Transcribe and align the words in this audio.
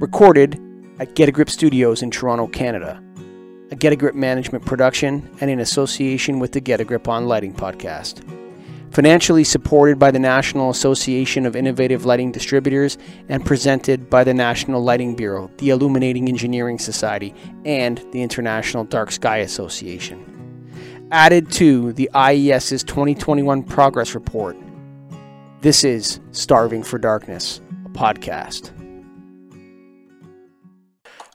Recorded 0.00 0.60
at 0.98 1.14
Get 1.14 1.28
a 1.28 1.32
Grip 1.32 1.48
Studios 1.48 2.02
in 2.02 2.10
Toronto, 2.10 2.48
Canada. 2.48 3.00
A 3.70 3.76
Get 3.76 3.92
a 3.92 3.96
Grip 3.96 4.16
management 4.16 4.66
production 4.66 5.30
and 5.40 5.48
in 5.48 5.60
association 5.60 6.40
with 6.40 6.50
the 6.50 6.60
Get 6.60 6.80
a 6.80 6.84
Grip 6.84 7.06
on 7.06 7.26
Lighting 7.26 7.54
podcast. 7.54 8.22
Financially 8.90 9.44
supported 9.44 9.98
by 9.98 10.10
the 10.10 10.18
National 10.18 10.70
Association 10.70 11.46
of 11.46 11.54
Innovative 11.54 12.04
Lighting 12.04 12.32
Distributors 12.32 12.98
and 13.28 13.46
presented 13.46 14.10
by 14.10 14.24
the 14.24 14.34
National 14.34 14.82
Lighting 14.82 15.14
Bureau, 15.14 15.48
the 15.58 15.70
Illuminating 15.70 16.28
Engineering 16.28 16.78
Society, 16.78 17.32
and 17.64 18.04
the 18.10 18.20
International 18.20 18.82
Dark 18.82 19.12
Sky 19.12 19.38
Association. 19.38 21.08
Added 21.12 21.52
to 21.52 21.92
the 21.92 22.10
IES's 22.14 22.82
2021 22.82 23.62
Progress 23.62 24.16
Report. 24.16 24.56
This 25.60 25.84
is 25.84 26.18
Starving 26.32 26.82
for 26.82 26.98
Darkness, 26.98 27.60
a 27.84 27.88
podcast. 27.90 28.72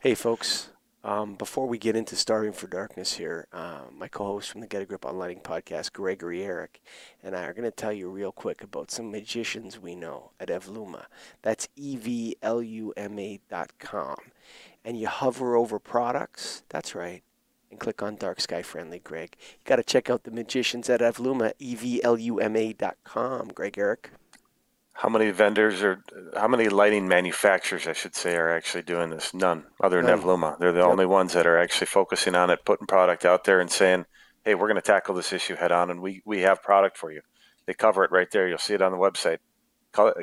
Hey, 0.02 0.14
folks. 0.14 0.70
Um, 1.04 1.34
before 1.34 1.66
we 1.68 1.76
get 1.76 1.94
into 1.94 2.16
Starving 2.16 2.54
for 2.54 2.66
Darkness 2.68 3.18
here, 3.18 3.46
uh, 3.52 3.80
my 3.94 4.08
co 4.08 4.24
host 4.24 4.50
from 4.50 4.62
the 4.62 4.66
Get 4.66 4.80
a 4.80 4.86
Grip 4.86 5.04
on 5.04 5.18
Lighting 5.18 5.40
podcast, 5.40 5.92
Gregory 5.92 6.42
Eric, 6.42 6.80
and 7.22 7.36
I 7.36 7.42
are 7.42 7.52
going 7.52 7.66
to 7.66 7.70
tell 7.70 7.92
you 7.92 8.08
real 8.08 8.32
quick 8.32 8.62
about 8.62 8.90
some 8.90 9.10
magicians 9.10 9.78
we 9.78 9.94
know 9.94 10.30
at 10.40 10.48
Evluma. 10.48 11.04
That's 11.42 11.68
E 11.76 11.98
V 11.98 12.34
L 12.40 12.62
U 12.62 12.94
M 12.96 13.18
A 13.18 13.40
dot 13.50 13.72
com. 13.78 14.16
And 14.86 14.98
you 14.98 15.06
hover 15.06 15.54
over 15.54 15.78
products, 15.78 16.62
that's 16.70 16.94
right, 16.94 17.22
and 17.70 17.78
click 17.78 18.02
on 18.02 18.16
Dark 18.16 18.40
Sky 18.40 18.62
Friendly 18.62 19.00
Greg. 19.00 19.36
You 19.38 19.58
got 19.66 19.76
to 19.76 19.82
check 19.82 20.08
out 20.08 20.24
the 20.24 20.30
magicians 20.30 20.88
at 20.88 21.00
Evluma, 21.00 21.52
E 21.58 21.74
V 21.74 22.02
L 22.02 22.16
U 22.16 22.40
M 22.40 22.56
A 22.56 22.72
dot 22.72 22.96
com. 23.04 23.48
Greg 23.48 23.76
Eric. 23.76 24.12
How 25.00 25.08
many 25.08 25.30
vendors 25.30 25.82
or 25.82 26.02
how 26.36 26.46
many 26.46 26.68
lighting 26.68 27.08
manufacturers, 27.08 27.86
I 27.86 27.94
should 27.94 28.14
say, 28.14 28.36
are 28.36 28.50
actually 28.50 28.82
doing 28.82 29.08
this? 29.08 29.32
None, 29.32 29.64
other 29.82 30.02
than. 30.02 30.18
Evluma. 30.18 30.58
They're 30.58 30.72
the 30.72 30.80
Yep. 30.80 30.88
only 30.88 31.06
ones 31.06 31.32
that 31.32 31.46
are 31.46 31.56
actually 31.58 31.86
focusing 31.86 32.34
on 32.34 32.50
it, 32.50 32.64
putting 32.66 32.86
product 32.86 33.24
out 33.24 33.44
there, 33.44 33.60
and 33.60 33.70
saying, 33.70 34.04
"Hey, 34.44 34.54
we're 34.54 34.66
going 34.68 34.76
to 34.76 34.82
tackle 34.82 35.14
this 35.14 35.32
issue 35.32 35.54
head 35.56 35.72
on, 35.72 35.90
and 35.90 36.02
we 36.02 36.20
we 36.26 36.40
have 36.42 36.62
product 36.62 36.98
for 36.98 37.10
you." 37.10 37.22
They 37.64 37.72
cover 37.72 38.04
it 38.04 38.10
right 38.10 38.30
there. 38.30 38.46
You'll 38.46 38.58
see 38.58 38.74
it 38.74 38.82
on 38.82 38.92
the 38.92 38.98
website. 38.98 39.38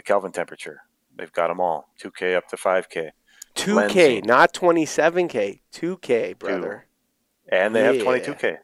Kelvin 0.06 0.32
temperature. 0.32 0.82
They've 1.16 1.34
got 1.34 1.48
them 1.48 1.60
all. 1.60 1.90
2K 2.00 2.36
up 2.36 2.48
to 2.50 2.56
5K, 2.58 3.10
2K, 3.56 4.22
Lensing. 4.22 4.26
not 4.26 4.54
27K. 4.54 5.62
2K, 5.74 6.38
brother. 6.38 6.86
and 7.50 7.76
they 7.76 7.82
have 7.84 7.96
22K. 7.96 8.58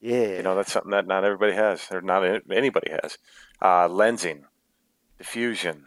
Yeah. 0.00 0.36
You 0.38 0.42
know, 0.42 0.56
that's 0.56 0.72
something 0.72 0.90
that 0.90 1.06
not 1.06 1.22
everybody 1.24 1.52
has, 1.52 1.86
or 1.92 2.00
not 2.00 2.24
anybody 2.50 2.90
has. 2.90 3.16
Uh, 3.60 3.86
lensing, 3.88 4.42
diffusion, 5.22 5.86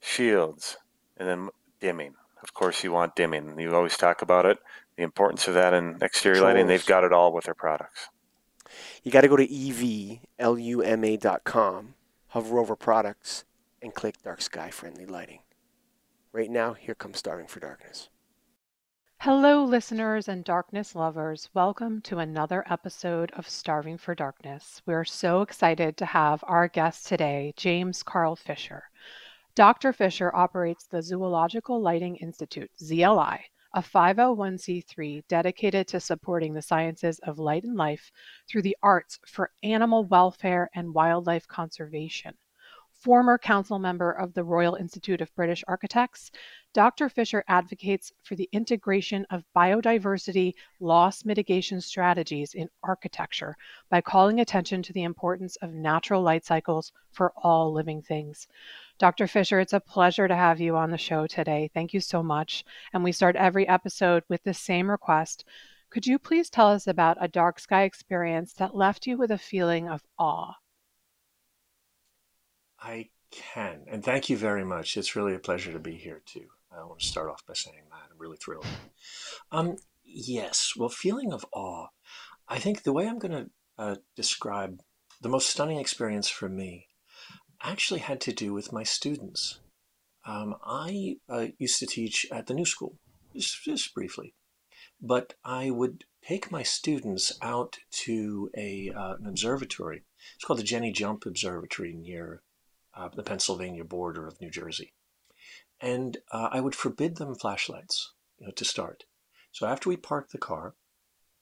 shields, 0.00 0.78
and 1.18 1.28
then 1.28 1.50
dimming. 1.80 2.14
Of 2.42 2.54
course, 2.54 2.82
you 2.82 2.92
want 2.92 3.14
dimming. 3.14 3.60
You 3.60 3.74
always 3.74 3.98
talk 3.98 4.22
about 4.22 4.46
it, 4.46 4.56
the 4.96 5.02
importance 5.02 5.46
of 5.46 5.52
that 5.52 5.74
in 5.74 5.98
exterior 6.00 6.40
lighting. 6.40 6.66
They've 6.66 6.86
got 6.86 7.04
it 7.04 7.12
all 7.12 7.30
with 7.30 7.44
their 7.44 7.54
products. 7.54 8.08
You 9.02 9.12
got 9.12 9.20
to 9.20 9.28
go 9.28 9.36
to 9.36 9.46
evluma.com, 9.46 10.18
hover 12.28 12.58
over 12.58 12.74
products, 12.74 13.44
and 13.82 13.92
click 13.92 14.22
Dark 14.22 14.40
Sky 14.40 14.70
Friendly 14.70 15.04
Lighting. 15.04 15.40
Right 16.32 16.50
now, 16.50 16.72
here 16.72 16.94
comes 16.94 17.18
Starving 17.18 17.46
for 17.46 17.60
Darkness. 17.60 18.08
Hello, 19.24 19.64
listeners 19.64 20.28
and 20.28 20.44
darkness 20.44 20.94
lovers. 20.94 21.48
Welcome 21.54 22.02
to 22.02 22.18
another 22.18 22.62
episode 22.68 23.30
of 23.30 23.48
Starving 23.48 23.96
for 23.96 24.14
Darkness. 24.14 24.82
We're 24.84 25.06
so 25.06 25.40
excited 25.40 25.96
to 25.96 26.04
have 26.04 26.44
our 26.46 26.68
guest 26.68 27.06
today, 27.06 27.54
James 27.56 28.02
Karl 28.02 28.36
Fischer. 28.36 28.82
Dr. 29.54 29.94
Fischer 29.94 30.30
operates 30.36 30.86
the 30.86 31.00
Zoological 31.00 31.80
Lighting 31.80 32.16
Institute, 32.16 32.70
ZLI, 32.78 33.40
a 33.72 33.80
501c3 33.80 35.22
dedicated 35.26 35.88
to 35.88 36.00
supporting 36.00 36.52
the 36.52 36.60
sciences 36.60 37.18
of 37.20 37.38
light 37.38 37.64
and 37.64 37.78
life 37.78 38.12
through 38.46 38.60
the 38.60 38.76
arts 38.82 39.18
for 39.26 39.52
animal 39.62 40.04
welfare 40.04 40.68
and 40.74 40.92
wildlife 40.92 41.48
conservation. 41.48 42.34
Former 43.04 43.36
council 43.36 43.78
member 43.78 44.10
of 44.10 44.32
the 44.32 44.44
Royal 44.44 44.76
Institute 44.76 45.20
of 45.20 45.34
British 45.34 45.62
Architects, 45.68 46.30
Dr. 46.72 47.10
Fischer 47.10 47.44
advocates 47.46 48.10
for 48.22 48.34
the 48.34 48.48
integration 48.50 49.26
of 49.28 49.44
biodiversity 49.54 50.54
loss 50.80 51.22
mitigation 51.22 51.82
strategies 51.82 52.54
in 52.54 52.70
architecture 52.82 53.58
by 53.90 54.00
calling 54.00 54.40
attention 54.40 54.82
to 54.82 54.94
the 54.94 55.02
importance 55.02 55.56
of 55.56 55.74
natural 55.74 56.22
light 56.22 56.46
cycles 56.46 56.92
for 57.12 57.34
all 57.36 57.74
living 57.74 58.00
things. 58.00 58.48
Dr. 58.96 59.26
Fischer, 59.26 59.60
it's 59.60 59.74
a 59.74 59.80
pleasure 59.80 60.26
to 60.26 60.34
have 60.34 60.58
you 60.58 60.74
on 60.74 60.90
the 60.90 60.96
show 60.96 61.26
today. 61.26 61.70
Thank 61.74 61.92
you 61.92 62.00
so 62.00 62.22
much. 62.22 62.64
And 62.94 63.04
we 63.04 63.12
start 63.12 63.36
every 63.36 63.68
episode 63.68 64.24
with 64.30 64.42
the 64.44 64.54
same 64.54 64.90
request. 64.90 65.44
Could 65.90 66.06
you 66.06 66.18
please 66.18 66.48
tell 66.48 66.68
us 66.68 66.86
about 66.86 67.18
a 67.20 67.28
dark 67.28 67.60
sky 67.60 67.82
experience 67.82 68.54
that 68.54 68.74
left 68.74 69.06
you 69.06 69.18
with 69.18 69.30
a 69.30 69.36
feeling 69.36 69.90
of 69.90 70.02
awe? 70.18 70.54
I 72.84 73.08
can. 73.30 73.86
And 73.90 74.04
thank 74.04 74.28
you 74.28 74.36
very 74.36 74.64
much. 74.64 74.96
It's 74.96 75.16
really 75.16 75.34
a 75.34 75.38
pleasure 75.38 75.72
to 75.72 75.78
be 75.78 75.96
here 75.96 76.20
too. 76.26 76.46
I 76.70 76.84
want 76.84 77.00
to 77.00 77.06
start 77.06 77.30
off 77.30 77.46
by 77.46 77.54
saying 77.54 77.84
that. 77.90 78.10
I'm 78.10 78.18
really 78.18 78.36
thrilled. 78.36 78.66
Um, 79.50 79.76
yes. 80.04 80.74
Well, 80.76 80.90
feeling 80.90 81.32
of 81.32 81.46
awe. 81.52 81.86
I 82.46 82.58
think 82.58 82.82
the 82.82 82.92
way 82.92 83.08
I'm 83.08 83.18
going 83.18 83.32
to 83.32 83.50
uh, 83.78 83.96
describe 84.14 84.80
the 85.22 85.30
most 85.30 85.48
stunning 85.48 85.78
experience 85.78 86.28
for 86.28 86.48
me 86.48 86.88
actually 87.62 88.00
had 88.00 88.20
to 88.20 88.32
do 88.32 88.52
with 88.52 88.72
my 88.72 88.82
students. 88.82 89.60
Um, 90.26 90.56
I 90.62 91.16
uh, 91.28 91.46
used 91.58 91.78
to 91.78 91.86
teach 91.86 92.26
at 92.30 92.46
the 92.46 92.54
New 92.54 92.66
School, 92.66 92.98
just, 93.34 93.64
just 93.64 93.94
briefly, 93.94 94.34
but 95.00 95.34
I 95.44 95.70
would 95.70 96.04
take 96.26 96.50
my 96.50 96.62
students 96.62 97.32
out 97.40 97.78
to 98.04 98.50
a 98.56 98.90
uh, 98.94 99.14
an 99.14 99.26
observatory. 99.26 100.02
It's 100.34 100.44
called 100.44 100.58
the 100.58 100.64
Jenny 100.64 100.92
Jump 100.92 101.24
Observatory 101.26 101.92
near 101.92 102.42
uh, 102.96 103.08
the 103.08 103.22
Pennsylvania 103.22 103.84
border 103.84 104.26
of 104.26 104.40
New 104.40 104.50
Jersey. 104.50 104.92
And 105.80 106.18
uh, 106.30 106.48
I 106.52 106.60
would 106.60 106.74
forbid 106.74 107.16
them 107.16 107.34
flashlights, 107.34 108.12
you 108.38 108.46
know, 108.46 108.52
to 108.52 108.64
start. 108.64 109.04
So 109.52 109.66
after 109.66 109.88
we 109.88 109.96
parked 109.96 110.32
the 110.32 110.38
car, 110.38 110.74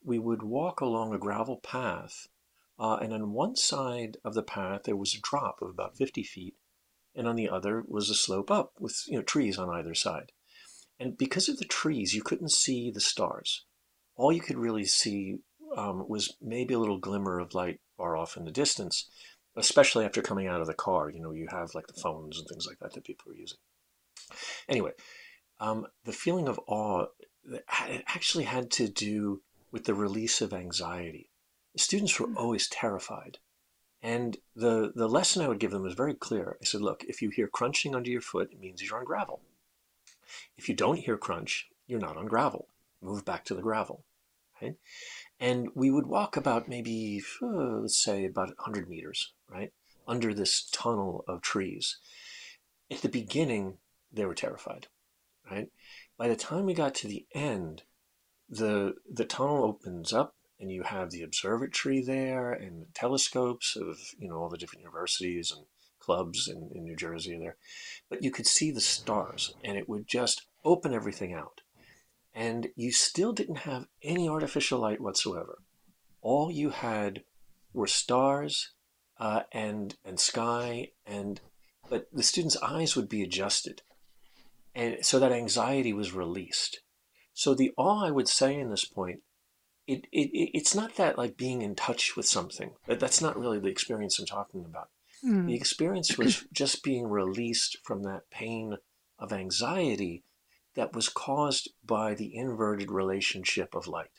we 0.03 0.19
would 0.19 0.43
walk 0.43 0.81
along 0.81 1.13
a 1.13 1.17
gravel 1.17 1.57
path, 1.57 2.27
uh, 2.77 2.97
and 3.01 3.13
on 3.13 3.31
one 3.31 3.55
side 3.55 4.17
of 4.23 4.33
the 4.33 4.43
path 4.43 4.83
there 4.83 4.95
was 4.95 5.13
a 5.13 5.21
drop 5.21 5.61
of 5.61 5.69
about 5.69 5.97
50 5.97 6.23
feet, 6.23 6.55
and 7.15 7.27
on 7.27 7.35
the 7.35 7.49
other 7.49 7.83
was 7.87 8.09
a 8.09 8.15
slope 8.15 8.51
up 8.51 8.73
with 8.79 9.03
you 9.07 9.17
know 9.17 9.23
trees 9.23 9.57
on 9.57 9.69
either 9.69 9.93
side. 9.93 10.31
And 10.99 11.17
because 11.17 11.49
of 11.49 11.57
the 11.57 11.65
trees, 11.65 12.13
you 12.13 12.21
couldn't 12.21 12.51
see 12.51 12.91
the 12.91 12.99
stars. 12.99 13.65
All 14.15 14.31
you 14.31 14.41
could 14.41 14.57
really 14.57 14.85
see 14.85 15.39
um, 15.75 16.07
was 16.07 16.35
maybe 16.41 16.73
a 16.73 16.79
little 16.79 16.99
glimmer 16.99 17.39
of 17.39 17.53
light 17.53 17.79
far 17.97 18.15
off 18.15 18.37
in 18.37 18.45
the 18.45 18.51
distance, 18.51 19.09
especially 19.55 20.05
after 20.05 20.21
coming 20.21 20.47
out 20.47 20.61
of 20.61 20.67
the 20.67 20.73
car. 20.73 21.09
You 21.09 21.21
know, 21.21 21.31
you 21.31 21.47
have 21.51 21.75
like 21.75 21.87
the 21.87 22.01
phones 22.01 22.39
and 22.39 22.47
things 22.47 22.65
like 22.67 22.79
that 22.79 22.93
that 22.93 23.03
people 23.03 23.31
are 23.31 23.35
using. 23.35 23.59
Anyway, 24.67 24.91
um, 25.59 25.87
the 26.05 26.13
feeling 26.13 26.47
of 26.47 26.59
awe 26.67 27.05
it 27.45 28.03
actually 28.07 28.45
had 28.45 28.71
to 28.71 28.87
do 28.87 29.41
with 29.71 29.85
the 29.85 29.93
release 29.93 30.41
of 30.41 30.53
anxiety. 30.53 31.29
The 31.73 31.79
students 31.79 32.19
were 32.19 32.29
always 32.37 32.67
terrified. 32.67 33.39
And 34.01 34.37
the, 34.55 34.91
the 34.93 35.07
lesson 35.07 35.41
I 35.41 35.47
would 35.47 35.59
give 35.59 35.71
them 35.71 35.83
was 35.83 35.93
very 35.93 36.13
clear. 36.13 36.57
I 36.61 36.65
said, 36.65 36.81
look, 36.81 37.03
if 37.07 37.21
you 37.21 37.29
hear 37.29 37.47
crunching 37.47 37.95
under 37.95 38.09
your 38.09 38.21
foot, 38.21 38.51
it 38.51 38.59
means 38.59 38.81
you're 38.81 38.99
on 38.99 39.05
gravel. 39.05 39.41
If 40.57 40.67
you 40.67 40.75
don't 40.75 40.99
hear 40.99 41.17
crunch, 41.17 41.69
you're 41.87 41.99
not 41.99 42.17
on 42.17 42.25
gravel. 42.25 42.67
Move 43.01 43.23
back 43.23 43.45
to 43.45 43.53
the 43.53 43.61
gravel. 43.61 44.03
Right? 44.61 44.75
And 45.39 45.69
we 45.73 45.89
would 45.89 46.05
walk 46.05 46.37
about 46.37 46.67
maybe, 46.67 47.21
uh, 47.41 47.79
let's 47.81 48.01
say, 48.01 48.25
about 48.25 48.49
100 48.49 48.89
meters, 48.89 49.32
right, 49.49 49.71
under 50.07 50.33
this 50.33 50.67
tunnel 50.71 51.23
of 51.27 51.41
trees. 51.41 51.97
At 52.91 53.01
the 53.01 53.09
beginning, 53.09 53.77
they 54.11 54.25
were 54.25 54.35
terrified, 54.35 54.87
right? 55.49 55.69
By 56.17 56.27
the 56.27 56.35
time 56.35 56.65
we 56.65 56.73
got 56.73 56.95
to 56.95 57.07
the 57.07 57.25
end, 57.33 57.83
the 58.49 58.95
the 59.11 59.25
tunnel 59.25 59.63
opens 59.63 60.13
up, 60.13 60.35
and 60.59 60.71
you 60.71 60.83
have 60.83 61.11
the 61.11 61.23
observatory 61.23 62.01
there, 62.01 62.51
and 62.51 62.81
the 62.81 62.91
telescopes 62.93 63.75
of 63.75 63.97
you 64.17 64.29
know 64.29 64.37
all 64.37 64.49
the 64.49 64.57
different 64.57 64.81
universities 64.81 65.51
and 65.51 65.65
clubs 65.99 66.47
in, 66.47 66.69
in 66.75 66.83
New 66.83 66.95
Jersey 66.95 67.37
there. 67.37 67.57
But 68.09 68.23
you 68.23 68.31
could 68.31 68.47
see 68.47 68.71
the 68.71 68.81
stars, 68.81 69.55
and 69.63 69.77
it 69.77 69.87
would 69.89 70.07
just 70.07 70.45
open 70.65 70.93
everything 70.93 71.33
out 71.33 71.61
and 72.35 72.69
you 72.75 72.91
still 72.91 73.31
didn't 73.31 73.59
have 73.59 73.87
any 74.01 74.27
artificial 74.27 74.79
light 74.79 75.01
whatsoever. 75.01 75.59
All 76.21 76.51
you 76.51 76.71
had 76.71 77.23
were 77.73 77.87
stars 77.87 78.71
uh, 79.19 79.43
and 79.51 79.95
and 80.05 80.19
sky, 80.19 80.89
and 81.05 81.39
but 81.89 82.07
the 82.13 82.23
students' 82.23 82.57
eyes 82.61 82.95
would 82.95 83.09
be 83.09 83.21
adjusted, 83.21 83.81
and 84.75 84.97
so 85.05 85.19
that 85.19 85.31
anxiety 85.31 85.93
was 85.93 86.13
released. 86.13 86.81
So 87.33 87.53
the 87.53 87.71
awe 87.77 88.05
I 88.05 88.11
would 88.11 88.27
say 88.27 88.59
in 88.59 88.69
this 88.69 88.85
point, 88.85 89.21
it, 89.87 90.05
it 90.11 90.29
it's 90.53 90.75
not 90.75 90.95
that 90.95 91.17
like 91.17 91.37
being 91.37 91.61
in 91.61 91.75
touch 91.75 92.15
with 92.15 92.25
something. 92.27 92.71
That- 92.87 92.99
That's 92.99 93.21
not 93.21 93.37
really 93.37 93.59
the 93.59 93.67
experience 93.67 94.19
I'm 94.19 94.25
talking 94.25 94.65
about. 94.65 94.89
Hmm. 95.21 95.47
The 95.47 95.55
experience 95.55 96.17
was 96.17 96.45
just 96.53 96.83
being 96.83 97.07
released 97.07 97.77
from 97.83 98.03
that 98.03 98.29
pain 98.29 98.77
of 99.19 99.31
anxiety 99.31 100.23
that 100.75 100.93
was 100.93 101.07
caused 101.07 101.69
by 101.85 102.13
the 102.15 102.35
inverted 102.35 102.91
relationship 102.91 103.73
of 103.75 103.87
light. 103.87 104.09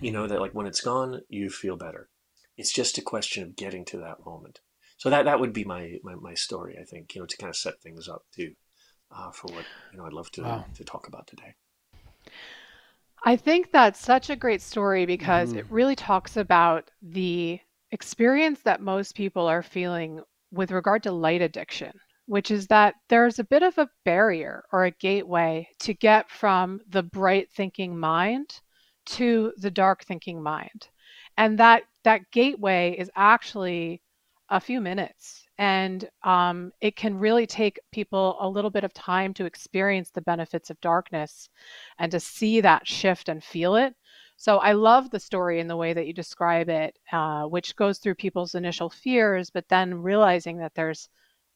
You 0.00 0.12
know, 0.12 0.26
that 0.28 0.40
like 0.40 0.52
when 0.54 0.66
it's 0.66 0.80
gone, 0.80 1.22
you 1.28 1.50
feel 1.50 1.76
better. 1.76 2.08
It's 2.56 2.72
just 2.72 2.98
a 2.98 3.02
question 3.02 3.42
of 3.42 3.56
getting 3.56 3.84
to 3.86 3.98
that 3.98 4.24
moment. 4.24 4.60
So 4.98 5.08
that, 5.08 5.24
that 5.24 5.40
would 5.40 5.52
be 5.52 5.64
my, 5.64 5.96
my, 6.02 6.14
my 6.14 6.34
story, 6.34 6.76
I 6.80 6.84
think, 6.84 7.14
you 7.14 7.22
know, 7.22 7.26
to 7.26 7.36
kind 7.36 7.48
of 7.48 7.56
set 7.56 7.80
things 7.80 8.08
up 8.08 8.24
too, 8.34 8.52
uh, 9.10 9.30
for 9.30 9.52
what, 9.52 9.64
you 9.92 9.98
know, 9.98 10.04
I'd 10.04 10.12
love 10.12 10.30
to, 10.32 10.42
wow. 10.42 10.64
to 10.74 10.84
talk 10.84 11.08
about 11.08 11.26
today. 11.26 11.54
I 13.24 13.36
think 13.36 13.70
that's 13.70 14.00
such 14.00 14.30
a 14.30 14.36
great 14.36 14.62
story 14.62 15.06
because 15.06 15.52
mm. 15.52 15.58
it 15.58 15.66
really 15.70 15.96
talks 15.96 16.36
about 16.36 16.90
the 17.02 17.60
experience 17.92 18.60
that 18.62 18.80
most 18.80 19.14
people 19.14 19.46
are 19.46 19.62
feeling 19.62 20.20
with 20.52 20.70
regard 20.70 21.02
to 21.04 21.12
light 21.12 21.42
addiction, 21.42 21.92
which 22.26 22.50
is 22.50 22.66
that 22.68 22.94
there's 23.08 23.38
a 23.38 23.44
bit 23.44 23.62
of 23.62 23.76
a 23.78 23.88
barrier 24.04 24.64
or 24.72 24.84
a 24.84 24.90
gateway 24.90 25.68
to 25.80 25.94
get 25.94 26.30
from 26.30 26.80
the 26.88 27.02
bright 27.02 27.50
thinking 27.52 27.98
mind 27.98 28.60
to 29.06 29.52
the 29.56 29.70
dark 29.70 30.04
thinking 30.04 30.42
mind. 30.42 30.88
And 31.36 31.58
that 31.58 31.84
that 32.04 32.30
gateway 32.30 32.96
is 32.98 33.10
actually 33.14 34.00
a 34.48 34.60
few 34.60 34.80
minutes 34.80 35.46
and 35.58 36.08
um, 36.24 36.72
it 36.80 36.96
can 36.96 37.18
really 37.18 37.46
take 37.46 37.78
people 37.92 38.36
a 38.40 38.48
little 38.48 38.70
bit 38.70 38.82
of 38.82 38.92
time 38.94 39.32
to 39.34 39.44
experience 39.44 40.10
the 40.10 40.22
benefits 40.22 40.70
of 40.70 40.80
darkness 40.80 41.48
and 41.98 42.10
to 42.10 42.18
see 42.18 42.60
that 42.60 42.86
shift 42.86 43.28
and 43.28 43.44
feel 43.44 43.76
it. 43.76 43.94
So 44.36 44.56
I 44.56 44.72
love 44.72 45.10
the 45.10 45.20
story 45.20 45.60
in 45.60 45.68
the 45.68 45.76
way 45.76 45.92
that 45.92 46.06
you 46.06 46.14
describe 46.14 46.70
it, 46.70 46.98
uh, 47.12 47.44
which 47.44 47.76
goes 47.76 47.98
through 47.98 48.14
people's 48.14 48.54
initial 48.54 48.88
fears, 48.88 49.50
but 49.50 49.68
then 49.68 50.02
realizing 50.02 50.56
that 50.58 50.74
there's 50.74 51.10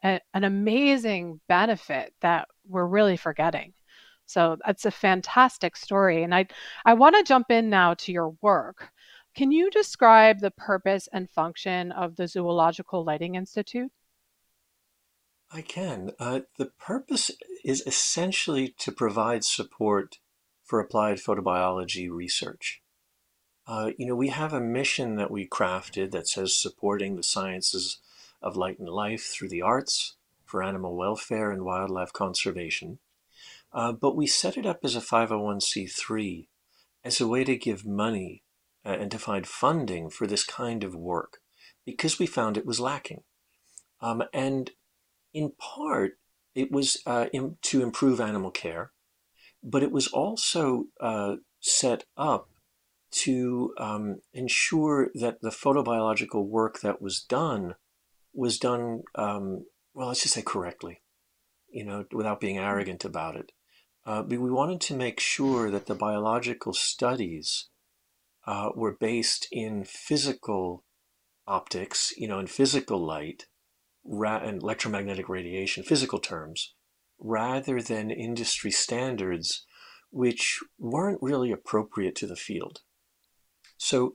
a, 0.04 0.20
an 0.34 0.44
amazing 0.44 1.40
benefit 1.48 2.12
that 2.20 2.46
we're 2.68 2.86
really 2.86 3.16
forgetting. 3.16 3.72
So 4.26 4.58
that's 4.64 4.84
a 4.84 4.90
fantastic 4.90 5.76
story. 5.76 6.22
And 6.22 6.34
I, 6.34 6.46
I 6.84 6.94
want 6.94 7.16
to 7.16 7.24
jump 7.24 7.50
in 7.50 7.70
now 7.70 7.94
to 7.94 8.12
your 8.12 8.30
work. 8.42 8.90
Can 9.34 9.50
you 9.50 9.68
describe 9.68 10.38
the 10.38 10.52
purpose 10.52 11.08
and 11.12 11.28
function 11.28 11.90
of 11.90 12.14
the 12.14 12.28
Zoological 12.28 13.04
Lighting 13.04 13.34
Institute? 13.34 13.90
I 15.52 15.60
can. 15.60 16.12
Uh, 16.20 16.40
the 16.56 16.66
purpose 16.66 17.32
is 17.64 17.82
essentially 17.84 18.68
to 18.78 18.92
provide 18.92 19.44
support 19.44 20.18
for 20.62 20.78
applied 20.78 21.16
photobiology 21.16 22.08
research. 22.08 22.80
Uh, 23.66 23.90
you 23.98 24.06
know, 24.06 24.14
we 24.14 24.28
have 24.28 24.52
a 24.52 24.60
mission 24.60 25.16
that 25.16 25.32
we 25.32 25.48
crafted 25.48 26.12
that 26.12 26.28
says 26.28 26.54
supporting 26.54 27.16
the 27.16 27.22
sciences 27.24 27.98
of 28.40 28.56
light 28.56 28.78
and 28.78 28.88
life 28.88 29.24
through 29.24 29.48
the 29.48 29.62
arts 29.62 30.14
for 30.44 30.62
animal 30.62 30.94
welfare 30.94 31.50
and 31.50 31.64
wildlife 31.64 32.12
conservation. 32.12 33.00
Uh, 33.72 33.90
but 33.90 34.14
we 34.14 34.28
set 34.28 34.56
it 34.56 34.64
up 34.64 34.80
as 34.84 34.94
a 34.94 35.00
501c3 35.00 36.46
as 37.02 37.20
a 37.20 37.26
way 37.26 37.42
to 37.42 37.56
give 37.56 37.84
money 37.84 38.43
uh, 38.84 38.96
and 39.00 39.10
to 39.10 39.18
find 39.18 39.46
funding 39.46 40.10
for 40.10 40.26
this 40.26 40.44
kind 40.44 40.84
of 40.84 40.94
work 40.94 41.38
because 41.84 42.18
we 42.18 42.26
found 42.26 42.56
it 42.56 42.66
was 42.66 42.80
lacking. 42.80 43.22
Um, 44.00 44.22
and 44.32 44.70
in 45.32 45.52
part, 45.58 46.18
it 46.54 46.70
was 46.70 46.98
uh, 47.06 47.26
in, 47.32 47.56
to 47.62 47.82
improve 47.82 48.20
animal 48.20 48.50
care, 48.50 48.92
but 49.62 49.82
it 49.82 49.90
was 49.90 50.06
also 50.08 50.86
uh, 51.00 51.36
set 51.60 52.04
up 52.16 52.48
to 53.10 53.72
um, 53.78 54.20
ensure 54.32 55.10
that 55.14 55.40
the 55.40 55.50
photobiological 55.50 56.44
work 56.46 56.80
that 56.80 57.00
was 57.00 57.20
done 57.20 57.74
was 58.32 58.58
done, 58.58 59.02
um, 59.14 59.64
well, 59.94 60.08
let's 60.08 60.22
just 60.22 60.34
say 60.34 60.42
correctly, 60.42 61.00
you 61.68 61.84
know, 61.84 62.04
without 62.12 62.40
being 62.40 62.58
arrogant 62.58 63.04
about 63.04 63.36
it. 63.36 63.52
Uh, 64.04 64.22
we 64.26 64.36
wanted 64.36 64.80
to 64.80 64.94
make 64.94 65.20
sure 65.20 65.70
that 65.70 65.86
the 65.86 65.94
biological 65.94 66.72
studies 66.72 67.68
uh, 68.46 68.70
were 68.74 68.96
based 68.98 69.48
in 69.50 69.84
physical 69.84 70.84
optics, 71.46 72.12
you 72.16 72.28
know, 72.28 72.38
in 72.38 72.46
physical 72.46 73.04
light 73.04 73.46
ra- 74.04 74.42
and 74.42 74.62
electromagnetic 74.62 75.28
radiation, 75.28 75.82
physical 75.82 76.18
terms, 76.18 76.74
rather 77.18 77.80
than 77.80 78.10
industry 78.10 78.70
standards, 78.70 79.66
which 80.10 80.60
weren't 80.78 81.22
really 81.22 81.50
appropriate 81.50 82.14
to 82.16 82.26
the 82.26 82.36
field. 82.36 82.80
So, 83.76 84.14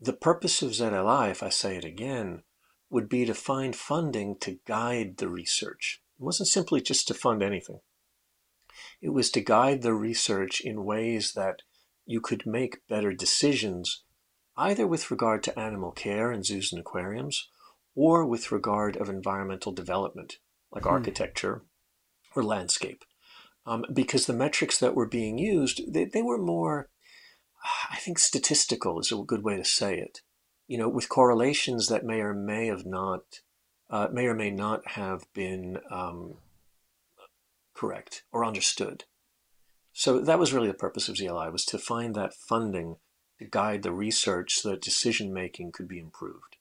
the 0.00 0.12
purpose 0.14 0.62
of 0.62 0.70
ZLI, 0.70 1.30
if 1.30 1.42
I 1.42 1.50
say 1.50 1.76
it 1.76 1.84
again, 1.84 2.42
would 2.88 3.08
be 3.08 3.26
to 3.26 3.34
find 3.34 3.76
funding 3.76 4.36
to 4.40 4.58
guide 4.66 5.18
the 5.18 5.28
research. 5.28 6.00
It 6.18 6.22
wasn't 6.22 6.48
simply 6.48 6.80
just 6.80 7.06
to 7.08 7.14
fund 7.14 7.42
anything. 7.42 7.80
It 9.02 9.10
was 9.10 9.30
to 9.32 9.40
guide 9.40 9.82
the 9.82 9.94
research 9.94 10.60
in 10.60 10.84
ways 10.84 11.32
that 11.34 11.62
you 12.10 12.20
could 12.20 12.44
make 12.44 12.86
better 12.88 13.12
decisions, 13.12 14.02
either 14.56 14.84
with 14.84 15.12
regard 15.12 15.44
to 15.44 15.56
animal 15.56 15.92
care 15.92 16.32
in 16.32 16.42
zoos 16.42 16.72
and 16.72 16.80
aquariums, 16.80 17.48
or 17.94 18.26
with 18.26 18.50
regard 18.50 18.96
of 18.96 19.08
environmental 19.08 19.70
development, 19.70 20.38
like 20.72 20.82
hmm. 20.82 20.90
architecture 20.90 21.62
or 22.34 22.42
landscape. 22.42 23.04
Um, 23.64 23.84
because 23.92 24.26
the 24.26 24.32
metrics 24.32 24.76
that 24.78 24.96
were 24.96 25.06
being 25.06 25.38
used, 25.38 25.92
they, 25.92 26.04
they 26.04 26.22
were 26.22 26.42
more, 26.42 26.88
I 27.88 27.98
think, 27.98 28.18
statistical 28.18 28.98
is 28.98 29.12
a 29.12 29.16
good 29.16 29.44
way 29.44 29.56
to 29.56 29.64
say 29.64 29.96
it. 29.96 30.18
You 30.66 30.78
know, 30.78 30.88
with 30.88 31.08
correlations 31.08 31.86
that 31.88 32.04
may 32.04 32.20
or 32.20 32.34
may 32.34 32.66
have 32.66 32.84
not, 32.84 33.20
uh, 33.88 34.08
may 34.12 34.26
or 34.26 34.34
may 34.34 34.50
not 34.50 34.80
have 34.88 35.32
been 35.32 35.78
um, 35.92 36.38
correct 37.72 38.24
or 38.32 38.44
understood. 38.44 39.04
So 39.92 40.18
that 40.20 40.40
was 40.40 40.52
really 40.52 40.66
the 40.66 40.74
purpose 40.74 41.08
of 41.08 41.16
ZLI, 41.16 41.48
was 41.48 41.64
to 41.66 41.78
find 41.78 42.16
that 42.16 42.34
funding 42.34 42.96
to 43.38 43.44
guide 43.44 43.84
the 43.84 43.92
research 43.92 44.54
so 44.54 44.70
that 44.70 44.82
decision 44.82 45.32
making 45.32 45.70
could 45.70 45.86
be 45.86 46.00
improved. 46.00 46.56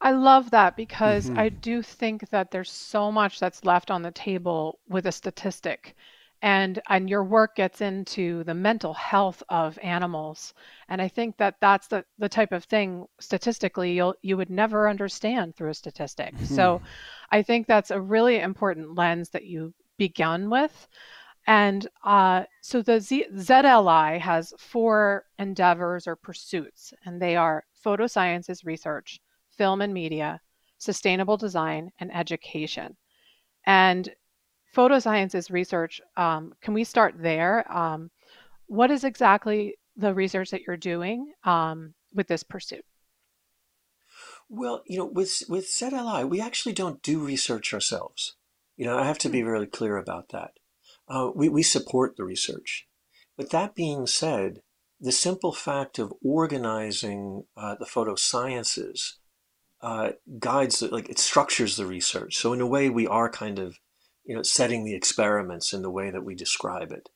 I 0.00 0.12
love 0.12 0.50
that 0.52 0.76
because 0.76 1.30
I 1.36 1.48
hmm 1.48 1.60
do 1.62 1.82
think 1.82 2.28
that 2.30 2.50
there's 2.50 2.70
so 2.70 3.10
much 3.12 3.38
that's 3.40 3.64
left 3.64 3.90
on 3.90 4.02
the 4.02 4.10
table 4.10 4.78
with 4.88 5.06
a 5.06 5.12
statistic. 5.12 5.94
And 6.42 6.80
and 6.88 7.08
your 7.10 7.24
work 7.24 7.56
gets 7.56 7.80
into 7.80 8.44
the 8.44 8.54
mental 8.54 8.92
health 8.94 9.42
of 9.48 9.78
animals. 9.82 10.52
And 10.88 11.00
I 11.02 11.08
think 11.08 11.36
that 11.38 11.56
that's 11.60 11.88
the, 11.88 12.04
the 12.18 12.28
type 12.28 12.52
of 12.52 12.64
thing 12.64 13.06
statistically 13.20 13.92
you'll 13.94 14.14
you 14.22 14.36
would 14.36 14.50
never 14.50 14.88
understand 14.88 15.56
through 15.56 15.70
a 15.70 15.74
statistic. 15.74 16.40
So 16.42 16.80
hmm 16.80 16.86
I 17.30 17.42
think 17.42 17.66
that's 17.66 17.90
a 17.90 18.00
really 18.00 18.38
important 18.38 18.94
lens 18.96 19.30
that 19.30 19.44
you 19.44 19.74
begun 19.98 20.50
with. 20.50 20.88
And 21.46 21.86
uh, 22.04 22.44
so 22.60 22.82
the 22.82 23.00
Z- 23.00 23.26
ZLI 23.34 24.20
has 24.20 24.52
four 24.58 25.24
endeavors 25.38 26.06
or 26.06 26.16
pursuits, 26.16 26.92
and 27.04 27.22
they 27.22 27.36
are 27.36 27.64
photosciences 27.84 28.64
research, 28.64 29.20
film 29.50 29.80
and 29.80 29.94
media, 29.94 30.40
sustainable 30.78 31.36
design, 31.36 31.92
and 32.00 32.14
education. 32.14 32.96
And 33.64 34.12
photosciences 34.74 35.50
research, 35.50 36.00
um, 36.16 36.52
can 36.60 36.74
we 36.74 36.84
start 36.84 37.14
there? 37.16 37.70
Um, 37.72 38.10
what 38.66 38.90
is 38.90 39.04
exactly 39.04 39.76
the 39.96 40.12
research 40.12 40.50
that 40.50 40.62
you're 40.66 40.76
doing 40.76 41.32
um, 41.44 41.94
with 42.12 42.26
this 42.26 42.42
pursuit? 42.42 42.84
Well, 44.48 44.82
you 44.86 44.98
know, 44.98 45.06
with 45.06 45.42
with 45.48 45.66
ZLI, 45.66 46.28
we 46.28 46.40
actually 46.40 46.72
don't 46.72 47.02
do 47.02 47.18
research 47.18 47.74
ourselves. 47.74 48.36
You 48.76 48.86
know, 48.86 48.98
I 48.98 49.04
have 49.04 49.18
to 49.18 49.28
be 49.28 49.40
hmm. 49.40 49.48
really 49.48 49.66
clear 49.66 49.96
about 49.96 50.28
that. 50.30 50.52
Uh, 51.08 51.30
we 51.34 51.48
we 51.48 51.62
support 51.62 52.16
the 52.16 52.24
research, 52.24 52.86
but 53.36 53.50
that 53.50 53.74
being 53.74 54.06
said, 54.06 54.60
the 55.00 55.12
simple 55.12 55.52
fact 55.52 55.98
of 55.98 56.12
organizing 56.22 57.44
uh, 57.56 57.74
the 57.76 57.84
photosciences 57.84 59.14
uh, 59.82 60.12
guides, 60.38 60.82
like 60.82 61.08
it 61.08 61.18
structures 61.18 61.76
the 61.76 61.86
research. 61.86 62.36
So 62.36 62.52
in 62.52 62.60
a 62.60 62.66
way, 62.66 62.88
we 62.88 63.06
are 63.06 63.30
kind 63.30 63.58
of, 63.58 63.78
you 64.24 64.34
know, 64.34 64.42
setting 64.42 64.84
the 64.84 64.94
experiments 64.94 65.72
in 65.72 65.82
the 65.82 65.90
way 65.90 66.10
that 66.10 66.24
we 66.24 66.34
describe 66.34 66.92
it. 66.92 67.08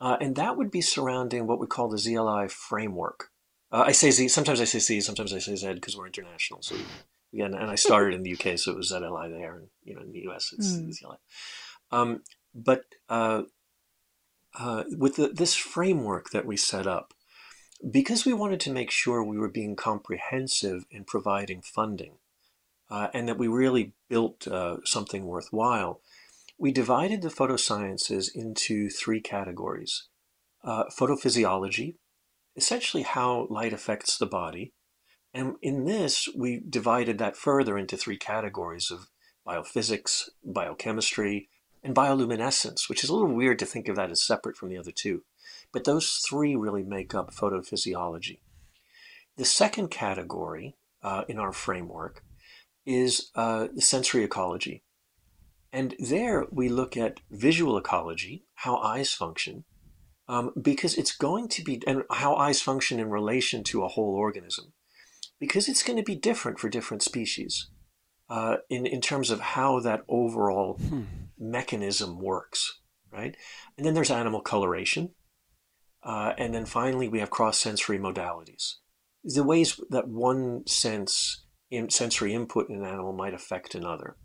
Uh, 0.00 0.16
and 0.20 0.34
that 0.36 0.56
would 0.56 0.70
be 0.70 0.80
surrounding 0.80 1.46
what 1.46 1.60
we 1.60 1.66
call 1.66 1.88
the 1.88 1.96
ZLI 1.96 2.50
framework. 2.50 3.28
Uh, 3.70 3.84
I 3.86 3.92
say 3.92 4.10
Z, 4.10 4.28
sometimes 4.28 4.60
I 4.60 4.64
say 4.64 4.80
C, 4.80 5.00
sometimes 5.00 5.32
I 5.32 5.38
say 5.38 5.54
Z 5.54 5.74
because 5.74 5.96
we're 5.96 6.06
international. 6.06 6.60
So 6.60 6.74
again, 7.32 7.54
and 7.54 7.70
I 7.70 7.76
started 7.76 8.14
in 8.14 8.24
the 8.24 8.32
UK, 8.32 8.58
so 8.58 8.72
it 8.72 8.76
was 8.76 8.92
ZLI 8.92 9.30
there, 9.30 9.56
and 9.56 9.68
you 9.84 9.94
know, 9.94 10.02
in 10.02 10.12
the 10.12 10.28
US, 10.28 10.52
it's 10.52 10.72
mm. 10.72 10.88
ZLI. 10.88 11.16
Um, 11.92 12.22
but 12.54 12.84
uh, 13.08 13.42
uh, 14.58 14.84
with 14.96 15.16
the, 15.16 15.28
this 15.28 15.54
framework 15.54 16.30
that 16.30 16.46
we 16.46 16.56
set 16.56 16.86
up, 16.86 17.14
because 17.90 18.24
we 18.24 18.32
wanted 18.32 18.60
to 18.60 18.72
make 18.72 18.90
sure 18.90 19.22
we 19.22 19.38
were 19.38 19.48
being 19.48 19.76
comprehensive 19.76 20.84
in 20.90 21.04
providing 21.04 21.62
funding 21.62 22.14
uh, 22.90 23.08
and 23.14 23.28
that 23.28 23.38
we 23.38 23.48
really 23.48 23.94
built 24.08 24.46
uh, 24.46 24.76
something 24.84 25.26
worthwhile, 25.26 26.00
we 26.58 26.70
divided 26.70 27.22
the 27.22 27.28
photosciences 27.28 28.28
into 28.34 28.88
three 28.88 29.20
categories. 29.20 30.08
Uh, 30.62 30.84
photophysiology, 30.96 31.96
essentially 32.54 33.02
how 33.02 33.48
light 33.50 33.72
affects 33.72 34.16
the 34.16 34.26
body. 34.26 34.72
And 35.34 35.56
in 35.62 35.86
this, 35.86 36.28
we 36.36 36.62
divided 36.68 37.18
that 37.18 37.36
further 37.36 37.78
into 37.78 37.96
three 37.96 38.18
categories 38.18 38.90
of 38.90 39.08
biophysics, 39.46 40.28
biochemistry, 40.44 41.48
and 41.82 41.94
bioluminescence, 41.94 42.88
which 42.88 43.02
is 43.02 43.10
a 43.10 43.14
little 43.14 43.34
weird 43.34 43.58
to 43.58 43.66
think 43.66 43.88
of 43.88 43.96
that 43.96 44.10
as 44.10 44.24
separate 44.24 44.56
from 44.56 44.68
the 44.68 44.78
other 44.78 44.92
two. 44.92 45.24
But 45.72 45.84
those 45.84 46.22
three 46.28 46.54
really 46.54 46.82
make 46.82 47.14
up 47.14 47.34
photophysiology. 47.34 48.40
The 49.36 49.44
second 49.44 49.88
category 49.88 50.76
uh, 51.02 51.24
in 51.28 51.38
our 51.38 51.52
framework 51.52 52.22
is 52.86 53.30
uh, 53.34 53.68
sensory 53.78 54.24
ecology. 54.24 54.82
And 55.72 55.94
there 55.98 56.46
we 56.50 56.68
look 56.68 56.96
at 56.96 57.20
visual 57.30 57.78
ecology, 57.78 58.44
how 58.56 58.76
eyes 58.76 59.12
function, 59.12 59.64
um, 60.28 60.52
because 60.60 60.96
it's 60.96 61.16
going 61.16 61.48
to 61.48 61.64
be, 61.64 61.82
and 61.86 62.02
how 62.10 62.34
eyes 62.34 62.60
function 62.60 63.00
in 63.00 63.10
relation 63.10 63.64
to 63.64 63.82
a 63.82 63.88
whole 63.88 64.14
organism, 64.14 64.72
because 65.40 65.68
it's 65.68 65.82
going 65.82 65.96
to 65.96 66.02
be 66.02 66.14
different 66.14 66.58
for 66.58 66.68
different 66.68 67.02
species 67.02 67.68
uh, 68.32 68.56
in, 68.70 68.86
in 68.86 69.02
terms 69.02 69.30
of 69.30 69.40
how 69.40 69.78
that 69.80 70.00
overall 70.08 70.78
hmm. 70.78 71.02
mechanism 71.38 72.18
works, 72.18 72.80
right? 73.12 73.36
And 73.76 73.84
then 73.84 73.92
there's 73.92 74.10
animal 74.10 74.40
coloration. 74.40 75.10
Uh, 76.02 76.32
and 76.38 76.54
then 76.54 76.64
finally, 76.64 77.08
we 77.08 77.20
have 77.20 77.28
cross 77.28 77.58
sensory 77.58 77.98
modalities. 77.98 78.76
The 79.22 79.44
ways 79.44 79.78
that 79.90 80.08
one 80.08 80.66
sense 80.66 81.44
in 81.70 81.90
sensory 81.90 82.32
input 82.32 82.70
in 82.70 82.76
an 82.76 82.86
animal 82.86 83.12
might 83.12 83.34
affect 83.34 83.74
another. 83.74 84.16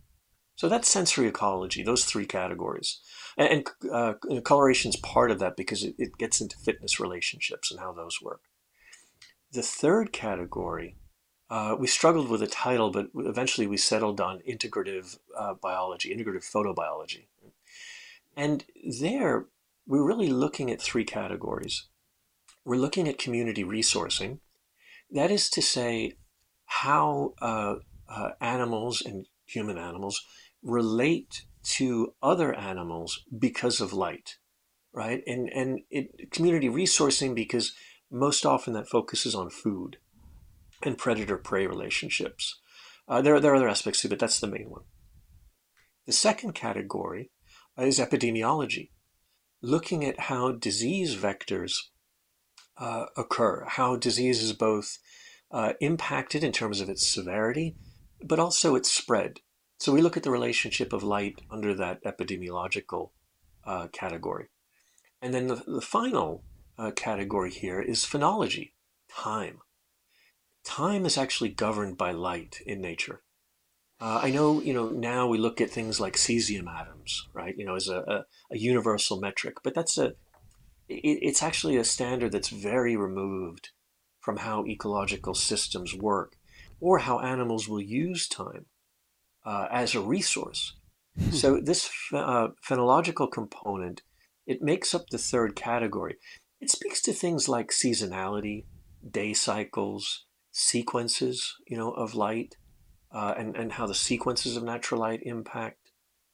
So 0.55 0.69
that's 0.69 0.89
sensory 0.89 1.27
ecology, 1.27 1.83
those 1.83 2.05
three 2.05 2.25
categories. 2.25 3.01
And, 3.37 3.65
and 3.83 3.91
uh, 3.91 4.13
coloration 4.45 4.87
is 4.87 4.95
part 4.95 5.31
of 5.31 5.39
that 5.39 5.57
because 5.57 5.83
it, 5.83 5.95
it 5.97 6.17
gets 6.17 6.39
into 6.39 6.57
fitness 6.57 6.97
relationships 6.97 7.71
and 7.71 7.81
how 7.81 7.91
those 7.91 8.21
work. 8.21 8.39
The 9.51 9.61
third 9.61 10.13
category, 10.13 10.95
uh, 11.50 11.75
we 11.80 11.88
struggled 11.88 12.30
with 12.30 12.42
a 12.42 12.48
title, 12.48 12.92
but 12.92 13.08
eventually 13.16 13.68
we 13.68 13.77
settled 13.77 14.20
on 14.20 14.42
integrative 14.48 15.18
uh, 15.38 15.54
biology, 15.54 16.13
integrative 16.13 16.44
photobiology. 16.44 17.27
And 18.36 18.66
there, 19.01 19.46
we're 19.88 20.06
really 20.06 20.30
looking 20.30 20.70
at 20.70 20.82
three 20.82 21.06
categories. 21.06 21.86
We're 22.66 22.75
looking 22.75 23.08
at 23.08 23.18
community 23.18 23.63
resourcing. 23.63 24.39
That 25.10 25.32
is 25.32 25.50
to 25.51 25.62
say, 25.62 26.13
how 26.66 27.34
uh, 27.42 27.75
uh, 28.10 28.32
animals 28.42 29.01
and 29.01 29.25
human 29.46 29.77
animals 29.77 30.22
relate 30.62 31.46
to 31.63 32.13
other 32.22 32.54
animals 32.54 33.24
because 33.38 33.80
of 33.80 33.94
light, 33.94 34.38
right? 34.94 35.24
And 35.25 35.50
and 35.54 35.80
it, 35.89 36.30
community 36.32 36.68
resourcing 36.68 37.34
because 37.34 37.74
most 38.12 38.46
often 38.46 38.74
that 38.74 38.89
focuses 38.89 39.34
on 39.34 39.50
food 39.50 39.98
and 40.84 40.98
predator-prey 40.98 41.67
relationships. 41.67 42.60
Uh, 43.07 43.22
there, 43.22 43.39
there 43.39 43.53
are 43.53 43.55
other 43.55 43.69
aspects 43.69 44.01
too, 44.01 44.10
but 44.10 44.19
that's 44.19 44.39
the 44.39 44.48
main 44.48 44.69
one. 44.69 44.84
The 46.05 46.12
second 46.13 46.53
category 46.53 47.31
is 47.77 48.00
epidemiology, 48.00 48.89
looking 49.62 50.05
at 50.05 50.22
how 50.22 50.51
disease 50.51 51.15
vectors 51.15 51.74
uh, 52.77 53.05
occur, 53.15 53.65
how 53.67 53.96
disease 53.96 54.41
is 54.41 54.53
both 54.53 54.98
uh, 55.51 55.74
impacted 55.79 56.43
in 56.43 56.51
terms 56.51 56.81
of 56.81 56.89
its 56.89 57.07
severity, 57.07 57.75
but 58.24 58.39
also 58.39 58.75
its 58.75 58.91
spread. 58.91 59.39
So 59.79 59.91
we 59.91 60.01
look 60.01 60.17
at 60.17 60.24
the 60.24 60.31
relationship 60.31 60.91
of 60.91 61.03
light 61.03 61.41
under 61.51 61.74
that 61.75 62.03
epidemiological 62.03 63.12
uh, 63.65 63.88
category. 63.91 64.48
And 65.22 65.34
then 65.34 65.48
the, 65.48 65.55
the 65.55 65.81
final 65.81 66.43
uh, 66.77 66.91
category 66.91 67.51
here 67.51 67.81
is 67.81 68.05
phenology, 68.05 68.72
time. 69.10 69.60
Time 70.67 71.05
is 71.05 71.17
actually 71.17 71.47
governed 71.47 71.97
by 71.97 72.12
light 72.12 72.59
in 72.65 72.81
nature. 72.81 73.21
Uh, 74.01 74.19
I 74.21 74.31
know, 74.31 74.62
you 74.62 74.74
know, 74.74 74.89
now 74.89 75.25
we 75.25 75.38
look 75.38 75.62
at 75.62 75.69
things 75.69 76.01
like 76.01 76.17
cesium 76.17 76.67
atoms, 76.67 77.29
right? 77.33 77.55
You 77.57 77.63
know, 77.63 77.75
as 77.75 77.88
a, 77.88 78.00
a, 78.00 78.25
a 78.51 78.57
universal 78.57 79.17
metric, 79.17 79.59
but 79.63 79.74
that's 79.74 79.97
a, 79.97 80.07
it, 80.89 81.19
it's 81.21 81.41
actually 81.41 81.77
a 81.77 81.86
standard 81.86 82.33
that's 82.33 82.50
very 82.50 82.97
removed 82.97 83.69
from 84.19 84.38
how 84.38 84.65
ecological 84.65 85.33
systems 85.33 85.95
work 85.95 86.36
or 86.81 87.00
how 87.00 87.21
animals 87.21 87.69
will 87.69 87.81
use 87.81 88.27
time 88.27 88.65
uh, 89.45 89.67
as 89.71 89.95
a 89.95 90.01
resource. 90.01 90.75
Hmm. 91.17 91.31
so 91.31 91.62
this 91.62 91.89
uh, 92.13 92.50
phenological 92.62 93.31
component, 93.31 94.01
it 94.45 94.62
makes 94.62 94.93
up 94.93 95.07
the 95.09 95.17
third 95.17 95.55
category. 95.55 96.17
It 96.59 96.69
speaks 96.69 97.01
to 97.03 97.13
things 97.13 97.47
like 97.47 97.69
seasonality, 97.69 98.65
day 99.09 99.33
cycles, 99.33 100.26
sequences, 100.57 101.55
you 101.67 101.77
know, 101.77 101.91
of 101.91 102.15
light, 102.15 102.55
uh, 103.11 103.35
and, 103.37 103.55
and 103.55 103.73
how 103.73 103.85
the 103.85 103.93
sequences 103.93 104.57
of 104.57 104.63
natural 104.63 104.99
light 104.99 105.19
impact 105.21 105.91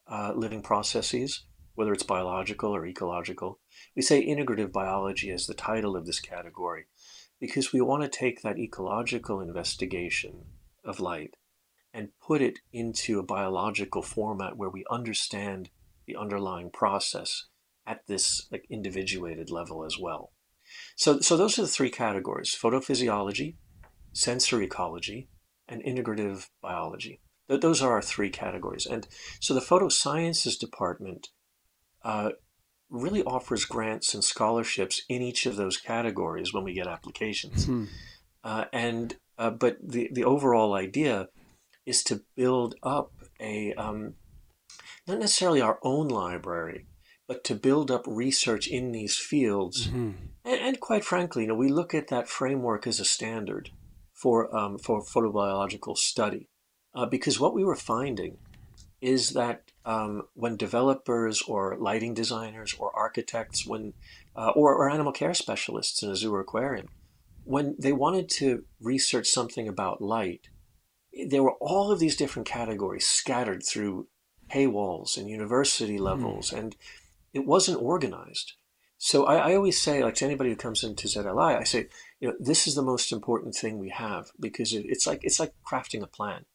uh, 0.09 0.31
living 0.33 0.61
processes, 0.61 1.43
whether 1.75 1.91
it's 1.91 2.03
biological 2.03 2.73
or 2.73 2.85
ecological. 2.85 3.59
We 3.97 4.01
say 4.01 4.25
integrative 4.25 4.71
biology 4.71 5.29
as 5.29 5.45
the 5.45 5.53
title 5.53 5.97
of 5.97 6.05
this 6.05 6.21
category 6.21 6.85
because 7.41 7.73
we 7.73 7.81
want 7.81 8.03
to 8.03 8.09
take 8.09 8.41
that 8.41 8.57
ecological 8.57 9.41
investigation 9.41 10.45
of 10.85 11.01
light 11.01 11.35
and 11.93 12.09
put 12.25 12.41
it 12.41 12.59
into 12.71 13.19
a 13.19 13.23
biological 13.23 14.01
format 14.01 14.55
where 14.55 14.69
we 14.69 14.85
understand 14.89 15.69
the 16.07 16.15
underlying 16.15 16.71
process 16.71 17.47
at 17.85 18.07
this 18.07 18.47
like 18.51 18.65
individuated 18.69 19.51
level 19.51 19.83
as 19.83 19.99
well. 19.99 20.31
So, 20.95 21.19
so 21.19 21.35
those 21.35 21.59
are 21.59 21.63
the 21.63 21.67
three 21.67 21.89
categories: 21.89 22.57
photophysiology, 22.59 23.55
sensory 24.13 24.65
ecology, 24.65 25.27
and 25.67 25.84
integrative 25.84 26.48
biology. 26.62 27.20
Th- 27.48 27.62
those 27.62 27.82
are 27.82 27.91
our 27.91 28.01
three 28.01 28.29
categories. 28.29 28.86
And 28.86 29.08
so 29.39 29.53
the 29.53 29.60
photosciences 29.60 30.58
department 30.58 31.29
uh, 32.03 32.32
really 32.89 33.24
offers 33.24 33.65
grants 33.65 34.13
and 34.13 34.24
scholarships 34.24 35.01
in 35.10 35.22
each 35.22 35.46
of 35.46 35.55
those 35.55 35.77
categories 35.77 36.53
when 36.53 36.63
we 36.63 36.74
get 36.74 36.88
applications. 36.88 37.65
Hmm. 37.65 37.86
Uh, 38.43 38.65
and 38.72 39.15
uh, 39.38 39.50
but 39.50 39.77
the 39.82 40.10
the 40.12 40.24
overall 40.24 40.74
idea 40.74 41.29
is 41.86 42.03
to 42.03 42.22
build 42.36 42.75
up 42.84 43.12
a 43.39 43.74
um, 43.74 44.15
not 45.08 45.20
necessarily 45.20 45.62
our 45.62 45.79
own 45.82 46.08
library, 46.08 46.86
but 47.27 47.43
to 47.46 47.55
build 47.55 47.89
up 47.89 48.03
research 48.05 48.67
in 48.67 48.91
these 48.91 49.17
fields. 49.17 49.88
Mm-hmm. 49.88 50.12
And, 50.46 50.60
and, 50.60 50.79
quite 50.79 51.05
frankly, 51.05 51.43
you 51.43 51.48
know, 51.48 51.55
we 51.55 51.70
look 51.70 51.93
at 51.93 52.10
that 52.10 52.27
framework 52.27 52.86
as 52.86 53.00
a 53.00 53.05
standard 53.05 53.72
for 54.23 54.55
um, 54.55 54.77
for 54.77 55.03
photobiological 55.03 55.97
study, 55.97 56.47
uh, 56.95 57.05
because 57.05 57.41
what 57.41 57.53
we 57.53 57.65
were 57.65 57.75
finding 57.75 58.37
is 59.01 59.31
that 59.31 59.63
um, 59.83 60.21
when 60.33 60.55
developers 60.55 61.41
or 61.41 61.75
lighting 61.77 62.13
designers 62.13 62.73
or 62.79 62.97
architects, 62.97 63.67
when 63.67 63.93
uh, 64.33 64.51
or, 64.55 64.73
or 64.73 64.89
animal 64.89 65.11
care 65.11 65.33
specialists 65.33 66.01
in 66.01 66.09
a 66.09 66.15
zoo 66.15 66.33
or 66.33 66.39
aquarium, 66.39 66.87
when 67.43 67.75
they 67.77 67.91
wanted 67.91 68.29
to 68.29 68.63
research 68.79 69.27
something 69.27 69.67
about 69.67 70.01
light, 70.01 70.47
there 71.27 71.43
were 71.43 71.57
all 71.59 71.91
of 71.91 71.99
these 71.99 72.15
different 72.15 72.47
categories 72.47 73.05
scattered 73.05 73.61
through 73.61 74.07
paywalls 74.49 75.17
and 75.17 75.29
university 75.29 75.97
hmm. 75.97 76.03
levels, 76.03 76.51
mm. 76.51 76.59
and 76.59 76.75
it 77.33 77.45
wasn't 77.45 77.81
organized. 77.81 78.53
So 78.97 79.25
I, 79.25 79.49
I, 79.49 79.55
always 79.55 79.81
say, 79.81 80.01
like 80.01 80.15
to 80.15 80.25
anybody 80.25 80.51
who 80.51 80.55
comes 80.55 80.81
into 80.81 81.09
ZLI, 81.09 81.59
I 81.59 81.65
say, 81.65 81.89
you 82.23 82.29
know, 82.29 82.35
this 82.39 82.67
is 82.67 82.75
the 82.75 82.81
most 82.81 83.11
important 83.11 83.53
thing 83.53 83.77
we 83.77 83.89
have 83.89 84.31
because 84.39 84.71
it's 84.71 85.05
like 85.05 85.25
it's 85.25 85.41
like 85.41 85.53
crafting 85.69 86.01
a 86.01 86.07
plan. 86.07 86.45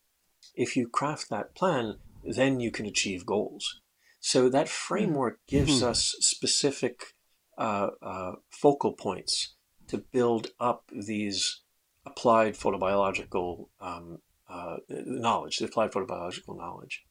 If 0.55 0.79
you 0.79 0.89
craft 0.89 1.29
that 1.29 1.55
plan, 1.55 1.97
then 2.25 2.59
you 2.59 2.71
can 2.71 2.87
achieve 2.87 3.27
goals. 3.27 3.83
So 4.19 4.49
that 4.49 4.71
framework 4.71 5.41
gives 5.47 5.81
mm-hmm. 5.81 5.91
us 5.91 6.17
specific 6.21 7.13
uh, 7.59 7.89
uh, 8.01 8.33
focal 8.49 8.95
points 8.95 9.57
to 9.89 9.99
build 9.99 10.53
up 10.59 10.85
these 10.91 11.61
applied 12.07 12.55
photobiological 12.55 13.67
um, 13.79 14.21
uh, 14.49 14.77
knowledge, 14.89 15.59
the 15.59 15.67
applied 15.67 15.93
photobiological 15.93 16.57
knowledge. 16.57 17.05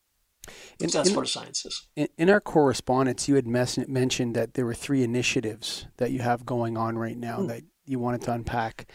In, 0.79 0.89
that's 0.89 1.09
in, 1.09 1.15
photosciences. 1.15 1.81
In, 1.95 2.07
in, 2.17 2.29
our 2.31 2.41
correspondence, 2.41 3.27
you 3.27 3.35
had 3.35 3.45
mes- 3.45 3.87
mentioned 3.87 4.35
that 4.35 4.55
there 4.55 4.65
were 4.65 4.73
three 4.73 5.03
initiatives 5.03 5.85
that 5.97 6.09
you 6.09 6.19
have 6.19 6.43
going 6.43 6.75
on 6.75 6.97
right 6.97 7.17
now 7.17 7.39
mm. 7.39 7.49
that 7.49 7.63
you 7.88 8.00
wanted 8.00 8.22
to 8.24 8.34
unpack. 8.34 8.91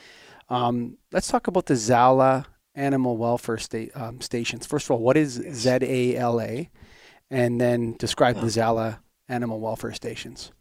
Um, 0.49 0.99
let's 1.11 1.29
talk 1.29 1.47
about 1.47 1.67
the 1.67 1.77
Zala 1.77 2.47
animal 2.75 3.17
welfare 3.17 3.59
sta- 3.59 3.91
um, 3.95 4.21
stations. 4.21 4.67
First 4.67 4.87
of 4.87 4.93
all, 4.93 4.99
what 5.01 5.17
is 5.17 5.41
ZALA? 5.53 6.67
And 7.31 7.61
then 7.61 7.97
describe 7.99 8.41
the 8.41 8.51
Zala 8.51 9.01
animal 9.29 9.59
welfare 9.61 9.95
stations. 9.95 10.53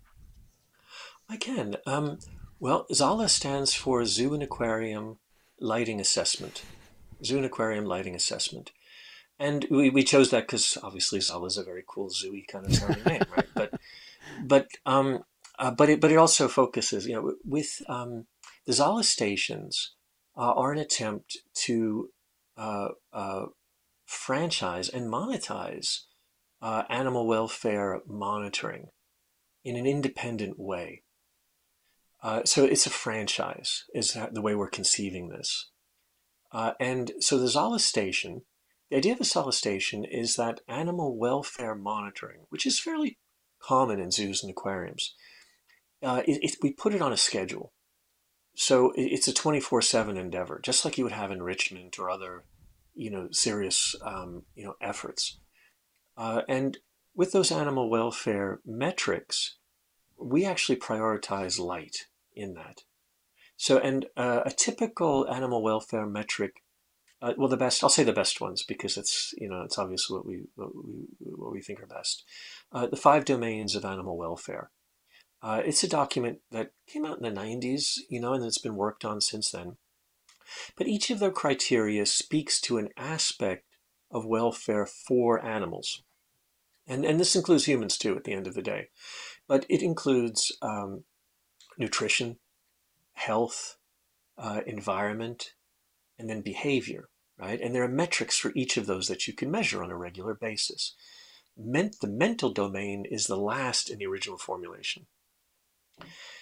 I 1.29 1.35
can. 1.37 1.75
Um, 1.85 2.19
well, 2.59 2.85
ZALA 2.91 3.27
stands 3.27 3.73
for 3.73 4.05
Zoo 4.05 4.33
and 4.33 4.43
Aquarium 4.43 5.17
Lighting 5.59 5.99
Assessment. 5.99 6.63
Zoo 7.23 7.37
and 7.37 7.45
Aquarium 7.45 7.85
Lighting 7.85 8.15
Assessment. 8.15 8.71
And 9.37 9.65
we, 9.69 9.89
we 9.89 10.03
chose 10.03 10.29
that 10.29 10.47
because 10.47 10.77
obviously 10.83 11.19
Zala 11.19 11.47
is 11.47 11.57
a 11.57 11.63
very 11.63 11.83
cool 11.87 12.09
zooey 12.09 12.47
kind 12.47 12.65
of 12.65 12.75
sounding 12.75 13.03
name, 13.03 13.23
right? 13.35 13.47
But 13.55 13.73
but 14.45 14.67
um, 14.85 15.23
uh, 15.61 15.69
but 15.69 15.89
it 15.89 16.01
but 16.01 16.11
it 16.11 16.17
also 16.17 16.47
focuses, 16.47 17.05
you 17.05 17.13
know, 17.13 17.35
with 17.45 17.81
um, 17.87 18.25
the 18.65 18.73
Zala 18.73 19.03
stations 19.03 19.93
uh, 20.35 20.53
are 20.53 20.71
an 20.71 20.79
attempt 20.79 21.37
to 21.65 22.09
uh, 22.57 22.89
uh, 23.13 23.45
franchise 24.05 24.89
and 24.89 25.07
monetize 25.07 25.99
uh, 26.63 26.83
animal 26.89 27.27
welfare 27.27 28.01
monitoring 28.07 28.87
in 29.63 29.75
an 29.75 29.85
independent 29.85 30.59
way. 30.59 31.03
So 32.45 32.65
it's 32.65 32.85
a 32.85 32.91
franchise, 32.91 33.83
is 33.95 34.15
the 34.31 34.41
way 34.41 34.53
we're 34.53 34.69
conceiving 34.69 35.29
this. 35.29 35.71
And 36.51 37.13
so 37.19 37.39
the 37.39 37.47
Zala 37.47 37.79
station, 37.79 38.43
the 38.91 38.97
idea 38.97 39.13
of 39.13 39.21
a 39.21 39.23
Zala 39.23 39.53
station 39.53 40.05
is 40.05 40.35
that 40.35 40.61
animal 40.67 41.17
welfare 41.17 41.73
monitoring, 41.73 42.45
which 42.49 42.67
is 42.67 42.79
fairly 42.79 43.17
common 43.59 43.99
in 43.99 44.11
zoos 44.11 44.43
and 44.43 44.51
aquariums, 44.51 45.15
uh, 46.03 46.21
it, 46.27 46.39
it, 46.43 46.55
we 46.61 46.71
put 46.71 46.93
it 46.93 47.01
on 47.01 47.13
a 47.13 47.17
schedule. 47.17 47.73
So 48.55 48.91
it, 48.91 49.03
it's 49.03 49.27
a 49.27 49.33
24-7 49.33 50.17
endeavor, 50.17 50.59
just 50.63 50.85
like 50.85 50.97
you 50.97 51.03
would 51.03 51.13
have 51.13 51.31
enrichment 51.31 51.99
or 51.99 52.09
other, 52.09 52.43
you 52.93 53.09
know, 53.09 53.29
serious, 53.31 53.95
um, 54.03 54.43
you 54.55 54.63
know, 54.63 54.75
efforts. 54.81 55.39
Uh, 56.17 56.41
and 56.47 56.77
with 57.15 57.31
those 57.31 57.51
animal 57.51 57.89
welfare 57.89 58.59
metrics, 58.65 59.57
we 60.19 60.45
actually 60.45 60.75
prioritize 60.75 61.59
light 61.59 62.07
in 62.35 62.53
that. 62.53 62.83
So, 63.57 63.77
and 63.77 64.07
uh, 64.17 64.41
a 64.45 64.51
typical 64.51 65.27
animal 65.29 65.61
welfare 65.61 66.05
metric, 66.05 66.63
uh, 67.21 67.33
well, 67.37 67.47
the 67.47 67.57
best, 67.57 67.83
I'll 67.83 67.89
say 67.89 68.03
the 68.03 68.13
best 68.13 68.41
ones 68.41 68.63
because 68.63 68.97
it's, 68.97 69.33
you 69.37 69.47
know, 69.47 69.61
it's 69.61 69.77
obviously 69.77 70.17
what 70.17 70.25
we, 70.25 70.41
what 70.55 70.75
we, 70.75 71.05
what 71.19 71.51
we 71.51 71.61
think 71.61 71.81
are 71.81 71.85
best. 71.85 72.23
Uh, 72.71 72.87
the 72.87 72.95
five 72.95 73.25
domains 73.25 73.75
of 73.75 73.85
animal 73.85 74.17
welfare. 74.17 74.71
Uh, 75.43 75.61
it's 75.65 75.83
a 75.83 75.89
document 75.89 76.39
that 76.51 76.71
came 76.87 77.05
out 77.05 77.17
in 77.17 77.23
the 77.23 77.41
90s, 77.41 77.97
you 78.09 78.19
know, 78.19 78.33
and 78.33 78.45
it's 78.45 78.59
been 78.59 78.75
worked 78.75 79.03
on 79.03 79.21
since 79.21 79.51
then. 79.51 79.77
But 80.75 80.87
each 80.87 81.09
of 81.09 81.19
their 81.19 81.31
criteria 81.31 82.05
speaks 82.05 82.61
to 82.61 82.77
an 82.77 82.89
aspect 82.95 83.65
of 84.11 84.25
welfare 84.25 84.85
for 84.85 85.43
animals. 85.43 86.03
And, 86.87 87.05
and 87.05 87.19
this 87.19 87.35
includes 87.35 87.65
humans 87.65 87.97
too 87.97 88.15
at 88.17 88.25
the 88.25 88.33
end 88.33 88.47
of 88.47 88.53
the 88.53 88.61
day. 88.61 88.89
But 89.47 89.65
it 89.69 89.81
includes 89.81 90.55
um, 90.61 91.05
nutrition, 91.77 92.37
health, 93.13 93.77
uh, 94.37 94.61
environment, 94.67 95.53
and 96.19 96.29
then 96.29 96.41
behavior, 96.41 97.09
right? 97.39 97.59
And 97.59 97.73
there 97.73 97.83
are 97.83 97.87
metrics 97.87 98.37
for 98.37 98.51
each 98.55 98.77
of 98.77 98.85
those 98.85 99.07
that 99.07 99.27
you 99.27 99.33
can 99.33 99.49
measure 99.49 99.83
on 99.83 99.91
a 99.91 99.97
regular 99.97 100.33
basis. 100.33 100.95
The 101.57 102.07
mental 102.07 102.51
domain 102.51 103.05
is 103.09 103.25
the 103.25 103.37
last 103.37 103.89
in 103.89 103.99
the 103.99 104.05
original 104.05 104.37
formulation. 104.37 105.07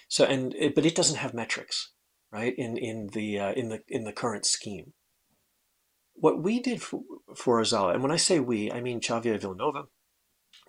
So, 0.08 0.24
and 0.24 0.54
but 0.74 0.86
it 0.86 0.94
doesn't 0.94 1.18
have 1.18 1.34
metrics, 1.34 1.92
right? 2.32 2.54
In 2.56 2.76
in 2.76 3.08
the 3.12 3.38
uh, 3.38 3.52
in 3.52 3.68
the 3.68 3.82
in 3.88 4.04
the 4.04 4.12
current 4.12 4.46
scheme. 4.46 4.92
What 6.14 6.42
we 6.42 6.60
did 6.60 6.82
for, 6.82 7.00
for 7.34 7.60
Azala, 7.62 7.94
and 7.94 8.02
when 8.02 8.12
I 8.12 8.16
say 8.16 8.40
we, 8.40 8.70
I 8.70 8.80
mean 8.80 9.00
Xavier 9.00 9.38
Villanova, 9.38 9.84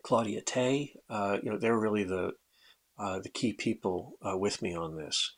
Claudia 0.04 0.42
Tay. 0.42 0.94
Uh, 1.10 1.38
you 1.44 1.52
know, 1.52 1.58
they're 1.58 1.78
really 1.78 2.04
the 2.04 2.34
uh, 2.98 3.20
the 3.20 3.30
key 3.30 3.54
people 3.54 4.18
uh, 4.22 4.38
with 4.38 4.62
me 4.62 4.76
on 4.76 4.96
this. 4.96 5.36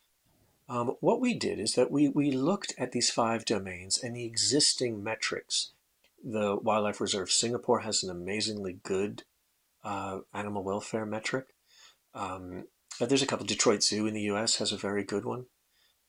Um, 0.69 0.95
what 1.01 1.19
we 1.19 1.33
did 1.33 1.59
is 1.59 1.73
that 1.75 1.91
we, 1.91 2.09
we 2.09 2.31
looked 2.31 2.73
at 2.77 2.91
these 2.91 3.09
five 3.09 3.45
domains 3.45 4.01
and 4.01 4.15
the 4.15 4.25
existing 4.25 5.03
metrics. 5.03 5.71
The 6.23 6.55
Wildlife 6.55 7.01
Reserve 7.01 7.31
Singapore 7.31 7.79
has 7.79 8.01
an 8.01 8.09
amazingly 8.09 8.79
good 8.83 9.23
uh, 9.83 10.19
animal 10.33 10.63
welfare 10.63 11.05
metric. 11.05 11.47
Um, 12.13 12.65
there's 12.99 13.21
a 13.21 13.27
couple. 13.27 13.45
Detroit 13.45 13.83
Zoo 13.83 14.05
in 14.05 14.13
the 14.13 14.21
U.S. 14.21 14.57
has 14.57 14.71
a 14.71 14.77
very 14.77 15.03
good 15.03 15.25
one. 15.25 15.45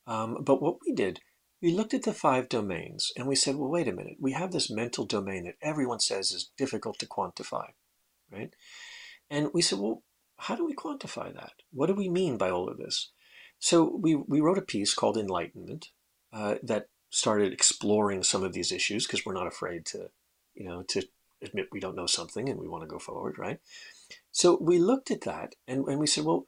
Um, 0.07 0.39
but 0.43 0.61
what 0.61 0.79
we 0.87 0.93
did, 0.93 1.21
we 1.63 1.73
looked 1.73 1.95
at 1.95 2.03
the 2.03 2.13
five 2.13 2.49
domains 2.49 3.11
and 3.17 3.27
we 3.27 3.37
said, 3.37 3.57
well, 3.57 3.71
wait 3.71 3.89
a 3.89 3.93
minute. 3.93 4.17
We 4.21 4.33
have 4.33 4.53
this 4.53 4.71
mental 4.71 5.07
domain 5.07 5.45
that 5.45 5.57
everyone 5.63 6.01
says 6.01 6.31
is 6.31 6.51
difficult 6.59 6.99
to 6.99 7.07
quantify, 7.07 7.69
right? 8.31 8.55
And 9.31 9.51
we 9.55 9.63
said, 9.63 9.79
well, 9.79 10.03
how 10.37 10.57
do 10.57 10.67
we 10.67 10.75
quantify 10.75 11.33
that? 11.33 11.53
What 11.73 11.87
do 11.87 11.95
we 11.95 12.09
mean 12.09 12.37
by 12.37 12.51
all 12.51 12.69
of 12.69 12.77
this? 12.77 13.11
So 13.59 13.85
we, 13.85 14.15
we 14.15 14.41
wrote 14.41 14.59
a 14.59 14.63
piece 14.63 14.93
called 14.93 15.17
Enlightenment 15.17 15.89
uh, 16.33 16.57
that 16.63 16.89
started 17.09 17.53
exploring 17.53 18.23
some 18.23 18.43
of 18.43 18.53
these 18.53 18.73
issues 18.73 19.07
because 19.07 19.25
we're 19.25 19.33
not 19.33 19.47
afraid 19.47 19.87
to, 19.87 20.11
you 20.55 20.69
know, 20.69 20.83
to 20.83 21.03
admit 21.41 21.69
we 21.73 21.81
don't 21.81 21.97
know 21.97 22.07
something 22.07 22.49
and 22.49 22.59
we 22.59 22.69
want 22.69 22.83
to 22.83 22.89
go 22.89 22.99
forward, 22.99 23.39
right? 23.39 23.61
So 24.33 24.59
we 24.61 24.79
looked 24.79 25.11
at 25.11 25.23
that 25.23 25.55
and, 25.67 25.87
and 25.87 25.99
we 25.99 26.07
said, 26.07 26.25
well, 26.25 26.47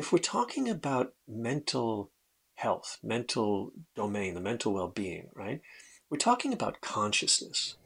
if 0.00 0.12
we're 0.12 0.18
talking 0.18 0.66
about 0.66 1.12
mental 1.28 2.10
health, 2.54 2.96
mental 3.02 3.70
domain, 3.94 4.32
the 4.34 4.40
mental 4.40 4.72
well-being, 4.72 5.28
right? 5.34 5.60
We're 6.08 6.16
talking 6.16 6.54
about 6.54 6.80
consciousness, 6.80 7.76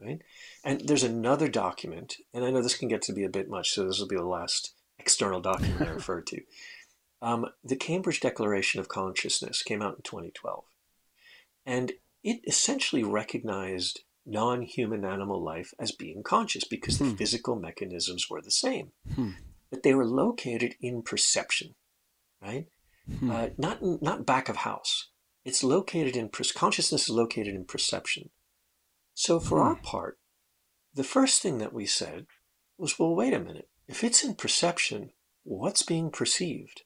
right? 0.00 0.22
And 0.62 0.82
there's 0.86 1.02
another 1.02 1.48
document, 1.48 2.18
and 2.32 2.44
I 2.44 2.52
know 2.52 2.62
this 2.62 2.76
can 2.76 2.86
get 2.86 3.02
to 3.02 3.12
be 3.12 3.24
a 3.24 3.28
bit 3.28 3.50
much, 3.50 3.72
so 3.72 3.84
this 3.84 3.98
will 3.98 4.06
be 4.06 4.14
the 4.14 4.22
last 4.22 4.72
external 5.00 5.40
document 5.40 5.82
I 5.82 5.90
refer 5.94 6.20
to. 6.20 6.42
Um, 7.20 7.46
the 7.64 7.74
Cambridge 7.74 8.20
Declaration 8.20 8.78
of 8.78 8.86
Consciousness 8.86 9.64
came 9.64 9.82
out 9.82 9.96
in 9.96 10.02
2012. 10.02 10.62
And 11.66 11.94
it 12.22 12.40
essentially 12.46 13.02
recognized 13.02 14.02
non 14.24 14.62
human 14.62 15.04
animal 15.04 15.42
life 15.42 15.74
as 15.80 15.90
being 15.90 16.22
conscious 16.22 16.62
because 16.62 17.00
the 17.00 17.06
hmm. 17.06 17.16
physical 17.16 17.56
mechanisms 17.56 18.30
were 18.30 18.40
the 18.40 18.52
same. 18.52 18.92
Hmm. 19.16 19.30
But 19.74 19.82
they 19.82 19.94
were 19.94 20.06
located 20.06 20.76
in 20.80 21.02
perception, 21.02 21.74
right? 22.40 22.66
Hmm. 23.18 23.30
Uh, 23.30 23.48
not, 23.58 23.80
not 23.82 24.24
back 24.24 24.48
of 24.48 24.56
house. 24.56 25.10
It's 25.44 25.62
located 25.62 26.16
in, 26.16 26.30
consciousness 26.54 27.02
is 27.02 27.10
located 27.10 27.54
in 27.54 27.64
perception. 27.64 28.30
So 29.14 29.40
for 29.40 29.60
our 29.60 29.74
hmm. 29.74 29.82
part, 29.82 30.18
the 30.94 31.04
first 31.04 31.42
thing 31.42 31.58
that 31.58 31.72
we 31.72 31.86
said 31.86 32.26
was, 32.78 32.98
well, 32.98 33.14
wait 33.14 33.34
a 33.34 33.38
minute 33.38 33.68
if 33.86 34.04
it's 34.04 34.24
in 34.24 34.34
perception, 34.34 35.10
what's 35.42 35.82
being 35.82 36.10
perceived, 36.10 36.82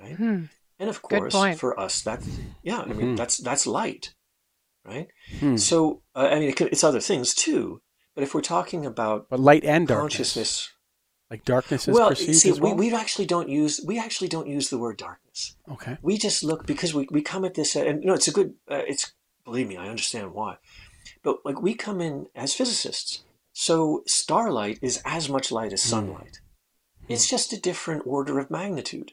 right? 0.00 0.16
Hmm. 0.16 0.44
And 0.78 0.90
of 0.90 1.02
course, 1.02 1.34
for 1.56 1.78
us, 1.78 2.02
that's 2.02 2.28
yeah. 2.62 2.80
I 2.80 2.86
mean, 2.86 3.10
hmm. 3.10 3.16
that's 3.16 3.38
that's 3.38 3.66
light, 3.66 4.14
right? 4.84 5.08
Hmm. 5.38 5.56
So 5.56 6.02
uh, 6.16 6.28
I 6.32 6.40
mean, 6.40 6.48
it 6.48 6.60
it's 6.60 6.84
other 6.84 7.00
things 7.00 7.34
too. 7.34 7.80
But 8.14 8.24
if 8.24 8.34
we're 8.34 8.40
talking 8.40 8.84
about 8.86 9.28
but 9.30 9.40
light 9.40 9.64
and 9.64 9.86
consciousness, 9.86 10.66
darkness. 10.66 10.73
Like 11.34 11.44
darkness 11.44 11.88
is 11.88 11.94
well, 11.94 12.10
perceived 12.10 12.38
see, 12.38 12.50
as 12.50 12.60
well. 12.60 12.76
We, 12.76 12.90
we 12.90 12.94
actually 12.94 13.26
don't 13.26 13.48
use 13.48 13.80
we 13.84 13.98
actually 13.98 14.28
don't 14.28 14.46
use 14.46 14.70
the 14.70 14.78
word 14.78 14.96
darkness. 14.96 15.56
Okay. 15.68 15.98
We 16.00 16.16
just 16.16 16.44
look 16.44 16.64
because 16.64 16.94
we, 16.94 17.08
we 17.10 17.22
come 17.22 17.44
at 17.44 17.54
this 17.54 17.74
and 17.74 18.02
you 18.02 18.06
know 18.06 18.14
it's 18.14 18.28
a 18.28 18.32
good 18.32 18.54
uh, 18.70 18.82
it's 18.86 19.12
believe 19.44 19.66
me 19.66 19.76
I 19.76 19.88
understand 19.88 20.32
why, 20.32 20.58
but 21.24 21.38
like 21.44 21.60
we 21.60 21.74
come 21.74 22.00
in 22.00 22.28
as 22.36 22.54
physicists 22.54 23.24
so 23.52 24.02
starlight 24.06 24.78
is 24.80 25.00
as 25.04 25.28
much 25.28 25.50
light 25.50 25.72
as 25.72 25.82
hmm. 25.82 25.90
sunlight. 25.90 26.40
Mm. 27.02 27.14
It's 27.14 27.28
just 27.28 27.52
a 27.52 27.60
different 27.60 28.02
order 28.06 28.38
of 28.38 28.50
magnitude, 28.50 29.12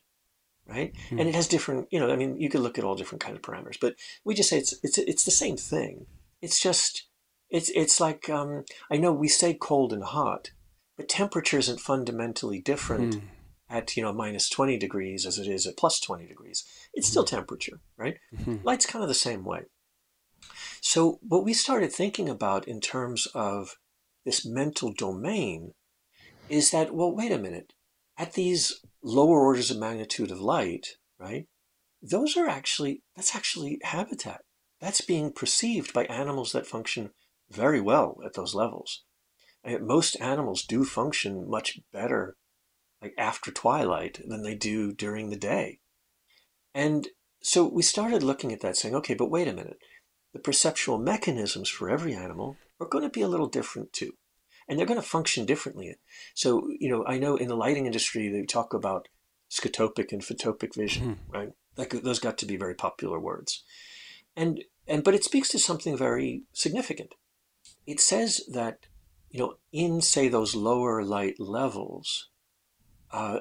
right? 0.68 0.94
Mm. 1.10 1.20
And 1.20 1.30
it 1.30 1.36
has 1.36 1.48
different, 1.48 1.88
you 1.92 2.00
know, 2.00 2.12
I 2.12 2.16
mean, 2.16 2.38
you 2.38 2.50
could 2.50 2.62
look 2.62 2.78
at 2.78 2.84
all 2.84 2.96
different 2.96 3.22
kind 3.22 3.36
of 3.36 3.44
parameters, 3.44 3.78
but 3.80 3.96
we 4.24 4.34
just 4.34 4.50
say 4.50 4.58
it's 4.58 4.74
it's 4.84 4.98
it's 4.98 5.26
the 5.26 5.32
same 5.32 5.58
thing. 5.58 6.08
It's 6.42 6.60
just 6.60 7.08
it's 7.52 7.70
it's 7.70 8.00
like 8.00 8.30
um, 8.30 8.66
I 8.90 8.98
know 8.98 9.12
we 9.12 9.28
say 9.28 9.54
cold 9.54 9.94
and 9.94 10.04
hot, 10.04 10.52
but 11.02 11.10
temperature 11.10 11.58
isn't 11.58 11.80
fundamentally 11.80 12.60
different 12.60 13.16
mm. 13.16 13.22
at 13.68 13.98
you 13.98 14.04
know 14.04 14.14
minus 14.14 14.48
twenty 14.48 14.78
degrees 14.78 15.26
as 15.26 15.40
it 15.40 15.48
is 15.48 15.66
at 15.66 15.76
plus 15.76 16.00
twenty 16.00 16.28
degrees. 16.28 16.64
It's 16.94 17.08
still 17.08 17.24
hmm. 17.24 17.36
temperature, 17.36 17.80
right? 17.98 18.18
Mm-hmm. 18.36 18.58
Light's 18.64 18.86
kind 18.86 19.02
of 19.02 19.10
the 19.10 19.16
same 19.16 19.44
way. 19.44 19.62
So 20.80 21.18
what 21.28 21.44
we 21.44 21.54
started 21.54 21.92
thinking 21.92 22.30
about 22.30 22.68
in 22.68 22.82
terms 22.82 23.28
of 23.34 23.78
this 24.26 24.46
mental 24.46 24.94
domain 24.94 25.74
is 26.50 26.70
that, 26.70 26.94
well, 26.94 27.16
wait 27.16 27.32
a 27.32 27.40
minute, 27.40 27.74
at 28.16 28.34
these 28.34 28.82
lower 29.02 29.40
orders 29.40 29.72
of 29.72 29.78
magnitude 29.78 30.30
of 30.30 30.40
light, 30.40 30.98
right, 31.20 31.48
those 32.00 32.38
are 32.38 32.48
actually, 32.48 33.02
that's 33.16 33.36
actually 33.36 33.80
habitat. 33.82 34.42
That's 34.80 35.02
being 35.02 35.32
perceived 35.32 35.94
by 35.94 36.06
animals 36.06 36.52
that 36.52 36.68
function 36.68 37.10
very 37.50 37.82
well 37.82 38.20
at 38.24 38.34
those 38.34 38.54
levels. 38.54 39.04
Most 39.65 40.19
animals 40.19 40.63
do 40.63 40.84
function 40.84 41.50
much 41.50 41.80
better 41.93 42.36
like 43.02 43.13
after 43.17 43.52
twilight 43.52 44.21
than 44.28 44.43
they 44.43 44.56
do 44.56 44.91
during 44.93 45.30
the 45.30 45.38
day. 45.38 45.80
And 46.74 47.08
so 47.41 47.67
we 47.67 47.82
started 47.82 48.24
looking 48.24 48.52
at 48.52 48.62
that 48.62 48.78
saying, 48.78 48.95
okay, 48.95 49.13
but 49.13 49.32
wait 49.32 49.47
a 49.47 49.54
minute. 49.54 49.78
The 50.34 50.39
perceptual 50.39 50.97
mechanisms 50.97 51.69
for 51.69 51.89
every 51.89 52.13
animal 52.13 52.58
are 52.80 52.88
going 52.88 53.04
to 53.04 53.10
be 53.10 53.21
a 53.21 53.28
little 53.28 53.47
different 53.47 53.91
too. 53.91 54.13
And 54.67 54.78
they're 54.78 54.86
going 54.86 55.02
to 55.02 55.06
function 55.06 55.45
differently. 55.45 55.95
So, 56.34 56.69
you 56.80 56.89
know, 56.89 57.04
I 57.06 57.17
know 57.17 57.36
in 57.36 57.47
the 57.47 57.56
lighting 57.56 57.86
industry, 57.86 58.30
they 58.30 58.45
talk 58.45 58.74
about 58.74 59.08
scotopic 59.50 60.13
and 60.13 60.21
photopic 60.21 60.76
vision, 60.76 61.15
mm. 61.15 61.34
right? 61.34 61.50
Like 61.76 61.89
those 61.89 62.19
got 62.19 62.38
to 62.38 62.45
be 62.45 62.56
very 62.56 62.76
popular 62.76 63.19
words. 63.19 63.63
And, 64.36 64.63
and, 64.88 65.04
but 65.04 65.15
it 65.15 65.24
speaks 65.24 65.50
to 65.50 65.60
something 65.60 65.97
very 65.97 66.43
significant. 66.54 67.15
It 67.86 68.00
says 68.00 68.41
that, 68.54 68.86
you 69.32 69.39
know, 69.39 69.56
in 69.72 70.02
say 70.02 70.28
those 70.28 70.56
lower 70.56 71.04
light 71.04 71.39
levels, 71.39 72.30
uh, 73.12 73.39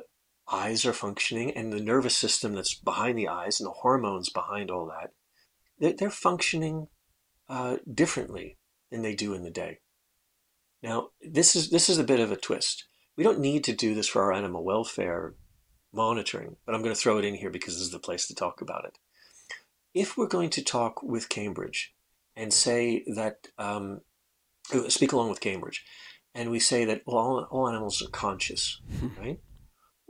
eyes 0.50 0.84
are 0.84 0.92
functioning 0.92 1.50
and 1.52 1.72
the 1.72 1.80
nervous 1.80 2.16
system 2.16 2.54
that's 2.54 2.74
behind 2.74 3.18
the 3.18 3.28
eyes 3.28 3.60
and 3.60 3.66
the 3.66 3.72
hormones 3.72 4.30
behind 4.30 4.70
all 4.70 4.86
that, 4.86 5.12
they're, 5.78 5.92
they're 5.92 6.10
functioning 6.10 6.88
uh, 7.48 7.76
differently 7.92 8.56
than 8.90 9.02
they 9.02 9.14
do 9.14 9.34
in 9.34 9.42
the 9.42 9.50
day. 9.50 9.78
Now, 10.82 11.08
this 11.20 11.54
is 11.54 11.70
this 11.70 11.90
is 11.90 11.98
a 11.98 12.04
bit 12.04 12.20
of 12.20 12.32
a 12.32 12.36
twist. 12.36 12.86
We 13.16 13.24
don't 13.24 13.40
need 13.40 13.64
to 13.64 13.74
do 13.74 13.94
this 13.94 14.08
for 14.08 14.22
our 14.22 14.32
animal 14.32 14.64
welfare 14.64 15.34
monitoring, 15.92 16.56
but 16.64 16.74
I'm 16.74 16.82
going 16.82 16.94
to 16.94 17.00
throw 17.00 17.18
it 17.18 17.24
in 17.24 17.34
here 17.34 17.50
because 17.50 17.74
this 17.74 17.82
is 17.82 17.90
the 17.90 17.98
place 17.98 18.26
to 18.28 18.34
talk 18.34 18.62
about 18.62 18.84
it. 18.86 18.98
If 19.92 20.16
we're 20.16 20.28
going 20.28 20.50
to 20.50 20.64
talk 20.64 21.02
with 21.02 21.28
Cambridge 21.28 21.92
and 22.36 22.52
say 22.52 23.04
that, 23.14 23.48
um, 23.58 24.00
speak 24.88 25.12
along 25.12 25.30
with 25.30 25.40
Cambridge, 25.40 25.84
and 26.34 26.50
we 26.50 26.58
say 26.60 26.84
that 26.84 27.02
well, 27.06 27.18
all, 27.18 27.48
all 27.50 27.68
animals 27.68 28.02
are 28.02 28.10
conscious, 28.10 28.80
right? 29.18 29.38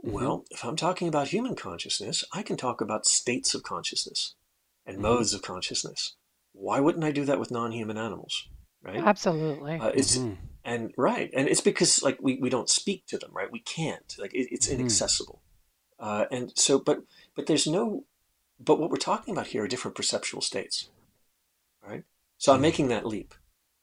Mm-hmm. 0.03 0.11
Well, 0.11 0.45
if 0.49 0.65
I'm 0.65 0.75
talking 0.75 1.07
about 1.07 1.27
human 1.27 1.55
consciousness, 1.55 2.23
I 2.33 2.41
can 2.41 2.57
talk 2.57 2.81
about 2.81 3.05
states 3.05 3.53
of 3.53 3.63
consciousness 3.63 4.35
and 4.85 4.95
mm-hmm. 4.95 5.03
modes 5.03 5.33
of 5.33 5.41
consciousness. 5.41 6.15
Why 6.53 6.79
wouldn't 6.79 7.03
I 7.03 7.11
do 7.11 7.23
that 7.25 7.39
with 7.39 7.51
non-human 7.51 7.97
animals? 7.97 8.49
Right? 8.81 8.97
Absolutely. 8.97 9.79
Uh, 9.79 9.89
it's 9.89 10.17
mm-hmm. 10.17 10.33
and 10.65 10.91
right, 10.97 11.29
and 11.35 11.47
it's 11.47 11.61
because 11.61 12.01
like 12.01 12.17
we, 12.21 12.39
we 12.41 12.49
don't 12.49 12.69
speak 12.69 13.05
to 13.07 13.17
them, 13.17 13.31
right? 13.33 13.51
We 13.51 13.59
can't. 13.59 14.15
Like 14.17 14.33
it, 14.33 14.47
it's 14.51 14.67
mm-hmm. 14.67 14.79
inaccessible. 14.79 15.41
Uh, 15.99 16.25
and 16.31 16.51
so, 16.55 16.79
but 16.79 17.03
but 17.35 17.45
there's 17.45 17.67
no, 17.67 18.05
but 18.59 18.79
what 18.79 18.89
we're 18.89 18.97
talking 18.97 19.35
about 19.35 19.47
here 19.47 19.63
are 19.63 19.67
different 19.67 19.95
perceptual 19.95 20.41
states, 20.41 20.89
right? 21.87 22.03
So 22.39 22.51
I'm 22.51 22.55
mm-hmm. 22.55 22.61
making 22.63 22.87
that 22.87 23.05
leap 23.05 23.35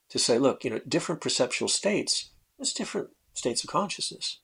to 0.09 0.19
say, 0.19 0.37
look, 0.37 0.63
you 0.63 0.69
know, 0.69 0.81
different 0.87 1.21
perceptual 1.21 1.67
states. 1.67 2.31
There's 2.57 2.73
different 2.73 3.09
states 3.33 3.63
of 3.63 3.69
consciousness. 3.69 4.39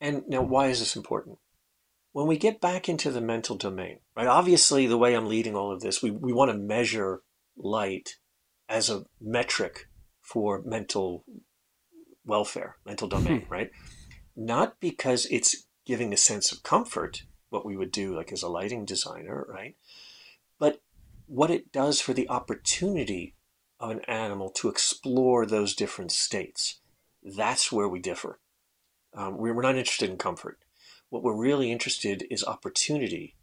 And 0.00 0.22
now, 0.28 0.42
why 0.42 0.68
is 0.68 0.78
this 0.78 0.96
important? 0.96 1.38
When 2.12 2.26
we 2.26 2.38
get 2.38 2.60
back 2.60 2.88
into 2.88 3.10
the 3.10 3.20
mental 3.20 3.56
domain, 3.56 4.00
right? 4.16 4.26
Obviously, 4.26 4.86
the 4.86 4.98
way 4.98 5.14
I'm 5.14 5.28
leading 5.28 5.54
all 5.54 5.72
of 5.72 5.80
this, 5.80 6.02
we, 6.02 6.10
we 6.10 6.32
want 6.32 6.50
to 6.50 6.56
measure 6.56 7.22
light 7.56 8.16
as 8.68 8.88
a 8.88 9.04
metric 9.20 9.88
for 10.20 10.62
mental 10.64 11.24
welfare, 12.24 12.76
mental 12.86 13.08
domain, 13.08 13.42
hmm. 13.42 13.52
right? 13.52 13.70
Not 14.36 14.80
because 14.80 15.26
it's 15.30 15.66
giving 15.84 16.12
a 16.12 16.16
sense 16.16 16.52
of 16.52 16.62
comfort, 16.62 17.24
what 17.50 17.66
we 17.66 17.76
would 17.76 17.92
do 17.92 18.16
like 18.16 18.32
as 18.32 18.42
a 18.42 18.48
lighting 18.48 18.84
designer, 18.84 19.46
right? 19.48 19.76
But 20.58 20.80
what 21.26 21.50
it 21.50 21.72
does 21.72 22.00
for 22.00 22.12
the 22.12 22.28
opportunity 22.28 23.34
of 23.80 23.90
an 23.90 24.00
animal 24.06 24.50
to 24.50 24.68
explore 24.68 25.46
those 25.46 25.74
different 25.74 26.12
states. 26.12 26.80
That's 27.22 27.72
where 27.72 27.88
we 27.88 27.98
differ. 27.98 28.38
Um, 29.14 29.38
we're, 29.38 29.60
not 29.60 29.76
interested 29.76 30.10
in 30.10 30.18
comfort. 30.18 30.58
What 31.08 31.22
we're 31.22 31.36
really 31.36 31.72
interested 31.72 32.24
is 32.30 32.44
opportunity, 32.44 33.34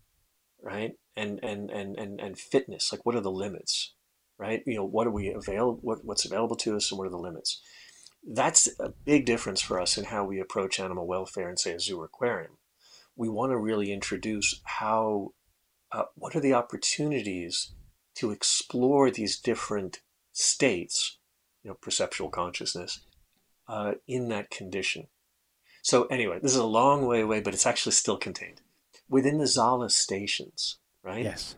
right? 0.61 0.93
And, 1.15 1.39
and, 1.43 1.69
and, 1.69 1.97
and, 1.97 2.21
and 2.21 2.37
fitness. 2.37 2.91
Like, 2.91 3.05
what 3.05 3.15
are 3.15 3.21
the 3.21 3.31
limits, 3.31 3.93
right? 4.37 4.63
You 4.65 4.75
know, 4.75 4.85
what 4.85 5.07
are 5.07 5.11
we 5.11 5.29
available, 5.29 5.79
what, 5.81 6.05
what's 6.05 6.25
available 6.25 6.55
to 6.57 6.75
us 6.75 6.91
and 6.91 6.97
what 6.97 7.07
are 7.07 7.11
the 7.11 7.17
limits? 7.17 7.61
That's 8.25 8.69
a 8.79 8.93
big 9.05 9.25
difference 9.25 9.61
for 9.61 9.79
us 9.79 9.97
in 9.97 10.05
how 10.05 10.23
we 10.23 10.39
approach 10.39 10.79
animal 10.79 11.07
welfare 11.07 11.49
and 11.49 11.59
say, 11.59 11.73
a 11.73 11.79
zoo 11.79 11.99
or 11.99 12.05
aquarium. 12.05 12.57
We 13.15 13.29
want 13.29 13.51
to 13.51 13.57
really 13.57 13.91
introduce 13.91 14.61
how, 14.63 15.33
uh, 15.91 16.03
what 16.15 16.35
are 16.35 16.39
the 16.39 16.53
opportunities 16.53 17.73
to 18.15 18.31
explore 18.31 19.11
these 19.11 19.39
different 19.39 20.01
states, 20.37 21.17
you 21.63 21.69
know, 21.69 21.77
perceptual 21.81 22.29
consciousness, 22.29 23.01
uh, 23.67 23.93
in 24.07 24.29
that 24.29 24.49
condition. 24.49 25.07
So 25.81 26.05
anyway, 26.05 26.39
this 26.41 26.51
is 26.51 26.57
a 26.57 26.65
long 26.65 27.05
way 27.05 27.21
away, 27.21 27.39
but 27.41 27.53
it's 27.53 27.65
actually 27.65 27.93
still 27.93 28.17
contained 28.17 28.61
within 29.09 29.37
the 29.37 29.47
Zala 29.47 29.89
stations, 29.89 30.77
right? 31.03 31.23
Yes. 31.23 31.55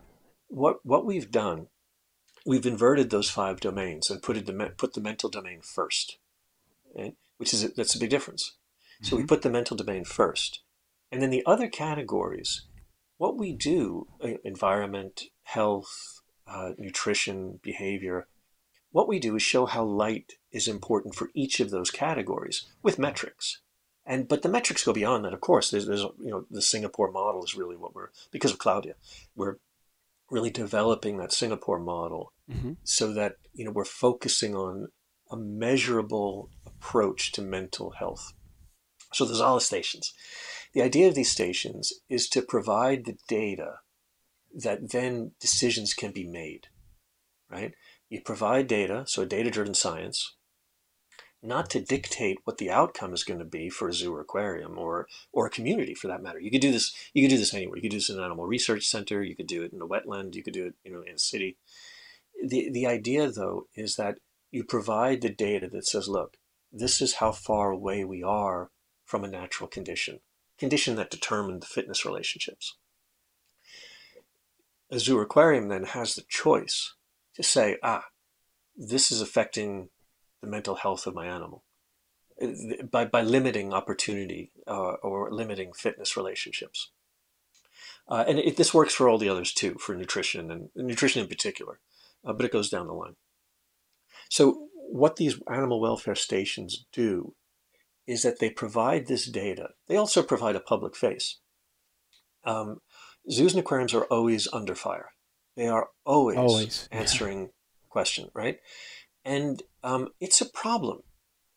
What 0.48 0.84
what 0.84 1.04
we've 1.04 1.30
done, 1.30 1.68
we've 2.46 2.66
inverted 2.66 3.10
those 3.10 3.30
five 3.30 3.60
domains 3.60 4.10
and 4.10 4.22
put 4.22 4.44
the 4.44 4.72
put 4.76 4.94
the 4.94 5.00
mental 5.00 5.30
domain 5.30 5.60
first 5.62 6.18
right? 6.94 7.14
which 7.36 7.54
is 7.54 7.64
a, 7.64 7.68
that's 7.68 7.94
a 7.94 7.98
big 7.98 8.10
difference. 8.10 8.56
So 9.02 9.10
mm-hmm. 9.10 9.22
we 9.22 9.26
put 9.26 9.42
the 9.42 9.50
mental 9.50 9.76
domain 9.76 10.04
first, 10.04 10.60
and 11.10 11.22
then 11.22 11.30
the 11.30 11.44
other 11.46 11.68
categories. 11.68 12.66
What 13.16 13.38
we 13.38 13.52
do, 13.52 14.06
uh, 14.22 14.34
environment, 14.44 15.24
health, 15.42 16.22
uh, 16.46 16.70
nutrition, 16.78 17.60
behavior. 17.62 18.28
What 18.92 19.08
we 19.08 19.18
do 19.18 19.36
is 19.36 19.42
show 19.42 19.66
how 19.66 19.84
light 19.84 20.34
is 20.50 20.66
important 20.66 21.14
for 21.14 21.30
each 21.34 21.60
of 21.60 21.70
those 21.70 21.90
categories 21.90 22.66
with 22.82 22.98
metrics. 22.98 23.60
And 24.04 24.26
but 24.26 24.42
the 24.42 24.48
metrics 24.48 24.84
go 24.84 24.92
beyond 24.92 25.24
that. 25.24 25.34
Of 25.34 25.40
course, 25.40 25.70
there's, 25.70 25.86
there's 25.86 26.02
you 26.02 26.30
know 26.30 26.46
the 26.50 26.62
Singapore 26.62 27.10
model 27.10 27.44
is 27.44 27.54
really 27.54 27.76
what 27.76 27.94
we're 27.94 28.10
because 28.30 28.52
of 28.52 28.58
Claudia, 28.58 28.94
we're 29.36 29.56
really 30.30 30.50
developing 30.50 31.18
that 31.18 31.32
Singapore 31.32 31.78
model 31.78 32.32
mm-hmm. 32.50 32.72
so 32.82 33.12
that 33.12 33.36
you 33.52 33.64
know 33.64 33.70
we're 33.70 33.84
focusing 33.84 34.54
on 34.54 34.88
a 35.30 35.36
measurable 35.36 36.50
approach 36.66 37.32
to 37.32 37.42
mental 37.42 37.90
health. 37.90 38.32
So 39.12 39.24
there's 39.24 39.40
all 39.40 39.56
the 39.56 39.60
stations. 39.60 40.12
The 40.72 40.82
idea 40.82 41.08
of 41.08 41.14
these 41.14 41.30
stations 41.30 41.92
is 42.08 42.28
to 42.30 42.42
provide 42.42 43.04
the 43.04 43.16
data 43.28 43.80
that 44.54 44.90
then 44.90 45.32
decisions 45.40 45.94
can 45.94 46.12
be 46.12 46.24
made, 46.24 46.68
right? 47.50 47.74
You 48.10 48.20
provide 48.20 48.66
data, 48.66 49.04
so 49.06 49.24
data-driven 49.24 49.74
science, 49.74 50.34
not 51.42 51.70
to 51.70 51.80
dictate 51.80 52.38
what 52.44 52.58
the 52.58 52.70
outcome 52.70 53.14
is 53.14 53.24
going 53.24 53.38
to 53.38 53.46
be 53.46 53.70
for 53.70 53.88
a 53.88 53.94
zoo 53.94 54.12
or 54.12 54.20
aquarium 54.20 54.76
or 54.76 55.06
or 55.32 55.46
a 55.46 55.50
community 55.50 55.94
for 55.94 56.08
that 56.08 56.22
matter. 56.22 56.40
You 56.40 56.50
could 56.50 56.60
do 56.60 56.72
this. 56.72 56.92
You 57.14 57.22
could 57.22 57.30
do 57.30 57.38
this 57.38 57.54
anywhere. 57.54 57.76
You 57.76 57.82
could 57.82 57.92
do 57.92 57.96
this 57.96 58.10
in 58.10 58.18
an 58.18 58.24
animal 58.24 58.46
research 58.46 58.84
center. 58.84 59.22
You 59.22 59.36
could 59.36 59.46
do 59.46 59.62
it 59.62 59.72
in 59.72 59.80
a 59.80 59.86
wetland. 59.86 60.34
You 60.34 60.42
could 60.42 60.52
do 60.52 60.66
it, 60.66 60.74
you 60.84 60.92
know, 60.92 61.02
in 61.02 61.14
a 61.14 61.18
city. 61.18 61.56
The 62.44 62.68
the 62.70 62.86
idea 62.86 63.30
though 63.30 63.68
is 63.74 63.96
that 63.96 64.18
you 64.50 64.64
provide 64.64 65.20
the 65.20 65.30
data 65.30 65.68
that 65.68 65.86
says, 65.86 66.08
look, 66.08 66.36
this 66.72 67.00
is 67.00 67.14
how 67.14 67.32
far 67.32 67.70
away 67.70 68.04
we 68.04 68.22
are 68.22 68.70
from 69.04 69.24
a 69.24 69.28
natural 69.28 69.68
condition, 69.68 70.20
condition 70.58 70.96
that 70.96 71.10
determined 71.10 71.62
the 71.62 71.66
fitness 71.66 72.04
relationships. 72.04 72.76
A 74.90 74.98
zoo 74.98 75.18
or 75.18 75.22
aquarium 75.22 75.68
then 75.68 75.84
has 75.84 76.16
the 76.16 76.24
choice 76.28 76.94
to 77.34 77.42
say, 77.42 77.76
ah, 77.82 78.04
this 78.76 79.10
is 79.12 79.20
affecting 79.20 79.88
the 80.40 80.48
mental 80.48 80.76
health 80.76 81.06
of 81.06 81.14
my 81.14 81.26
animal 81.26 81.64
by, 82.90 83.04
by 83.04 83.22
limiting 83.22 83.72
opportunity 83.72 84.52
uh, 84.66 84.92
or 85.02 85.30
limiting 85.32 85.72
fitness 85.72 86.16
relationships. 86.16 86.90
Uh, 88.08 88.24
and 88.26 88.38
it, 88.38 88.56
this 88.56 88.74
works 88.74 88.94
for 88.94 89.08
all 89.08 89.18
the 89.18 89.28
others 89.28 89.52
too, 89.52 89.76
for 89.78 89.94
nutrition 89.94 90.50
and 90.50 90.68
nutrition 90.74 91.22
in 91.22 91.28
particular, 91.28 91.78
uh, 92.24 92.32
but 92.32 92.46
it 92.46 92.52
goes 92.52 92.70
down 92.70 92.86
the 92.86 92.92
line. 92.92 93.16
So 94.28 94.68
what 94.72 95.16
these 95.16 95.40
animal 95.52 95.80
welfare 95.80 96.14
stations 96.14 96.86
do 96.92 97.34
is 98.06 98.22
that 98.22 98.38
they 98.38 98.50
provide 98.50 99.06
this 99.06 99.26
data. 99.26 99.70
They 99.86 99.96
also 99.96 100.22
provide 100.22 100.56
a 100.56 100.60
public 100.60 100.96
face. 100.96 101.38
Um, 102.44 102.80
zoos 103.30 103.52
and 103.52 103.60
aquariums 103.60 103.94
are 103.94 104.04
always 104.04 104.48
under 104.52 104.74
fire. 104.74 105.10
They 105.56 105.68
are 105.68 105.88
always, 106.04 106.38
always. 106.38 106.88
answering 106.90 107.40
yeah. 107.40 107.48
question, 107.88 108.30
right? 108.34 108.58
And 109.24 109.62
um, 109.82 110.08
it's 110.20 110.40
a 110.40 110.48
problem 110.48 111.00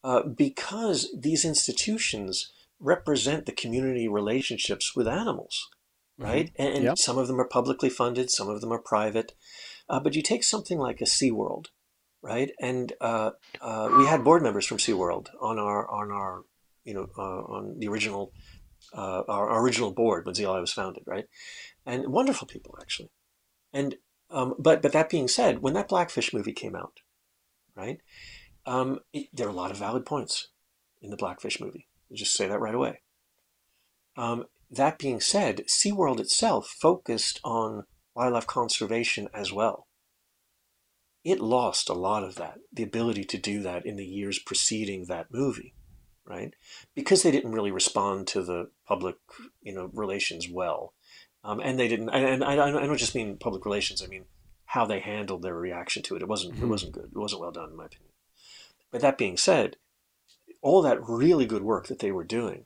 uh, 0.04 0.24
because 0.24 1.16
these 1.18 1.46
institutions 1.46 2.52
represent 2.80 3.46
the 3.46 3.52
community 3.52 4.08
relationships 4.08 4.96
with 4.96 5.08
animals, 5.08 5.70
mm-hmm. 6.20 6.30
right? 6.30 6.54
Mm-hmm. 6.60 6.76
And, 6.76 6.84
yep. 6.84 6.98
some 6.98 7.18
of 7.18 7.28
them 7.28 7.40
are 7.40 7.48
publicly 7.48 7.90
funded, 7.90 8.30
some 8.30 8.50
of 8.50 8.62
them 8.62 8.72
are 8.72 8.82
private. 8.82 9.34
Uh, 9.90 10.00
but 10.00 10.16
you 10.16 10.22
take 10.22 10.44
something 10.44 10.78
like 10.78 11.02
a 11.02 11.06
SeaWorld, 11.06 11.68
right? 12.22 12.52
And 12.60 12.94
uh, 13.02 13.32
uh, 13.62 13.90
we 13.98 14.06
had 14.06 14.24
board 14.24 14.42
members 14.42 14.66
from 14.66 14.78
SeaWorld 14.78 15.28
on 15.42 15.60
our 15.60 15.90
on 15.90 16.12
our 16.12 16.44
you 16.86 16.94
know 16.94 17.08
uh, 17.18 17.22
on 17.22 17.80
the 17.80 17.88
original 17.88 18.32
uh, 18.96 19.24
our, 19.28 19.50
our, 19.50 19.62
original 19.62 19.92
board 19.92 20.26
when 20.26 20.36
ZLI 20.36 20.62
was 20.62 20.74
founded, 20.74 21.04
right? 21.06 21.26
And 21.86 22.08
wonderful 22.08 22.48
people 22.48 22.78
actually. 22.82 23.10
And 23.74 23.96
um, 24.30 24.56
but 24.58 24.82
but 24.82 24.92
that 24.94 25.10
being 25.10 25.28
said, 25.28 25.60
when 25.60 25.74
that 25.74 25.90
Blackfish 25.90 26.34
movie 26.34 26.54
came 26.54 26.76
out, 26.76 27.00
right? 27.76 28.00
Um, 28.66 29.00
it, 29.12 29.28
there 29.34 29.48
are 29.48 29.52
a 29.52 29.54
lot 29.54 29.72
of 29.72 29.78
valid 29.78 30.06
points 30.06 30.50
in 31.02 31.10
the 31.10 31.18
Blackfish 31.18 31.60
movie. 31.60 31.88
I'll 32.10 32.18
just 32.18 32.36
say 32.36 32.48
that 32.48 32.60
right 32.60 32.76
away. 32.76 33.02
Um, 34.16 34.46
that 34.72 34.98
being 35.00 35.20
said, 35.20 35.66
SeaWorld 35.68 36.20
itself 36.20 36.68
focused 36.68 37.40
on 37.44 37.86
wildlife 38.16 38.48
conservation 38.48 39.28
as 39.34 39.52
well 39.52 39.88
it 41.24 41.40
lost 41.40 41.90
a 41.90 41.94
lot 41.94 42.24
of 42.24 42.36
that, 42.36 42.60
the 42.72 42.84
ability 42.84 43.24
to 43.24 43.38
do 43.38 43.62
that 43.62 43.86
in 43.86 43.96
the 43.96 44.06
years 44.06 44.40
preceding 44.40 45.06
that 45.06 45.28
movie, 45.32 45.74
right? 46.26 46.54
Because 46.94 47.24
they 47.24 47.32
didn't 47.32 47.54
really 47.54 47.72
respond 47.72 48.28
to 48.28 48.44
the 48.44 48.72
public, 48.86 49.16
you 49.62 49.74
know, 49.74 49.90
relations 49.94 50.50
well, 50.50 50.94
um, 51.44 51.60
and 51.60 51.80
they 51.80 51.88
didn't. 51.88 52.10
And 52.10 52.44
I, 52.44 52.54
I 52.54 52.70
don't 52.70 52.98
just 52.98 53.16
mean 53.16 53.38
public 53.38 53.66
relations. 53.66 54.02
I 54.02 54.08
mean 54.08 54.26
how 54.66 54.86
they 54.86 55.00
handled 55.00 55.42
their 55.42 55.56
reaction 55.56 56.02
to 56.04 56.16
it. 56.16 56.22
It 56.22 56.28
wasn't. 56.28 56.56
Mm-hmm. 56.56 56.64
It 56.64 56.70
wasn't 56.70 56.94
good. 56.94 57.10
It 57.16 57.18
wasn't 57.18 57.42
well 57.42 57.52
done, 57.52 57.70
in 57.72 57.78
my 57.78 57.86
opinion. 57.86 58.12
But 58.92 59.02
that 59.02 59.18
being 59.18 59.38
said, 59.38 59.78
all 60.62 60.82
that 60.82 61.02
really 61.08 61.46
good 61.46 61.64
work 61.64 61.88
that 61.88 62.00
they 62.00 62.12
were 62.12 62.24
doing, 62.24 62.66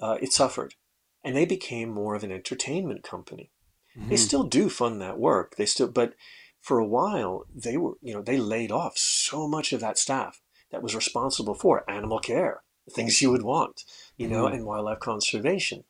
uh, 0.00 0.18
it 0.20 0.32
suffered, 0.32 0.74
and 1.22 1.36
they 1.36 1.44
became 1.44 1.90
more 1.90 2.14
of 2.14 2.24
an 2.24 2.32
entertainment 2.32 3.02
company. 3.02 3.50
Mm-hmm. 3.96 4.08
They 4.08 4.16
still 4.16 4.44
do 4.44 4.68
fund 4.68 5.00
that 5.00 5.18
work. 5.18 5.56
They 5.56 5.66
still, 5.66 5.88
but 5.88 6.14
for 6.60 6.78
a 6.78 6.86
while 6.86 7.44
they 7.54 7.76
were 7.76 7.92
you 8.00 8.14
know 8.14 8.22
they 8.22 8.38
laid 8.38 8.72
off 8.72 8.96
so 8.96 9.46
much 9.46 9.72
of 9.72 9.80
that 9.80 9.98
staff 9.98 10.40
that 10.72 10.82
was 10.82 10.94
responsible 10.94 11.54
for 11.54 11.88
animal 11.88 12.18
care, 12.18 12.62
things 12.90 13.20
you 13.20 13.30
would 13.30 13.42
want, 13.42 13.82
you 14.16 14.26
know, 14.26 14.44
Mhm. 14.44 14.54
and 14.54 14.66
wildlife 14.66 14.98
conservation. 15.00 15.84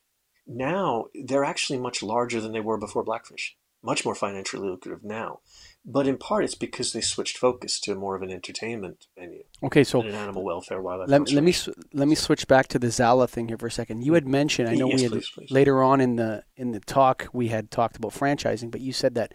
Now 0.47 1.07
they're 1.15 1.45
actually 1.45 1.79
much 1.79 2.03
larger 2.03 2.41
than 2.41 2.53
they 2.53 2.61
were 2.61 2.79
before 2.79 3.03
Blackfish, 3.03 3.57
much 3.83 4.05
more 4.05 4.15
financially 4.15 4.69
lucrative 4.69 5.05
now. 5.05 5.41
But 5.87 6.07
in 6.07 6.17
part, 6.17 6.45
it's 6.45 6.55
because 6.55 6.93
they 6.93 7.03
switched 7.03 7.37
focus 7.37 7.79
to 7.81 7.95
more 7.95 8.17
of 8.17 8.23
an 8.23 8.31
entertainment 8.31 9.07
venue 9.19 9.45
Okay, 9.63 9.85
so 9.85 10.01
an 10.01 10.15
animal 10.15 10.43
welfare 10.43 10.81
wildlife 10.81 11.09
let, 11.09 11.31
let 11.31 11.45
me 11.45 11.55
let 11.93 12.09
me 12.09 12.15
switch 12.15 12.49
back 12.49 12.69
to 12.69 12.79
the 12.79 12.91
Zala 12.91 13.29
thing 13.29 13.49
here 13.49 13.59
for 13.59 13.67
a 13.67 13.71
second. 13.71 14.03
You 14.03 14.15
had 14.15 14.27
mentioned, 14.27 14.69
I 14.69 14.75
know 14.75 14.89
Yes, 14.89 14.97
we 14.97 15.03
had 15.03 15.13
please, 15.13 15.31
please. 15.35 15.51
later 15.51 15.83
on 15.83 16.01
in 16.01 16.17
the 16.17 16.45
in 16.57 16.73
the 16.73 16.81
talk 16.81 17.29
we 17.33 17.49
had 17.49 17.71
talked 17.71 17.97
about 17.97 18.13
franchising, 18.13 18.71
but 18.71 18.81
you 18.81 18.93
said 18.93 19.15
that 19.17 19.33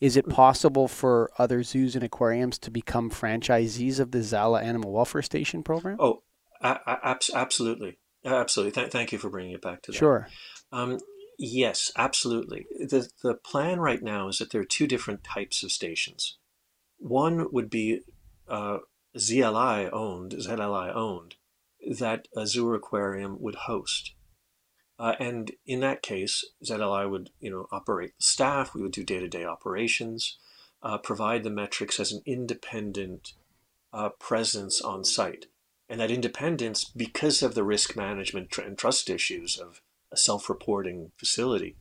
is 0.00 0.16
it 0.16 0.28
possible 0.28 0.88
for 0.88 1.30
other 1.38 1.62
zoos 1.62 1.94
and 1.94 2.04
aquariums 2.04 2.58
to 2.58 2.70
become 2.70 3.10
franchisees 3.10 4.00
of 4.00 4.10
the 4.10 4.22
Zala 4.22 4.60
Animal 4.60 4.92
Welfare 4.92 5.22
Station 5.22 5.62
program? 5.62 5.96
Oh, 6.00 6.22
absolutely, 6.62 7.98
absolutely. 8.24 8.72
Th- 8.72 8.90
thank 8.90 9.12
you 9.12 9.18
for 9.18 9.30
bringing 9.30 9.52
it 9.52 9.62
back 9.62 9.82
to 9.82 9.92
that. 9.92 9.98
sure. 9.98 10.28
Um, 10.72 10.98
yes, 11.38 11.92
absolutely. 11.96 12.66
The 12.78 13.08
the 13.22 13.34
plan 13.34 13.80
right 13.80 14.02
now 14.02 14.28
is 14.28 14.38
that 14.38 14.50
there 14.50 14.60
are 14.60 14.66
two 14.66 14.86
different 14.86 15.24
types 15.24 15.62
of 15.62 15.72
stations. 15.72 16.38
One 16.98 17.48
would 17.52 17.70
be 17.70 18.00
uh, 18.48 18.78
ZLI 19.16 19.90
owned, 19.92 20.32
ZLI 20.32 20.94
owned, 20.94 21.36
that 21.98 22.28
a 22.36 22.46
zoo 22.46 22.72
aquarium 22.74 23.40
would 23.40 23.54
host. 23.54 24.14
Uh, 24.98 25.14
and 25.18 25.52
in 25.66 25.80
that 25.80 26.02
case, 26.02 26.44
ZLI 26.64 27.10
would, 27.10 27.30
you 27.40 27.50
know, 27.50 27.66
operate 27.72 28.12
the 28.16 28.24
staff. 28.24 28.74
We 28.74 28.82
would 28.82 28.92
do 28.92 29.02
day-to-day 29.02 29.44
operations, 29.44 30.38
uh, 30.82 30.98
provide 30.98 31.42
the 31.42 31.50
metrics 31.50 31.98
as 31.98 32.12
an 32.12 32.22
independent 32.24 33.32
uh, 33.92 34.10
presence 34.20 34.80
on 34.80 35.04
site. 35.04 35.46
And 35.88 36.00
that 36.00 36.10
independence, 36.10 36.84
because 36.84 37.42
of 37.42 37.54
the 37.54 37.64
risk 37.64 37.94
management 37.96 38.56
and 38.58 38.78
trust 38.78 39.10
issues 39.10 39.58
of 39.58 39.82
a 40.10 40.16
self-reporting 40.16 41.12
facility, 41.16 41.76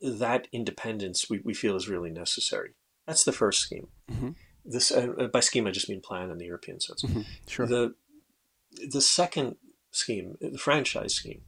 that 0.00 0.48
independence 0.52 1.28
we, 1.28 1.40
we 1.40 1.54
feel 1.54 1.76
is 1.76 1.88
really 1.88 2.10
necessary. 2.10 2.74
That's 3.06 3.24
the 3.24 3.32
first 3.32 3.60
scheme. 3.60 3.88
Mhm. 4.10 4.36
This 4.64 4.90
uh, 4.92 5.28
by 5.32 5.40
scheme 5.40 5.66
I 5.66 5.70
just 5.70 5.88
mean 5.88 6.00
plan 6.00 6.30
in 6.30 6.38
the 6.38 6.46
European 6.46 6.80
sense. 6.80 7.02
Mhm. 7.02 7.24
Sure. 7.46 7.66
The 7.66 7.94
the 8.86 9.00
second 9.00 9.56
scheme, 9.90 10.36
the 10.40 10.58
franchise 10.58 11.14
scheme, 11.14 11.42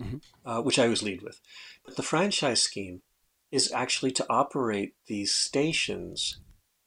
Mhm. 0.00 0.22
uh, 0.44 0.62
which 0.62 0.78
I 0.78 0.84
always 0.84 1.02
lead 1.02 1.22
with, 1.22 1.40
but 1.84 1.96
the 1.96 2.02
franchise 2.02 2.62
scheme 2.62 3.02
is 3.50 3.70
actually 3.72 4.10
to 4.12 4.26
operate 4.30 4.94
these 5.06 5.32
stations, 5.34 6.40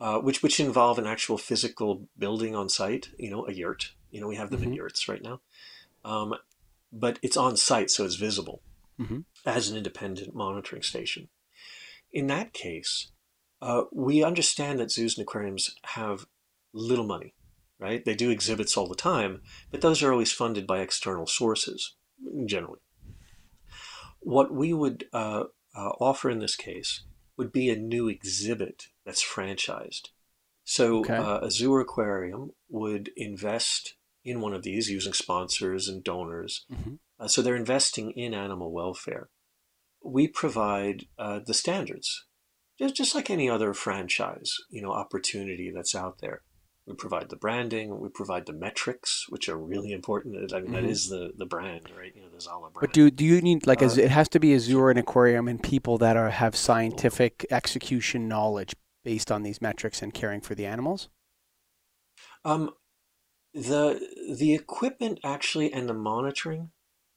uh, 0.06 0.20
which 0.20 0.44
which 0.44 0.60
involve 0.60 1.00
an 1.00 1.08
actual 1.08 1.38
physical 1.38 2.08
building 2.16 2.56
on 2.56 2.70
site. 2.70 3.10
You 3.18 3.32
know, 3.32 3.48
a 3.48 3.52
yurt. 3.52 3.94
You 4.12 4.22
know, 4.22 4.28
we 4.28 4.36
have 4.36 4.52
them 4.52 4.62
in 4.62 4.70
Mhm. 4.70 4.76
yurts 4.76 5.10
right 5.10 5.24
now, 5.30 5.42
um, 6.04 6.36
but 6.92 7.18
it's 7.24 7.36
on 7.36 7.58
site, 7.58 7.90
so 7.90 8.06
it's 8.06 8.16
visible 8.16 8.62
Mhm. 9.00 9.26
as 9.46 9.70
an 9.70 9.78
independent 9.78 10.36
monitoring 10.36 10.84
station. 10.84 11.30
In 12.12 12.28
that 12.28 12.54
case, 12.54 13.12
uh, 13.62 13.86
we 13.92 14.24
understand 14.24 14.80
that 14.80 14.92
zoos 14.92 15.18
and 15.18 15.24
aquariums 15.24 15.76
have 15.98 16.28
little 16.72 17.08
money, 17.08 17.34
right? 17.80 18.06
They 18.06 18.16
do 18.16 18.30
exhibits 18.30 18.78
all 18.78 18.88
the 18.88 18.96
time, 19.12 19.42
but 19.72 19.82
those 19.82 20.04
are 20.04 20.12
always 20.12 20.32
funded 20.32 20.68
by 20.68 20.82
external 20.82 21.26
sources, 21.26 21.96
generally. 22.46 22.82
What 24.20 24.54
we 24.54 24.72
would 24.72 25.10
uh, 25.12 25.46
uh, 25.74 25.92
offer 26.00 26.30
in 26.30 26.40
this 26.40 26.56
case 26.56 27.06
would 27.38 27.52
be 27.52 27.70
a 27.70 27.76
new 27.76 28.08
exhibit 28.08 28.90
that's 29.06 29.24
franchised. 29.24 30.10
So 30.64 31.00
Okay. 31.02 31.16
uh, 31.16 31.40
a 31.42 31.52
zoo 31.52 31.78
aquarium 31.78 32.52
would 32.70 33.12
invest 33.16 33.96
in 34.24 34.42
one 34.42 34.54
of 34.54 34.64
these 34.64 34.90
using 34.90 35.14
sponsors 35.14 35.88
and 35.88 36.04
donors. 36.04 36.66
Mhm. 36.72 36.98
Uh, 37.20 37.28
so 37.28 37.42
they're 37.42 37.56
investing 37.56 38.12
in 38.12 38.34
animal 38.34 38.72
welfare. 38.72 39.30
We 40.04 40.28
provide 40.28 41.08
uh, 41.18 41.40
the 41.46 41.54
standards, 41.54 42.26
just, 42.80 42.96
just 42.96 43.16
like 43.16 43.30
any 43.30 43.50
other 43.50 43.74
franchise, 43.74 44.56
you 44.70 44.82
know, 44.82 44.92
opportunity 44.92 45.72
that's 45.72 45.96
out 45.96 46.20
there. 46.20 46.42
We 46.88 46.94
provide 46.96 47.30
the 47.30 47.36
branding, 47.36 48.00
we 48.00 48.10
provide 48.10 48.46
the 48.46 48.54
metrics, 48.54 49.26
which 49.30 49.50
are 49.50 49.58
really 49.58 49.92
important. 49.92 50.54
I 50.54 50.62
mean, 50.62 50.72
that 50.74 50.84
Mhm. 50.84 50.90
is 50.90 51.10
the, 51.10 51.32
the 51.36 51.46
brand, 51.46 51.90
right? 51.98 52.14
You 52.16 52.22
know, 52.22 52.30
the 52.30 52.42
Zala 52.42 52.70
brand. 52.70 52.82
But 52.82 52.94
do 52.94 53.10
do 53.10 53.26
you 53.26 53.42
need 53.42 53.66
like 53.66 53.82
Uh, 53.82 53.86
it 53.98 54.12
has 54.12 54.30
to 54.30 54.40
be 54.40 54.54
a 54.54 54.60
zoo 54.60 54.80
or 54.80 54.92
an 54.92 54.98
aquarium 54.98 55.48
and 55.48 55.62
people 55.62 55.98
that 56.00 56.16
are 56.18 56.30
have 56.30 56.56
scientific 56.56 57.46
execution 57.50 58.28
knowledge 58.28 58.76
based 59.06 59.32
on 59.32 59.44
these 59.44 59.62
metrics 59.62 60.02
and 60.02 60.14
caring 60.14 60.42
for 60.42 60.56
the 60.56 60.66
animals? 60.66 61.08
Um, 62.44 62.72
the 63.54 64.02
the 64.38 64.54
equipment 64.54 65.20
actually 65.24 65.72
and 65.72 65.88
the 65.88 65.94
monitoring, 65.94 66.72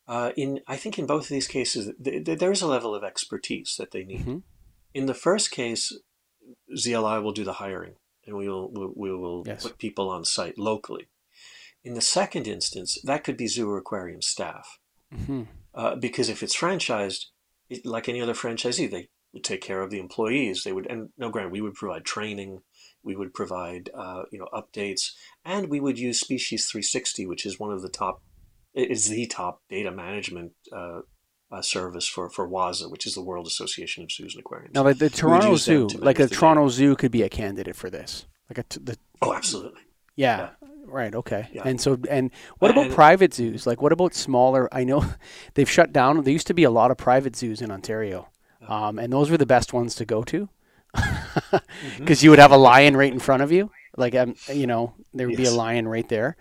uh, 0.06 0.30
in 0.36 0.60
I 0.68 0.76
think 0.76 0.98
in 0.98 1.06
both 1.06 1.24
of 1.24 1.28
these 1.30 1.48
cases, 1.48 1.90
th- 2.02 2.24
th- 2.24 2.38
there 2.38 2.52
is 2.52 2.62
a 2.62 2.68
level 2.68 2.94
of 2.94 3.02
expertise 3.02 3.74
that 3.78 3.90
they 3.90 4.04
need. 4.04 4.24
Mhm. 4.24 4.42
In 4.94 5.06
the 5.06 5.14
first 5.14 5.50
case, 5.50 5.92
ZLI 6.76 7.20
will 7.22 7.32
do 7.32 7.44
the 7.44 7.54
hiring, 7.54 7.96
and 8.24 8.36
we 8.36 8.48
will 8.48 8.70
we, 8.70 8.86
we 9.10 9.16
will 9.16 9.42
Yes. 9.46 9.64
put 9.64 9.78
people 9.78 10.08
on 10.08 10.24
site 10.24 10.58
locally. 10.58 11.08
In 11.82 11.94
the 11.94 12.00
second 12.00 12.46
instance, 12.46 12.98
that 13.02 13.24
could 13.24 13.36
be 13.36 13.46
zoo 13.48 13.68
or 13.70 13.78
aquarium 13.78 14.22
staff, 14.22 14.78
hmm 15.10 15.44
uh, 15.74 15.94
because 15.96 16.28
if 16.28 16.42
it's 16.42 16.56
franchised, 16.56 17.26
it, 17.68 17.84
like 17.86 18.08
any 18.08 18.20
other 18.20 18.34
franchisee, 18.34 18.90
they 18.90 19.08
would 19.38 19.44
take 19.44 19.60
care 19.60 19.82
of 19.82 19.90
the 19.90 20.00
employees. 20.00 20.64
They 20.64 20.72
would, 20.72 20.86
and 20.86 21.10
no, 21.16 21.30
granted, 21.30 21.52
we 21.52 21.60
would 21.60 21.74
provide 21.74 22.04
training, 22.04 22.62
we 23.04 23.16
would 23.16 23.32
provide 23.32 23.88
uh, 23.94 24.22
you 24.32 24.38
know 24.38 24.48
updates, 24.52 25.12
and 25.44 25.68
we 25.70 25.80
would 25.80 25.98
use 25.98 26.20
Species 26.20 26.66
360, 26.66 27.26
which 27.26 27.46
is 27.46 27.58
one 27.58 27.72
of 27.72 27.82
the 27.82 27.88
top, 27.88 28.22
is 28.74 29.08
the 29.08 29.26
top 29.26 29.62
data 29.70 29.90
management 29.92 30.52
uh, 30.72 31.00
uh, 31.52 31.62
service 31.62 32.08
for 32.08 32.28
for 32.28 32.48
WAZA, 32.48 32.90
which 32.90 33.06
is 33.06 33.14
the 33.14 33.22
World 33.22 33.46
Association 33.46 34.02
of 34.02 34.10
Zoos 34.10 34.34
and 34.34 34.40
Aquariums. 34.40 34.74
Now, 34.74 34.82
like 34.82 34.98
the 34.98 35.08
Toronto 35.10 35.54
Zoo, 35.56 35.88
to 35.88 35.98
like 35.98 36.16
the 36.16 36.24
data. 36.26 36.34
Toronto 36.34 36.68
Zoo 36.68 36.96
could 36.96 37.12
be 37.12 37.22
a 37.22 37.28
candidate 37.28 37.76
for 37.76 37.90
this. 37.90 38.26
Like 38.50 38.58
a 38.58 38.62
t- 38.64 38.80
the 38.82 38.98
oh, 39.22 39.34
absolutely. 39.34 39.82
yeah, 40.16 40.50
right, 40.86 41.14
okay. 41.14 41.48
Yeah. 41.52 41.62
And 41.64 41.80
so 41.80 41.98
and 42.10 42.30
what 42.58 42.70
about 42.70 42.86
And- 42.86 42.94
private 42.94 43.32
zoos? 43.34 43.66
Like 43.66 43.80
what 43.80 43.92
about 43.92 44.14
smaller? 44.14 44.68
I 44.72 44.84
know 44.84 45.04
they've 45.54 45.70
shut 45.70 45.92
down. 45.92 46.22
There 46.24 46.32
used 46.32 46.48
to 46.48 46.54
be 46.54 46.64
a 46.64 46.70
lot 46.70 46.90
of 46.90 46.96
private 46.96 47.36
zoos 47.36 47.60
in 47.62 47.70
Ontario, 47.70 48.28
um, 48.66 48.98
and 48.98 49.12
those 49.12 49.30
were 49.30 49.36
the 49.36 49.46
best 49.46 49.72
ones 49.72 49.94
to 49.96 50.04
go 50.04 50.22
to 50.24 50.48
Mm-hmm. 50.96 51.98
because 51.98 52.24
you 52.24 52.30
would 52.30 52.38
have 52.38 52.50
a 52.50 52.56
lion 52.56 52.96
right 52.96 53.12
in 53.12 53.20
front 53.20 53.42
of 53.42 53.52
you. 53.52 53.70
Like 53.96 54.14
um, 54.14 54.34
you 54.52 54.66
know, 54.66 54.94
there 55.12 55.28
would 55.28 55.36
be 55.36 55.44
a 55.44 55.50
lion 55.50 55.86
right 55.86 56.08
there. 56.08 56.36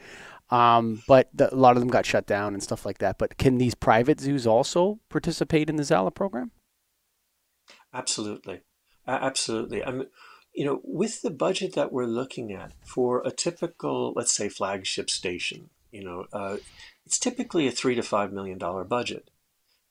Um, 0.49 1.03
but 1.07 1.29
the, 1.33 1.53
a 1.53 1.55
lot 1.55 1.75
of 1.75 1.81
them 1.81 1.89
got 1.89 2.05
shut 2.05 2.25
down 2.25 2.53
and 2.53 2.63
stuff 2.63 2.85
like 2.85 2.99
that. 2.99 3.17
But 3.17 3.37
can 3.37 3.57
these 3.57 3.75
private 3.75 4.19
zoos 4.21 4.47
also 4.47 4.99
participate 5.09 5.69
in 5.69 5.75
the 5.75 5.83
Zala 5.83 6.09
program? 6.11 6.51
Absolutely, 7.93 8.61
A- 9.05 9.11
absolutely. 9.23 9.83
I'm, 9.83 10.05
you 10.53 10.65
know, 10.65 10.81
with 10.83 11.21
the 11.21 11.29
budget 11.31 11.75
that 11.75 11.91
we're 11.91 12.05
looking 12.05 12.51
at 12.53 12.71
for 12.85 13.21
a 13.25 13.31
typical, 13.31 14.13
let's 14.15 14.35
say, 14.35 14.49
flagship 14.49 15.09
station, 15.09 15.69
you 15.91 16.03
know, 16.03 16.25
uh, 16.33 16.57
it's 17.05 17.19
typically 17.19 17.67
a 17.67 17.71
three 17.71 17.95
to 17.95 18.01
five 18.01 18.31
million 18.31 18.57
dollar 18.57 18.83
budget, 18.83 19.29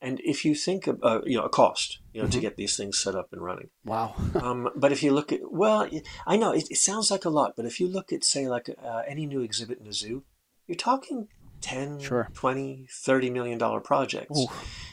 and 0.00 0.20
if 0.24 0.44
you 0.44 0.54
think 0.54 0.86
of, 0.86 0.98
uh, 1.02 1.20
you 1.24 1.36
know, 1.38 1.44
a 1.44 1.48
cost, 1.48 2.00
you 2.12 2.22
know, 2.22 2.28
to 2.28 2.38
Mhm. 2.38 2.40
get 2.42 2.56
these 2.56 2.76
things 2.76 2.98
set 2.98 3.14
up 3.14 3.32
and 3.32 3.42
running. 3.42 3.70
Wow. 3.84 4.14
Um, 4.34 4.68
but 4.76 4.92
if 4.92 5.02
you 5.02 5.12
look 5.12 5.32
at, 5.32 5.40
well, 5.50 5.88
I 6.26 6.36
know 6.36 6.52
it, 6.52 6.70
it 6.70 6.76
sounds 6.76 7.10
like 7.10 7.24
a 7.24 7.30
lot, 7.30 7.54
but 7.56 7.64
if 7.66 7.80
you 7.80 7.88
look 7.88 8.12
at, 8.12 8.22
say, 8.24 8.48
like 8.48 8.68
uh, 8.82 9.02
any 9.08 9.26
new 9.26 9.40
exhibit 9.40 9.78
in 9.80 9.86
a 9.86 9.92
zoo, 9.92 10.24
you're 10.66 10.76
talking 10.76 11.28
10, 11.62 12.00
Sure. 12.00 12.28
20, 12.34 12.86
30 12.90 13.30
million 13.30 13.58
dollar 13.58 13.80
projects. 13.80 14.38
Ooh. 14.38 14.46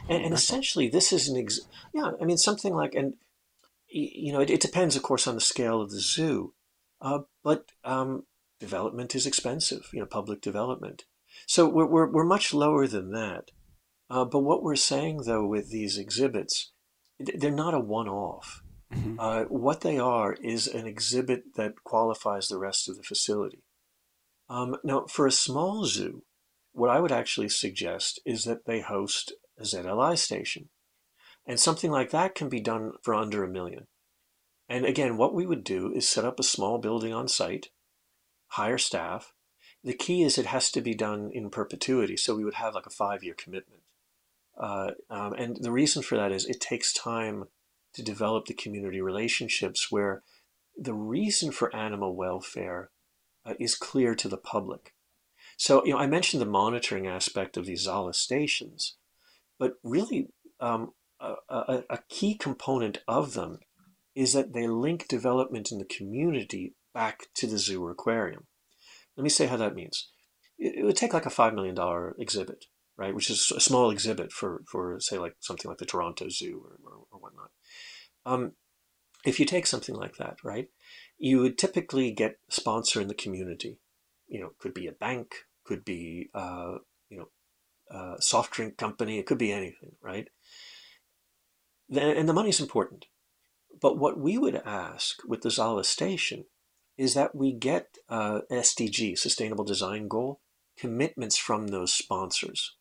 And, 0.08 0.24
and 0.24 0.34
essentially, 0.34 0.88
this 0.90 1.12
is 1.12 1.28
an 1.28 1.38
ex- 1.38 1.60
yeah. 1.94 2.12
I 2.22 2.26
mean, 2.26 2.38
something 2.38 2.74
like 2.74 2.96
and 2.96 3.16
you 3.90 4.32
know, 4.34 4.40
it, 4.40 4.50
it 4.50 4.62
depends, 4.62 4.96
of 4.96 5.04
course, 5.04 5.28
on 5.28 5.36
the 5.36 5.42
scale 5.42 5.80
of 5.82 5.92
the 5.92 6.00
zoo, 6.00 6.54
uh, 7.02 7.20
but 7.44 7.72
um, 7.84 8.24
development 8.60 9.14
is 9.14 9.28
expensive. 9.28 9.90
You 9.94 10.00
know, 10.00 10.06
public 10.08 10.42
development. 10.42 11.04
So 11.46 11.68
we're 11.68 11.86
we're, 11.86 12.08
we're 12.10 12.24
much 12.24 12.54
lower 12.54 12.88
than 12.88 13.12
that. 13.12 13.52
Uh, 14.14 14.24
but 14.24 14.42
what 14.42 14.62
we're 14.62 14.76
saying 14.76 15.24
though 15.26 15.44
with 15.44 15.72
these 15.72 15.98
exhibits, 15.98 16.72
they're 17.18 17.50
not 17.50 17.74
a 17.74 17.80
one-off. 17.80 18.62
Mhm. 18.92 19.16
Uh, 19.18 19.46
what 19.46 19.82
they 19.82 19.98
are 19.98 20.34
is 20.34 20.68
an 20.68 20.86
exhibit 20.86 21.56
that 21.56 21.84
qualifies 21.84 22.48
the 22.48 22.60
rest 22.60 22.88
of 22.88 22.96
the 22.96 23.02
facility. 23.02 23.64
Um, 24.48 24.78
now, 24.84 25.08
for 25.08 25.26
a 25.26 25.32
small 25.32 25.86
zoo, 25.86 26.26
what 26.74 26.92
I 26.92 27.00
would 27.00 27.12
actually 27.12 27.50
suggest 27.50 28.20
is 28.24 28.44
that 28.44 28.66
they 28.66 28.82
host 28.82 29.34
a 29.58 29.64
ZLI 29.64 30.16
station. 30.16 30.70
And 31.48 31.60
something 31.60 31.90
like 31.90 32.12
that 32.12 32.36
can 32.36 32.50
be 32.50 32.62
done 32.62 32.92
for 33.02 33.16
under 33.16 33.44
a 33.44 33.50
million. 33.50 33.88
And 34.70 34.86
again, 34.86 35.18
what 35.18 35.34
we 35.34 35.48
would 35.48 35.64
do 35.64 35.92
is 35.92 36.08
set 36.08 36.24
up 36.24 36.40
a 36.40 36.44
small 36.44 36.78
building 36.78 37.14
on 37.14 37.28
site, 37.28 37.72
hire 38.50 38.78
staff. 38.78 39.34
The 39.84 39.96
key 39.96 40.22
is 40.22 40.38
it 40.38 40.46
has 40.46 40.70
to 40.72 40.82
be 40.82 40.94
done 40.94 41.32
in 41.34 41.50
perpetuity. 41.50 42.16
So 42.16 42.36
we 42.36 42.46
would 42.46 42.62
have 42.62 42.76
like 42.76 42.86
a 42.86 42.92
five 42.92 43.24
year 43.24 43.34
commitment. 43.34 43.83
Uh, 44.58 44.92
um, 45.10 45.34
and 45.34 45.58
the 45.62 45.72
reason 45.72 46.04
for 46.04 46.16
that 46.18 46.32
is 46.32 46.46
it 46.46 46.62
takes 46.62 46.94
time 46.94 47.46
to 47.94 48.04
develop 48.04 48.46
the 48.46 48.54
community 48.54 49.02
relationships 49.02 49.92
where 49.92 50.24
the 50.78 50.94
reason 50.94 51.52
for 51.52 51.76
animal 51.76 52.16
welfare 52.16 52.90
uh, 53.46 53.54
is 53.60 53.76
clear 53.76 54.16
to 54.16 54.28
the 54.28 54.38
public. 54.38 54.94
So, 55.58 55.86
you 55.86 55.94
know, 55.94 56.00
I 56.00 56.08
mentioned 56.08 56.42
the 56.42 56.48
monitoring 56.48 57.08
aspect 57.08 57.58
of 57.58 57.66
these 57.66 57.82
Zala 57.82 58.14
stations, 58.14 58.96
but 59.60 59.74
really 59.84 60.30
um, 60.60 60.94
a, 61.20 61.36
a, 61.50 61.84
a 61.90 62.00
key 62.10 62.36
component 62.36 63.00
of 63.08 63.34
them 63.34 63.60
is 64.16 64.34
that 64.34 64.54
they 64.54 64.68
link 64.68 65.08
development 65.08 65.72
in 65.72 65.80
the 65.80 65.86
community 65.86 66.76
back 66.94 67.28
to 67.36 67.48
the 67.48 67.58
zoo 67.58 67.84
or 67.84 67.92
aquarium. 67.92 68.46
Let 69.16 69.24
me 69.24 69.30
say 69.30 69.48
how 69.48 69.58
that 69.58 69.76
means. 69.76 70.10
It, 70.58 70.80
it 70.80 70.84
would 70.84 70.98
take 70.98 71.14
like 71.14 71.26
a 71.26 71.30
$5 71.30 71.54
million 71.54 72.14
exhibit, 72.20 72.66
right? 72.98 73.14
Which 73.14 73.30
is 73.30 73.52
a 73.56 73.60
small 73.60 73.90
exhibit 73.90 74.32
for, 74.32 74.62
for 74.70 75.00
say, 75.00 75.18
like 75.18 75.36
something 75.40 75.70
like 75.70 75.80
the 75.80 75.86
Toronto 75.86 76.30
Zoo 76.30 76.64
or, 76.64 76.78
or, 76.90 76.98
or 77.12 77.20
whatnot. 77.20 77.52
Um, 78.26 78.54
if 79.26 79.40
you 79.40 79.46
take 79.46 79.66
something 79.66 79.96
like 79.96 80.18
that, 80.18 80.38
right, 80.44 80.68
you 81.18 81.40
would 81.40 81.58
typically 81.58 82.12
get 82.12 82.40
a 82.50 82.54
sponsor 82.54 83.02
in 83.02 83.08
the 83.08 83.14
community. 83.14 83.80
You 84.28 84.42
know, 84.42 84.52
could 84.60 84.74
be 84.74 84.88
a 84.88 84.92
bank, 84.92 85.34
could 85.64 85.86
be, 85.86 86.30
uh, 86.34 86.78
you 87.10 87.18
know, 87.18 87.30
a 87.90 88.22
soft 88.22 88.52
drink 88.52 88.78
company, 88.78 89.20
it 89.20 89.26
could 89.26 89.38
be 89.38 89.52
anything, 89.52 89.96
right? 90.02 90.28
And 91.96 92.28
the 92.28 92.34
money's 92.34 92.60
important. 92.60 93.06
But 93.80 93.98
what 93.98 94.20
we 94.20 94.38
would 94.38 94.56
ask 94.66 95.20
with 95.28 95.42
the 95.42 95.52
Zala 95.52 95.84
station 95.84 96.46
is 96.98 97.14
that 97.14 97.36
we 97.36 97.52
get 97.52 97.98
uh, 98.10 98.42
SDG, 98.52 99.18
Sustainable 99.18 99.64
Design 99.64 100.08
Goal, 100.08 100.40
commitments 100.78 101.38
from 101.38 101.68
those 101.68 101.94
sponsors. 101.94 102.76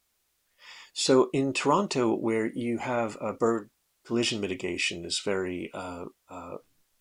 So 0.92 1.31
in 1.33 1.52
Toronto, 1.52 2.14
where 2.14 2.46
you 2.46 2.78
have 2.78 3.18
bird 3.38 3.70
collision 4.05 4.40
mitigation 4.40 5.05
is 5.05 5.20
very, 5.24 5.70
uh, 5.72 6.07
uh, 6.28 6.57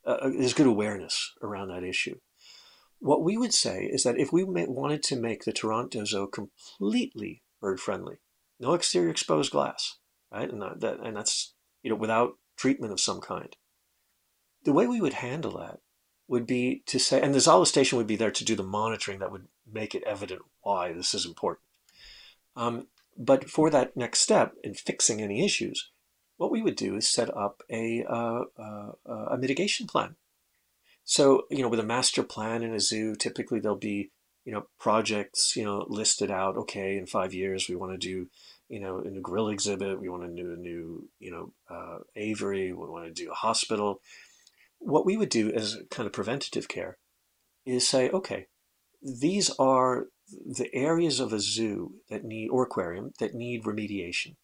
uh, 0.05 0.29
there's 0.29 0.53
good 0.53 0.67
awareness 0.67 1.33
around 1.41 1.69
that 1.69 1.83
issue. 1.83 2.15
What 2.99 3.23
we 3.23 3.37
would 3.37 3.53
say 3.53 3.89
is 3.91 4.03
that 4.03 4.19
if 4.19 4.31
we 4.31 4.43
wanted 4.43 5.01
to 5.03 5.15
make 5.15 5.43
the 5.43 5.51
Toronto 5.51 6.05
Zoo 6.05 6.27
completely 6.27 7.41
bird 7.59 7.79
friendly, 7.79 8.17
no 8.59 8.73
exterior 8.73 9.09
exposed 9.09 9.51
glass, 9.51 9.97
right, 10.31 10.49
and 10.49 10.61
that, 10.61 10.99
and 11.03 11.17
that's 11.17 11.55
you 11.81 11.89
know 11.89 11.95
without 11.95 12.33
treatment 12.55 12.93
of 12.93 12.99
some 12.99 13.19
kind, 13.19 13.55
the 14.63 14.73
way 14.73 14.85
we 14.85 15.01
would 15.01 15.13
handle 15.13 15.57
that 15.57 15.79
would 16.27 16.45
be 16.45 16.83
to 16.85 16.99
say, 16.99 17.19
and 17.19 17.33
the 17.33 17.39
Zala 17.39 17.65
station 17.65 17.97
would 17.97 18.07
be 18.07 18.15
there 18.15 18.31
to 18.31 18.45
do 18.45 18.55
the 18.55 18.63
monitoring 18.63 19.19
that 19.19 19.31
would 19.31 19.47
make 19.69 19.95
it 19.95 20.03
evident 20.05 20.41
why 20.61 20.93
this 20.93 21.15
is 21.15 21.25
important. 21.25 21.65
Um, 22.55 22.87
but 23.17 23.49
for 23.49 23.69
that 23.69 23.95
next 23.95 24.19
step 24.19 24.53
in 24.63 24.73
fixing 24.73 25.21
any 25.21 25.45
issues, 25.45 25.89
what 26.37 26.51
we 26.51 26.61
would 26.61 26.75
do 26.75 26.95
is 26.95 27.07
set 27.07 27.35
up 27.35 27.61
a, 27.71 28.03
uh, 28.09 28.43
uh, 28.57 28.91
a 29.05 29.37
mitigation 29.37 29.87
plan. 29.87 30.15
So, 31.03 31.43
you 31.49 31.61
know, 31.61 31.69
with 31.69 31.79
a 31.79 31.83
master 31.83 32.23
plan 32.23 32.63
in 32.63 32.73
a 32.73 32.79
zoo, 32.79 33.15
typically 33.15 33.59
there'll 33.59 33.77
be, 33.77 34.11
you 34.45 34.53
know, 34.53 34.67
projects, 34.79 35.55
you 35.55 35.63
know, 35.63 35.85
listed 35.87 36.31
out. 36.31 36.57
Okay, 36.57 36.97
in 36.97 37.05
five 37.05 37.33
years 37.33 37.67
we 37.67 37.75
want 37.75 37.91
to 37.91 37.97
do, 37.97 38.27
you 38.69 38.79
know, 38.79 38.99
a 38.99 39.09
new 39.09 39.21
gorilla 39.21 39.51
exhibit. 39.51 39.99
We 39.99 40.09
want 40.09 40.23
to 40.23 40.41
do 40.41 40.53
a 40.53 40.55
new, 40.55 41.09
you 41.19 41.31
know, 41.31 41.53
uh, 41.69 41.99
aviary. 42.15 42.71
We 42.71 42.87
want 42.87 43.05
to 43.05 43.23
do 43.23 43.31
a 43.31 43.35
hospital 43.35 44.01
what 44.81 45.05
we 45.05 45.15
would 45.15 45.29
do 45.29 45.51
as 45.51 45.77
kind 45.89 46.07
of 46.07 46.13
preventative 46.13 46.67
care 46.67 46.97
is 47.65 47.87
say, 47.87 48.09
okay, 48.09 48.47
these 49.01 49.51
are 49.59 50.07
the 50.31 50.69
areas 50.73 51.19
of 51.19 51.33
a 51.33 51.39
zoo 51.39 51.93
that 52.09 52.23
need, 52.23 52.49
or 52.49 52.63
aquarium, 52.63 53.11
that 53.19 53.33
need 53.33 53.63
remediation, 53.63 54.35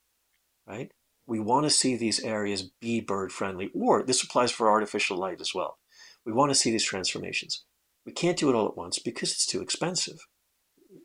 right? 0.67 0.91
We 1.25 1.39
want 1.39 1.65
to 1.65 1.69
see 1.69 1.95
these 1.95 2.21
areas 2.21 2.71
be 2.79 3.01
bird 3.01 3.31
friendly, 3.31 3.69
or 3.73 4.03
this 4.03 4.23
applies 4.23 4.51
for 4.51 4.69
artificial 4.69 5.17
light 5.17 5.41
as 5.41 5.53
well. 5.53 5.77
We 6.25 6.33
want 6.33 6.51
to 6.51 6.55
see 6.55 6.71
these 6.71 6.85
transformations. 6.85 7.65
We 8.05 8.13
can't 8.13 8.37
do 8.37 8.49
it 8.49 8.55
all 8.55 8.67
at 8.67 8.77
once 8.77 8.99
because 8.99 9.31
it's 9.31 9.45
too 9.45 9.61
expensive. 9.61 10.17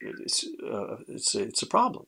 It's, 0.00 0.46
uh, 0.64 0.96
it's, 1.08 1.34
it's 1.34 1.62
a 1.62 1.66
problem. 1.66 2.06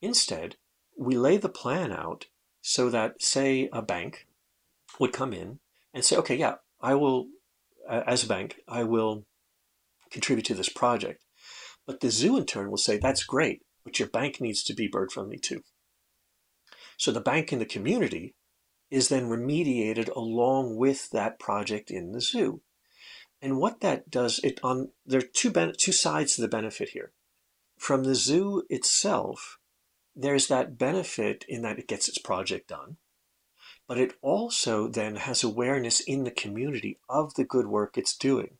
Instead, 0.00 0.56
we 0.96 1.16
lay 1.16 1.36
the 1.36 1.48
plan 1.48 1.92
out 1.92 2.26
so 2.60 2.90
that, 2.90 3.22
say, 3.22 3.68
a 3.72 3.82
bank 3.82 4.26
would 4.98 5.12
come 5.12 5.32
in 5.32 5.60
and 5.94 6.04
say, 6.04 6.16
okay, 6.16 6.36
yeah, 6.36 6.56
I 6.80 6.94
will, 6.94 7.26
as 7.88 8.24
a 8.24 8.28
bank, 8.28 8.56
I 8.68 8.84
will 8.84 9.24
contribute 10.10 10.46
to 10.46 10.54
this 10.54 10.68
project. 10.68 11.24
But 11.88 11.98
the 12.00 12.10
zoo 12.10 12.36
in 12.36 12.44
turn 12.46 12.70
will 12.70 12.76
say, 12.76 12.98
that's 12.98 13.24
great, 13.24 13.62
but 13.82 13.98
your 13.98 14.08
bank 14.08 14.40
needs 14.40 14.62
to 14.62 14.74
be 14.74 14.86
bird 14.86 15.10
friendly 15.10 15.38
too. 15.38 15.64
So 16.96 17.10
the 17.10 17.20
bank 17.20 17.52
in 17.52 17.58
the 17.58 17.64
community 17.64 18.36
is 18.88 19.08
then 19.08 19.28
remediated 19.28 20.08
along 20.14 20.76
with 20.76 21.10
that 21.10 21.40
project 21.40 21.90
in 21.90 22.12
the 22.12 22.20
zoo. 22.20 22.60
And 23.42 23.58
what 23.58 23.80
that 23.80 24.10
does, 24.10 24.38
it 24.44 24.60
on 24.62 24.90
there 25.04 25.20
are 25.20 25.22
two 25.22 25.50
two 25.50 25.92
sides 25.92 26.36
to 26.36 26.42
the 26.42 26.48
benefit 26.48 26.90
here. 26.90 27.12
From 27.76 28.04
the 28.04 28.14
zoo 28.14 28.62
itself, 28.68 29.58
there's 30.14 30.46
that 30.48 30.78
benefit 30.78 31.44
in 31.48 31.62
that 31.62 31.80
it 31.80 31.88
gets 31.88 32.08
its 32.08 32.18
project 32.18 32.68
done 32.68 32.98
but 33.88 33.98
it 33.98 34.12
also 34.20 34.86
then 34.86 35.16
has 35.16 35.42
awareness 35.42 36.00
in 36.00 36.24
the 36.24 36.30
community 36.30 36.98
of 37.08 37.34
the 37.34 37.44
good 37.44 37.66
work 37.66 37.96
it's 37.96 38.14
doing. 38.14 38.58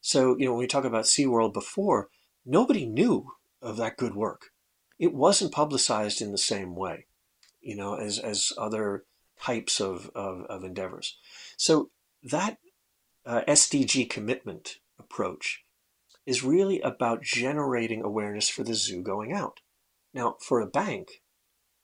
So, 0.00 0.36
you 0.38 0.46
know, 0.46 0.52
when 0.52 0.60
we 0.60 0.66
talk 0.66 0.84
about 0.84 1.04
SeaWorld 1.04 1.52
before, 1.52 2.08
nobody 2.44 2.86
knew 2.86 3.32
of 3.62 3.76
that 3.76 3.96
good 3.96 4.14
work. 4.14 4.50
It 4.98 5.14
wasn't 5.14 5.52
publicized 5.52 6.20
in 6.20 6.32
the 6.32 6.38
same 6.38 6.74
way, 6.74 7.06
you 7.60 7.76
know, 7.76 7.94
as, 7.94 8.18
as 8.18 8.52
other 8.56 9.04
types 9.40 9.80
of, 9.80 10.10
of, 10.14 10.42
of 10.42 10.64
endeavors. 10.64 11.16
So 11.56 11.90
that 12.22 12.58
uh, 13.26 13.42
SDG 13.48 14.08
commitment 14.08 14.78
approach 14.98 15.64
is 16.26 16.42
really 16.42 16.80
about 16.80 17.22
generating 17.22 18.02
awareness 18.02 18.48
for 18.48 18.62
the 18.62 18.74
zoo 18.74 19.02
going 19.02 19.32
out. 19.32 19.60
Now, 20.12 20.36
for 20.40 20.60
a 20.60 20.66
bank, 20.66 21.22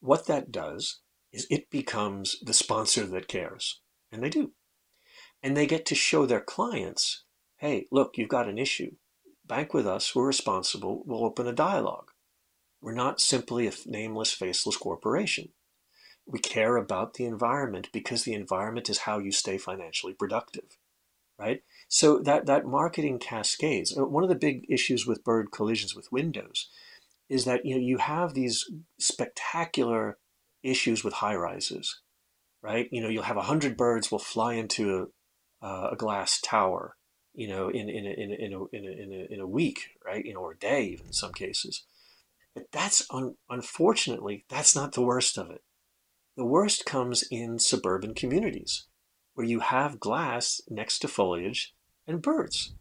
what 0.01 0.27
that 0.27 0.53
does 0.53 1.01
is 1.33 1.47
it 1.51 1.71
becomes 1.71 2.37
the 2.41 2.55
sponsor 2.55 3.07
that 3.07 3.29
cares. 3.29 3.81
And 4.11 4.23
they 4.23 4.31
do. 4.31 4.53
And 5.43 5.57
they 5.57 5.67
get 5.67 5.87
to 5.87 5.95
show 5.95 6.27
their 6.27 6.41
clients, 6.41 7.25
hey, 7.59 7.87
look, 7.91 8.17
you've 8.17 8.29
got 8.29 8.49
an 8.49 8.59
issue. 8.59 8.93
Bank 9.51 9.75
with 9.75 9.85
us, 9.85 10.15
we're 10.15 10.29
responsible, 10.29 11.03
we'll 11.05 11.25
open 11.25 11.49
a 11.49 11.53
dialogue. 11.53 12.13
We're 12.81 12.93
not 12.93 13.21
simply 13.21 13.67
a 13.67 13.73
nameless, 13.85 14.33
faceless 14.33 14.77
corporation. 14.77 15.49
We 16.25 16.39
care 16.39 16.77
about 16.77 17.15
the 17.15 17.25
environment 17.25 17.89
because 17.93 18.23
the 18.23 18.33
environment 18.33 18.89
is 18.89 18.99
how 18.99 19.19
you 19.19 19.33
stay 19.33 19.59
financially 19.59 20.15
productive, 20.15 20.79
right? 21.37 21.65
So 21.89 22.21
that, 22.21 22.47
that 22.47 22.65
marketing 22.65 23.19
cascades. 23.19 23.93
Uh, 23.99 24.07
one 24.07 24.23
of 24.23 24.29
the 24.29 24.37
big 24.37 24.67
issues 24.69 25.05
with 25.05 25.25
bird 25.25 25.51
collisions 25.51 25.97
with 25.97 26.13
windows 26.13 26.69
is 27.29 27.45
that 27.45 27.67
you 27.67 27.75
know 27.75 27.81
you 27.81 27.99
have 27.99 28.35
these 28.35 28.71
spectacular 29.01 30.19
issues 30.63 31.03
with 31.03 31.15
high 31.15 31.35
rises, 31.35 32.03
right? 32.63 32.89
You 32.93 33.03
know, 33.03 33.09
you'll 33.09 33.25
have 33.25 33.37
a 33.37 33.43
hundred 33.51 33.77
birds 33.77 34.13
will 34.13 34.21
fly 34.21 34.55
into 34.55 35.11
a, 35.61 35.89
a 35.91 35.97
glass 35.97 36.41
tower, 36.41 36.95
you 37.35 37.49
know, 37.49 37.69
in 37.69 37.89
in 37.89 38.07
a, 38.07 38.11
in 38.11 38.33
a, 38.33 38.35
in 38.35 38.53
a, 38.53 38.65
in 38.73 38.85
a, 38.85 39.03
in 39.03 39.13
a, 39.13 39.35
in 39.35 39.41
a 39.41 39.47
week, 39.47 39.91
right? 40.05 40.25
You 40.25 40.35
know, 40.35 40.41
or 40.41 40.53
a 40.53 40.59
day, 40.59 40.85
even 40.85 41.07
in 41.07 41.13
some 41.13 41.33
cases. 41.33 41.85
But 42.55 42.65
that's 42.73 43.07
un- 43.11 43.37
unfortunately 43.49 44.45
that's 44.49 44.75
not 44.75 44.93
the 44.93 45.03
worst 45.03 45.39
of 45.39 45.51
it. 45.51 45.63
The 46.37 46.45
worst 46.45 46.85
comes 46.85 47.25
in 47.31 47.59
suburban 47.59 48.15
communities 48.15 48.87
where 49.35 49.47
you 49.47 49.61
have 49.61 50.01
glass 50.01 50.61
next 50.69 50.99
to 51.01 51.09
foliage 51.09 51.75
and 52.07 52.23
birds. 52.23 52.75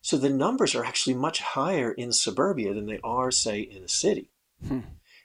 So 0.00 0.16
the 0.16 0.30
numbers 0.30 0.74
are 0.74 0.84
actually 0.84 1.14
much 1.14 1.40
higher 1.40 1.92
in 1.92 2.12
suburbia 2.12 2.74
than 2.74 2.86
they 2.86 2.98
are, 3.04 3.30
say, 3.30 3.60
in 3.60 3.84
a 3.84 3.88
city. 3.88 4.32
Hmm. 4.66 4.80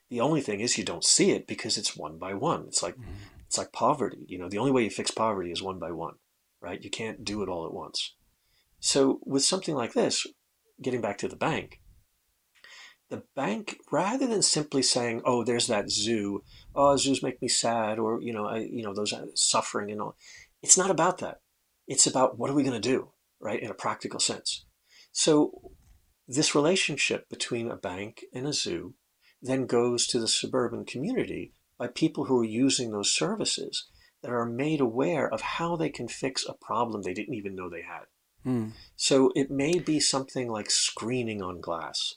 The 0.10 0.22
only 0.22 0.42
thing 0.42 0.60
is 0.60 0.78
you 0.78 0.84
don't 0.84 1.04
see 1.04 1.32
it 1.32 1.48
because 1.48 1.78
it's 1.78 1.98
one 1.98 2.18
by 2.18 2.34
one. 2.34 2.66
It's 2.68 2.84
like 2.84 2.96
mm-hmm. 2.96 3.12
it's 3.46 3.58
like 3.58 3.72
poverty. 3.72 4.26
You 4.28 4.38
know, 4.38 4.50
the 4.50 4.60
only 4.60 4.72
way 4.72 4.84
you 4.84 4.90
fix 4.90 5.12
poverty 5.12 5.52
is 5.52 5.62
one 5.62 5.80
by 5.80 5.92
one, 5.92 6.16
right? 6.62 6.82
You 6.82 6.90
can't 6.90 7.26
do 7.26 7.42
it 7.42 7.50
all 7.50 7.66
at 7.66 7.74
once. 7.74 8.16
So 8.80 9.20
with 9.26 9.44
something 9.44 9.76
like 9.76 9.94
this, 9.94 10.26
getting 10.82 11.02
back 11.02 11.18
to 11.20 11.28
the 11.28 11.36
bank, 11.36 11.82
the 13.10 13.24
bank 13.36 13.80
rather 13.92 14.28
than 14.28 14.42
simply 14.42 14.82
saying, 14.82 15.22
"Oh, 15.26 15.44
there's 15.44 15.68
that 15.68 15.90
zoo. 15.90 16.44
Oh, 16.76 16.96
zoos 16.98 17.24
make 17.24 17.42
me 17.42 17.48
sad," 17.48 18.00
or 18.00 18.22
you 18.22 18.34
know, 18.34 18.46
I, 18.46 18.60
you 18.60 18.84
know, 18.84 18.94
those 18.94 19.14
uh, 19.14 19.28
suffering 19.34 19.92
and 19.92 20.02
all. 20.02 20.18
It's 20.62 20.78
not 20.78 20.92
about 20.92 21.20
that. 21.20 21.42
It's 21.88 22.06
about 22.06 22.38
what 22.38 22.50
are 22.50 22.54
we 22.54 22.64
going 22.64 22.80
to 22.80 22.90
do, 22.90 23.12
right, 23.40 23.62
in 23.62 23.72
a 23.72 23.76
practical 23.76 24.20
sense. 24.20 24.66
So 25.12 25.72
this 26.28 26.54
relationship 26.54 27.30
between 27.30 27.72
a 27.72 27.78
bank 27.78 28.26
and 28.34 28.46
a 28.46 28.54
zoo 28.54 28.96
then 29.42 29.66
goes 29.66 30.06
to 30.08 30.20
the 30.20 30.28
suburban 30.28 30.84
community 30.84 31.54
by 31.78 31.88
people 31.88 32.26
who 32.26 32.42
are 32.42 32.46
using 32.46 32.92
those 32.92 33.16
services 33.16 33.88
that 34.22 34.32
are 34.32 34.46
made 34.46 34.82
aware 34.82 35.32
of 35.32 35.42
how 35.42 35.76
they 35.76 35.90
can 35.90 36.08
fix 36.08 36.46
a 36.46 36.54
problem 36.54 37.04
they 37.04 37.14
didn't 37.14 37.36
even 37.36 37.56
know 37.56 37.70
they 37.70 37.84
had. 37.84 38.06
Hmm. 38.48 38.70
So 38.96 39.30
it 39.36 39.52
may 39.52 39.78
be 39.78 40.00
something 40.00 40.50
like 40.50 40.72
screening 40.72 41.42
on 41.42 41.60
glass, 41.60 42.16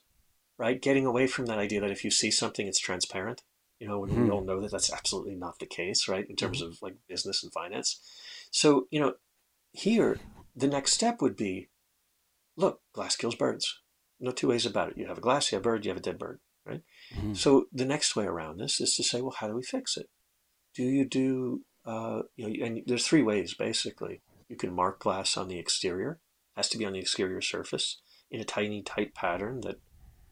right? 0.59 0.81
Getting 0.81 1.05
away 1.05 1.27
from 1.27 1.47
that 1.47 1.59
idea 1.59 1.81
that 1.81 1.91
if 1.91 2.05
you 2.05 2.13
see 2.13 2.31
something, 2.31 2.69
it's 2.69 2.79
transparent. 2.79 3.43
You 3.81 3.89
know, 3.89 4.05
and 4.05 4.13
we 4.13 4.27
hmm. 4.27 4.31
all 4.31 4.45
know 4.45 4.61
that 4.61 4.71
that's 4.71 4.93
absolutely 4.93 5.35
not 5.35 5.59
the 5.59 5.67
case, 5.67 6.07
right? 6.07 6.25
In 6.31 6.37
terms 6.37 6.63
mm-hmm. 6.63 6.71
of 6.71 6.83
like 6.83 6.95
business 7.09 7.43
and 7.43 7.53
finance. 7.53 7.99
So, 8.53 8.87
you 8.93 9.01
know, 9.01 9.15
here, 9.73 10.21
the 10.55 10.69
next 10.69 10.93
step 10.93 11.21
would 11.21 11.35
be 11.35 11.69
look, 12.57 12.81
glass 12.93 13.17
kills 13.17 13.35
birds. 13.35 13.81
No 14.21 14.31
two 14.31 14.49
ways 14.49 14.67
about 14.67 14.91
it. 14.91 14.99
You 14.99 15.09
have 15.09 15.19
a 15.19 15.23
glass, 15.23 15.51
you 15.51 15.57
have 15.57 15.63
a 15.63 15.69
bird, 15.69 15.85
you 15.85 15.91
have 15.91 15.99
a 15.99 16.03
dead 16.03 16.19
bird, 16.19 16.39
right? 16.65 16.83
Mhm. 17.13 17.37
So 17.37 17.67
the 17.73 17.87
next 17.87 18.15
way 18.15 18.27
around 18.27 18.59
this 18.59 18.81
is 18.81 18.95
to 18.97 19.03
say, 19.03 19.21
well, 19.21 19.35
how 19.37 19.49
do 19.49 19.55
we 19.57 19.65
fix 19.65 19.97
it? 19.97 20.09
Do 20.75 20.85
you 20.85 21.05
do, 21.05 21.65
uh, 21.85 22.23
you 22.37 22.47
know, 22.47 22.67
and 22.67 22.83
there's 22.87 23.07
three 23.09 23.23
ways 23.23 23.55
basically. 23.55 24.21
You 24.51 24.57
can 24.57 24.75
mark 24.75 24.99
glass 24.99 25.37
on 25.37 25.47
the 25.47 25.61
exterior, 25.61 26.19
has 26.57 26.69
to 26.71 26.77
be 26.77 26.85
on 26.85 26.93
the 26.93 26.99
exterior 26.99 27.41
surface 27.41 28.01
in 28.33 28.41
a 28.41 28.45
tiny, 28.45 28.83
tight 28.83 29.15
pattern 29.15 29.61
that, 29.61 29.77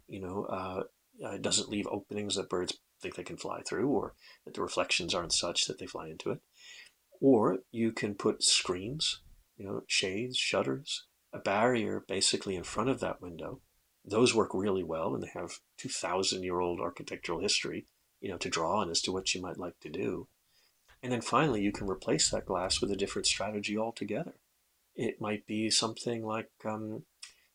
you 0.08 0.20
know, 0.20 0.44
uh, 0.46 0.82
uh, 1.24 1.38
doesn't 1.38 1.68
leave 1.68 1.86
openings 1.86 2.34
that 2.34 2.48
birds 2.48 2.76
think 3.00 3.14
they 3.14 3.22
can 3.22 3.36
fly 3.36 3.62
through 3.62 3.88
or 3.88 4.14
that 4.44 4.54
the 4.54 4.60
reflections 4.60 5.14
aren't 5.14 5.32
such 5.32 5.66
that 5.66 5.78
they 5.78 5.86
fly 5.86 6.08
into 6.08 6.32
it. 6.32 6.40
Or 7.20 7.58
you 7.70 7.92
can 7.92 8.16
put 8.16 8.42
screens, 8.42 9.20
you 9.56 9.64
know, 9.64 9.82
shades, 9.86 10.36
shutters, 10.36 11.06
a 11.32 11.38
barrier 11.38 12.04
basically 12.08 12.56
in 12.56 12.64
front 12.64 12.90
of 12.90 12.98
that 12.98 13.22
window. 13.22 13.60
Those 14.04 14.34
work 14.34 14.50
really 14.52 14.82
well 14.82 15.14
and 15.14 15.22
they 15.22 15.30
have 15.32 15.60
2,000 15.76 16.42
year 16.42 16.58
old 16.58 16.80
architectural 16.80 17.38
history, 17.38 17.86
you 18.20 18.30
know, 18.30 18.38
to 18.38 18.50
draw 18.50 18.80
on 18.80 18.90
as 18.90 19.00
to 19.02 19.12
what 19.12 19.32
you 19.32 19.40
might 19.40 19.58
like 19.58 19.78
to 19.82 19.88
do. 19.88 20.26
And 21.02 21.12
then 21.12 21.20
finally, 21.20 21.62
you 21.62 21.72
can 21.72 21.88
replace 21.88 22.30
that 22.30 22.46
glass 22.46 22.80
with 22.80 22.90
a 22.90 22.96
different 22.96 23.26
strategy 23.26 23.78
altogether. 23.78 24.34
It 24.96 25.20
might 25.20 25.46
be 25.46 25.70
something 25.70 26.26
like, 26.26 26.50
um, 26.64 27.04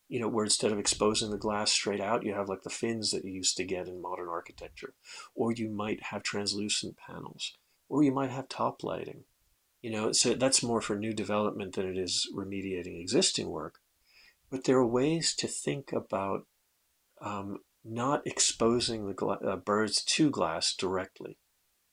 you 0.08 0.18
know, 0.18 0.28
where 0.28 0.44
instead 0.44 0.72
of 0.72 0.78
exposing 0.78 1.30
the 1.30 1.36
glass 1.36 1.70
straight 1.70 2.00
out, 2.00 2.24
you 2.24 2.32
have 2.32 2.48
like 2.48 2.62
the 2.62 2.70
fins 2.70 3.10
that 3.10 3.24
you 3.24 3.32
used 3.32 3.56
to 3.58 3.64
get 3.64 3.86
in 3.86 4.00
modern 4.00 4.28
architecture. 4.28 4.94
Or 5.34 5.52
you 5.52 5.68
might 5.68 6.04
have 6.04 6.22
translucent 6.22 6.96
panels. 6.96 7.52
Or 7.88 8.02
you 8.02 8.12
might 8.12 8.30
have 8.30 8.48
top 8.48 8.82
lighting. 8.82 9.24
You 9.82 9.90
know, 9.90 10.12
so 10.12 10.32
that's 10.32 10.62
more 10.62 10.80
for 10.80 10.96
new 10.96 11.12
development 11.12 11.74
than 11.74 11.86
it 11.86 11.98
is 11.98 12.26
remediating 12.34 12.98
existing 12.98 13.50
work. 13.50 13.80
But 14.50 14.64
there 14.64 14.78
are 14.78 14.86
ways 14.86 15.34
to 15.36 15.46
think 15.46 15.92
about 15.92 16.46
um, 17.20 17.58
not 17.84 18.26
exposing 18.26 19.06
the 19.06 19.26
uh, 19.26 19.56
birds 19.56 20.02
to 20.02 20.30
glass 20.30 20.74
directly. 20.74 21.36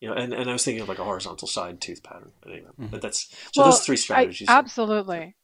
You 0.01 0.09
know, 0.09 0.15
and, 0.15 0.33
and 0.33 0.49
I 0.49 0.53
was 0.53 0.65
thinking 0.65 0.81
of 0.81 0.89
like 0.89 0.99
a 0.99 1.03
horizontal 1.03 1.47
side 1.47 1.79
tooth 1.79 2.01
pattern. 2.03 2.31
But 2.41 2.51
anyway, 2.53 2.71
Mhm. 2.79 2.91
but 2.91 3.01
that's 3.03 3.29
so 3.53 3.61
Well, 3.61 3.71
those 3.71 3.85
three 3.85 3.93
I- 3.93 3.97
strategies. 3.97 4.49
absolutely. 4.49 5.35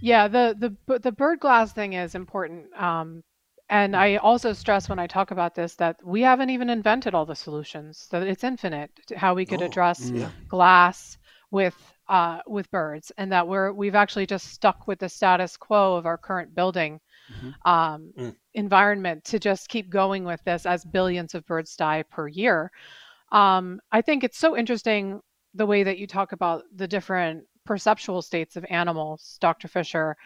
Yeah, 0.00 0.28
the 0.28 0.56
the 0.86 0.98
the 1.00 1.12
bird 1.12 1.40
glass 1.40 1.72
thing 1.72 1.92
is 1.94 2.14
important. 2.14 2.72
Um, 2.80 3.22
and 3.68 3.96
I 3.96 4.16
also 4.16 4.52
stress 4.52 4.88
when 4.88 4.98
I 5.00 5.06
talk 5.08 5.30
about 5.32 5.54
this 5.54 5.74
that 5.76 5.96
we 6.04 6.20
haven't 6.22 6.50
even 6.50 6.70
invented 6.70 7.14
all 7.14 7.26
the 7.26 7.34
solutions. 7.34 8.06
That 8.10 8.22
it's 8.22 8.44
infinite 8.44 8.90
how 9.16 9.34
we 9.34 9.44
could 9.46 9.60
No. 9.60 9.66
address 9.66 10.10
Mm. 10.10 10.20
Yeah. 10.20 10.30
glass 10.48 11.18
with 11.50 11.74
uh, 12.06 12.40
with 12.46 12.70
birds, 12.70 13.10
and 13.16 13.32
that 13.32 13.48
we're 13.48 13.72
we've 13.72 13.94
actually 13.94 14.26
just 14.26 14.48
stuck 14.52 14.86
with 14.86 14.98
the 14.98 15.08
status 15.08 15.56
quo 15.56 15.96
of 15.96 16.04
our 16.06 16.18
current 16.18 16.54
building 16.54 17.00
Mhm. 17.32 17.54
um, 17.66 18.12
Mm. 18.18 18.36
environment 18.52 19.24
to 19.24 19.38
just 19.38 19.70
keep 19.70 19.88
going 19.88 20.24
with 20.24 20.44
this 20.44 20.66
as 20.66 20.84
billions 20.84 21.34
of 21.34 21.46
birds 21.46 21.74
die 21.76 22.02
per 22.02 22.28
year. 22.28 22.70
Um, 23.32 23.80
I 23.90 24.02
think 24.02 24.24
it's 24.24 24.38
so 24.38 24.56
interesting 24.56 25.20
the 25.54 25.66
way 25.66 25.82
that 25.82 25.98
you 25.98 26.06
talk 26.06 26.32
about 26.32 26.64
the 26.74 26.88
different 26.88 27.44
perceptual 27.64 28.22
states 28.22 28.56
of 28.56 28.64
animals, 28.68 29.38
Dr. 29.40 29.68
Fischer. 29.68 30.16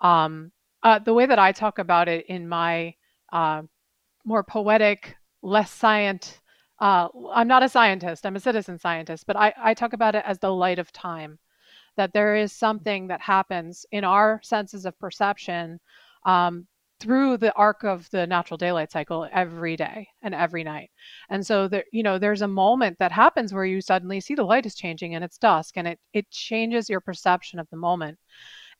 Um, 0.00 0.52
uh, 0.82 0.98
the 0.98 1.14
way 1.14 1.26
that 1.26 1.38
I 1.38 1.52
talk 1.52 1.78
about 1.78 2.08
it 2.08 2.26
in 2.26 2.48
my 2.48 2.94
uh, 3.32 3.62
more 4.24 4.42
poetic, 4.42 5.16
less 5.42 5.70
science. 5.70 6.40
Uh, 6.80 7.08
I'm 7.32 7.48
not 7.48 7.62
a 7.62 7.68
scientist. 7.68 8.26
I'm 8.26 8.36
a 8.36 8.40
citizen 8.40 8.78
scientist, 8.78 9.26
but 9.26 9.36
I, 9.36 9.54
I 9.56 9.74
talk 9.74 9.92
about 9.92 10.14
it 10.14 10.24
as 10.26 10.38
the 10.38 10.52
light 10.52 10.78
of 10.78 10.92
time. 10.92 11.38
That 11.96 12.12
there 12.12 12.36
is 12.36 12.52
something 12.52 13.08
that 13.08 13.20
happens 13.20 13.84
in 13.92 14.02
our 14.02 14.40
senses 14.42 14.86
of 14.86 14.98
perception 14.98 15.78
um, 16.24 16.66
through 17.02 17.36
the 17.36 17.52
arc 17.54 17.82
of 17.82 18.08
the 18.10 18.26
natural 18.28 18.56
daylight 18.56 18.92
cycle 18.92 19.28
every 19.32 19.76
day 19.76 20.06
and 20.22 20.34
every 20.34 20.62
night. 20.62 20.90
And 21.30 21.44
so 21.44 21.66
there, 21.66 21.84
you 21.92 22.04
know, 22.04 22.16
there's 22.16 22.42
a 22.42 22.48
moment 22.48 22.96
that 23.00 23.10
happens 23.10 23.52
where 23.52 23.64
you 23.64 23.80
suddenly 23.80 24.20
see 24.20 24.36
the 24.36 24.44
light 24.44 24.66
is 24.66 24.76
changing 24.76 25.16
and 25.16 25.24
it's 25.24 25.36
dusk 25.36 25.76
and 25.76 25.88
it 25.88 25.98
it 26.12 26.30
changes 26.30 26.88
your 26.88 27.00
perception 27.00 27.58
of 27.58 27.68
the 27.70 27.76
moment. 27.76 28.18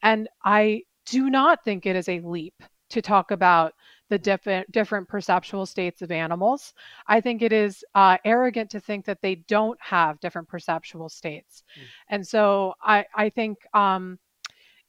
And 0.03 0.29
I 0.45 0.83
do 1.07 1.31
not 1.31 1.64
think 1.64 1.85
it 1.85 1.97
is 1.97 2.09
a 2.09 2.20
leap 2.20 2.55
to 2.91 3.03
talk 3.03 3.33
about 3.33 3.73
the 4.09 4.18
different 4.18 4.70
different 4.70 5.09
perceptual 5.09 5.66
states 5.66 6.01
of 6.03 6.12
animals. 6.12 6.75
I 7.09 7.20
think 7.20 7.43
it 7.43 7.53
is 7.53 7.83
uh, 7.97 8.18
arrogant 8.25 8.70
to 8.70 8.81
think 8.81 9.05
that 9.07 9.20
they 9.20 9.37
don't 9.49 9.79
have 9.81 10.20
different 10.20 10.49
perceptual 10.49 11.09
states. 11.09 11.64
Mm. 11.77 11.83
And 12.11 12.29
so 12.29 12.75
I 12.81 13.05
I 13.16 13.31
think 13.31 13.59
um, 13.75 14.18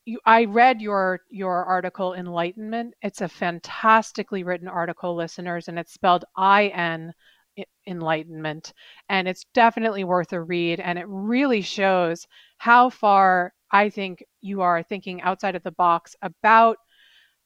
you, 0.05 0.19
I 0.25 0.45
read 0.45 0.81
your 0.81 1.21
your 1.29 1.65
article 1.65 2.13
Inlightenment. 2.13 2.93
It's 3.01 3.21
a 3.21 3.27
fantastically 3.27 4.43
written 4.43 4.67
article, 4.67 5.15
listeners, 5.15 5.67
and 5.67 5.79
it's 5.79 5.93
spelled 5.93 6.25
I 6.35 6.67
N 6.67 7.13
Inlightenment, 7.85 8.73
and 9.09 9.27
it's 9.27 9.45
definitely 9.53 10.03
worth 10.03 10.33
a 10.33 10.41
read. 10.41 10.79
And 10.79 10.97
it 10.97 11.05
really 11.07 11.61
shows 11.61 12.27
how 12.57 12.89
far 12.89 13.53
I 13.71 13.89
think 13.89 14.23
you 14.41 14.61
are 14.61 14.83
thinking 14.83 15.21
outside 15.21 15.55
of 15.55 15.63
the 15.63 15.71
box 15.71 16.15
about 16.21 16.77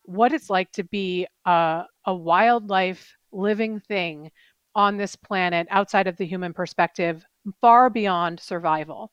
what 0.03 0.31
it's 0.31 0.49
like 0.49 0.71
to 0.71 0.83
be 0.83 1.27
a, 1.45 1.83
a 2.05 2.15
wildlife 2.15 3.15
living 3.31 3.79
thing 3.81 4.31
on 4.73 4.97
this 4.97 5.15
planet 5.15 5.67
outside 5.69 6.07
of 6.07 6.17
the 6.17 6.25
human 6.25 6.53
perspective, 6.53 7.25
far 7.61 7.89
beyond 7.89 8.39
survival 8.39 9.11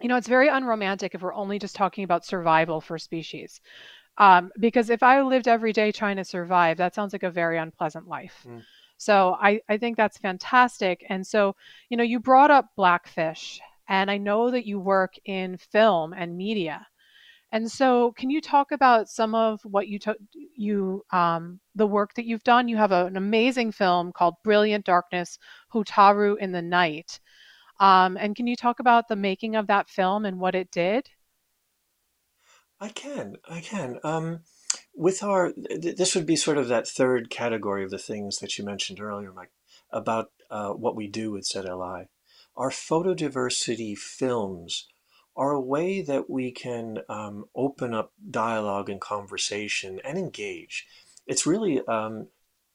you 0.00 0.08
know, 0.08 0.16
it's 0.16 0.28
very 0.28 0.48
unromantic 0.48 1.14
if 1.14 1.22
we're 1.22 1.34
only 1.34 1.58
just 1.58 1.76
talking 1.76 2.04
about 2.04 2.24
survival 2.24 2.80
for 2.80 2.98
species. 2.98 3.60
Um, 4.18 4.52
because 4.58 4.90
if 4.90 5.02
I 5.02 5.22
lived 5.22 5.48
every 5.48 5.72
day 5.72 5.90
trying 5.90 6.16
to 6.16 6.24
survive, 6.24 6.76
that 6.76 6.94
sounds 6.94 7.12
like 7.12 7.22
a 7.22 7.30
very 7.30 7.58
unpleasant 7.58 8.06
life. 8.06 8.46
Mm. 8.46 8.62
So 8.96 9.36
I, 9.40 9.60
I 9.68 9.76
think 9.76 9.96
that's 9.96 10.18
fantastic. 10.18 11.04
And 11.08 11.26
so, 11.26 11.56
you 11.88 11.96
know, 11.96 12.04
you 12.04 12.20
brought 12.20 12.50
up 12.50 12.70
Blackfish, 12.76 13.60
and 13.88 14.10
I 14.10 14.18
know 14.18 14.50
that 14.50 14.66
you 14.66 14.78
work 14.78 15.14
in 15.24 15.56
film 15.56 16.12
and 16.12 16.36
media. 16.36 16.86
And 17.52 17.70
so, 17.70 18.12
can 18.12 18.30
you 18.30 18.40
talk 18.40 18.72
about 18.72 19.08
some 19.08 19.32
of 19.32 19.60
what 19.62 19.86
you 19.86 20.00
took, 20.00 20.16
you 20.32 21.04
um, 21.12 21.60
the 21.76 21.86
work 21.86 22.14
that 22.14 22.24
you've 22.24 22.42
done? 22.42 22.66
You 22.66 22.76
have 22.78 22.90
a, 22.90 23.06
an 23.06 23.16
amazing 23.16 23.70
film 23.70 24.10
called 24.10 24.34
Brilliant 24.42 24.84
Darkness: 24.84 25.38
Hotaru 25.72 26.36
in 26.38 26.50
the 26.50 26.62
Night. 26.62 27.20
Um, 27.84 28.16
and 28.16 28.34
can 28.34 28.46
you 28.46 28.56
talk 28.56 28.80
about 28.80 29.08
the 29.08 29.16
making 29.16 29.56
of 29.56 29.66
that 29.66 29.90
film 29.90 30.24
and 30.24 30.40
what 30.40 30.54
it 30.54 30.70
did? 30.70 31.10
I 32.80 32.88
can, 32.88 33.36
I 33.46 33.60
can. 33.60 33.98
Um, 34.02 34.40
with 34.94 35.22
our, 35.22 35.52
th- 35.52 35.96
this 35.96 36.14
would 36.14 36.24
be 36.24 36.34
sort 36.34 36.56
of 36.56 36.68
that 36.68 36.88
third 36.88 37.28
category 37.28 37.84
of 37.84 37.90
the 37.90 37.98
things 37.98 38.38
that 38.38 38.56
you 38.56 38.64
mentioned 38.64 39.00
earlier, 39.00 39.34
Mike, 39.34 39.52
about 39.90 40.30
uh, 40.50 40.70
what 40.70 40.96
we 40.96 41.08
do 41.08 41.30
with 41.32 41.46
ZLI. 41.46 42.06
Our 42.56 42.70
photodiversity 42.70 43.98
films 43.98 44.88
are 45.36 45.52
a 45.52 45.60
way 45.60 46.00
that 46.00 46.30
we 46.30 46.52
can 46.52 47.00
um, 47.10 47.44
open 47.54 47.92
up 47.92 48.14
dialogue 48.30 48.88
and 48.88 49.00
conversation 49.00 50.00
and 50.02 50.16
engage. 50.16 50.86
It's 51.26 51.46
really, 51.46 51.86
um, 51.86 52.28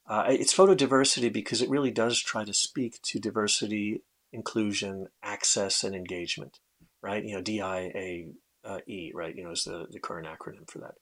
uh, 0.07 0.25
it's 0.27 0.53
photodiversity 0.53 1.33
because 1.33 1.63
it 1.63 1.69
really 1.69 1.91
does 1.91 2.19
try 2.19 2.43
to 2.43 2.53
speak 2.53 3.01
to 3.01 3.19
diversity, 3.19 4.03
inclusion, 4.31 5.07
access, 5.23 5.83
and 5.83 5.95
engagement, 5.95 6.59
right? 7.01 7.23
You 7.23 7.35
know, 7.35 7.41
DIA 7.41 8.25
uh, 8.63 8.79
E, 8.87 9.11
right? 9.13 9.35
You 9.35 9.45
know, 9.45 9.51
is 9.51 9.63
the, 9.63 9.87
the 9.89 9.99
current 9.99 10.27
acronym 10.27 10.69
for 10.69 10.79
that. 10.79 10.95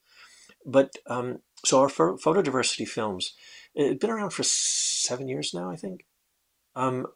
But 0.65 0.91
um, 1.07 1.39
so 1.65 1.79
our 1.81 1.89
pho- 1.89 2.17
photodiversity 2.17 2.87
films, 2.87 3.33
it's 3.73 3.99
been 3.99 4.09
around 4.09 4.31
for 4.31 4.43
seven 4.43 5.27
years 5.27 5.53
now, 5.53 5.69
I 5.69 5.75
think. 5.75 6.05
Um, 6.75 7.07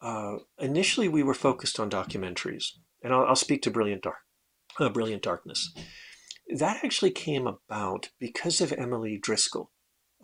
uh, 0.00 0.36
initially, 0.58 1.08
we 1.08 1.22
were 1.22 1.34
focused 1.34 1.80
on 1.80 1.90
documentaries, 1.90 2.72
and 3.02 3.12
I'll, 3.12 3.26
I'll 3.26 3.36
speak 3.36 3.62
to 3.62 3.70
Brilliant 3.70 4.02
Dark, 4.02 4.18
uh, 4.78 4.88
Brilliant 4.88 5.22
Darkness. 5.22 5.72
That 6.48 6.84
actually 6.84 7.10
came 7.10 7.46
about 7.46 8.10
because 8.18 8.60
of 8.60 8.72
Emily 8.72 9.18
Driscoll. 9.18 9.70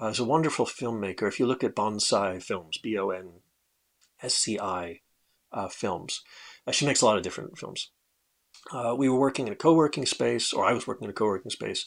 Uh, 0.00 0.08
as 0.08 0.18
a 0.18 0.24
wonderful 0.24 0.66
filmmaker, 0.66 1.28
if 1.28 1.38
you 1.38 1.46
look 1.46 1.62
at 1.62 1.76
Bonsci 1.76 2.42
Films, 2.42 2.78
B 2.78 2.96
O 2.98 3.10
N 3.10 3.40
S 4.24 4.34
C 4.34 4.58
I 4.58 5.00
uh, 5.52 5.68
films, 5.68 6.22
uh, 6.66 6.72
she 6.72 6.86
makes 6.86 7.02
a 7.02 7.06
lot 7.06 7.16
of 7.16 7.22
different 7.22 7.58
films 7.58 7.90
uh, 8.72 8.94
we 8.96 9.08
were 9.08 9.18
working 9.18 9.46
in 9.46 9.52
a 9.52 9.56
co-working 9.56 10.06
space, 10.06 10.52
or 10.52 10.64
I 10.64 10.72
was 10.72 10.86
working 10.86 11.04
in 11.04 11.10
a 11.10 11.14
co-working 11.14 11.50
space. 11.50 11.86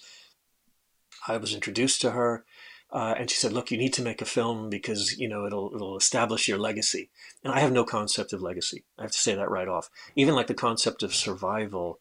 I 1.28 1.38
was 1.38 1.54
introduced 1.54 2.02
to 2.02 2.12
her, 2.12 2.46
uh, 2.92 3.16
and 3.18 3.30
she 3.30 3.38
said, 3.38 3.54
"Look, 3.54 3.72
you 3.72 3.78
need 3.78 3.94
to 3.94 4.04
make 4.04 4.22
a 4.22 4.26
film 4.26 4.70
because 4.70 5.18
you 5.18 5.28
know 5.28 5.46
it'll 5.46 5.72
it'll 5.74 5.98
establish 5.98 6.48
your 6.48 6.60
legacy." 6.60 7.10
And 7.44 7.54
I 7.54 7.60
have 7.60 7.72
no 7.72 7.84
concept 7.84 8.34
of 8.34 8.42
legacy. 8.42 8.86
I 8.98 9.04
have 9.04 9.12
to 9.12 9.18
say 9.18 9.36
that 9.36 9.50
right 9.50 9.68
off. 9.68 9.90
Even 10.16 10.36
like 10.36 10.48
the 10.48 10.54
concept 10.54 11.04
of 11.04 11.16
survival, 11.16 12.00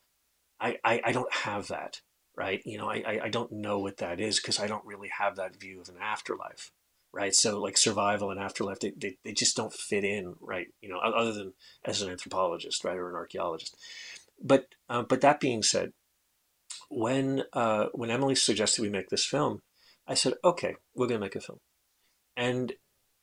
I 0.60 0.78
I, 0.84 1.00
I 1.06 1.12
don't 1.12 1.32
have 1.32 1.68
that. 1.68 2.02
Right? 2.36 2.60
You 2.66 2.76
know, 2.76 2.90
I 2.90 3.20
I 3.24 3.28
don't 3.30 3.50
know 3.50 3.78
what 3.78 3.96
that 3.98 4.20
is 4.20 4.38
because 4.38 4.60
I 4.60 4.66
don't 4.66 4.84
really 4.84 5.08
have 5.08 5.36
that 5.36 5.56
view 5.56 5.80
of 5.80 5.88
an 5.88 5.96
afterlife. 6.00 6.70
Right? 7.12 7.34
So 7.34 7.58
like 7.60 7.78
survival 7.78 8.30
and 8.30 8.38
afterlife, 8.38 8.80
they, 8.80 8.92
they, 8.96 9.16
they 9.24 9.32
just 9.32 9.56
don't 9.56 9.72
fit 9.72 10.04
in. 10.04 10.34
Right? 10.40 10.68
You 10.80 10.90
know, 10.90 10.98
other 10.98 11.32
than 11.32 11.54
as 11.84 12.02
an 12.02 12.10
anthropologist, 12.10 12.84
right, 12.84 12.96
or 12.96 13.08
an 13.08 13.16
archaeologist. 13.16 13.76
But 14.42 14.66
uh, 14.88 15.02
but 15.02 15.22
that 15.22 15.40
being 15.40 15.62
said, 15.62 15.92
when 16.88 17.44
uh, 17.52 17.86
when 17.92 18.10
Emily 18.10 18.34
suggested 18.34 18.82
we 18.82 18.90
make 18.90 19.08
this 19.08 19.24
film, 19.24 19.62
I 20.06 20.14
said, 20.14 20.34
okay, 20.44 20.76
we're 20.94 21.06
going 21.06 21.20
to 21.20 21.24
make 21.24 21.36
a 21.36 21.40
film. 21.40 21.60
And 22.36 22.74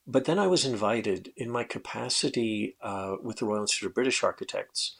but 0.05 0.25
then 0.25 0.39
I 0.39 0.47
was 0.47 0.65
invited 0.65 1.31
in 1.37 1.49
my 1.49 1.63
capacity 1.63 2.75
uh, 2.81 3.15
with 3.21 3.37
the 3.37 3.45
Royal 3.45 3.61
Institute 3.61 3.87
of 3.87 3.95
British 3.95 4.23
Architects 4.23 4.97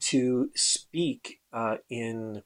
to 0.00 0.50
speak 0.54 1.40
uh, 1.52 1.76
in 1.90 2.42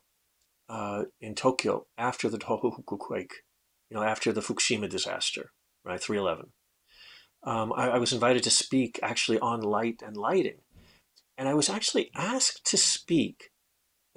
uh, 0.69 1.05
in 1.21 1.35
Tokyo 1.35 1.87
after 1.99 2.29
the 2.29 2.39
Tohoku 2.39 2.85
quake, 2.85 3.43
you 3.89 3.97
know, 3.97 4.03
after 4.03 4.33
the 4.33 4.41
Fukushima 4.41 4.89
disaster, 4.89 5.53
right, 5.85 6.01
311. 6.01 6.51
Um, 7.43 7.73
I, 7.75 7.91
I 7.91 7.99
was 7.99 8.13
invited 8.13 8.43
to 8.45 8.51
speak 8.51 9.01
actually 9.03 9.39
on 9.39 9.61
light 9.61 10.03
and 10.05 10.17
lighting. 10.17 10.59
And 11.39 11.49
I 11.49 11.55
was 11.55 11.71
actually 11.71 12.11
asked 12.15 12.67
to 12.67 12.77
speak 12.77 13.51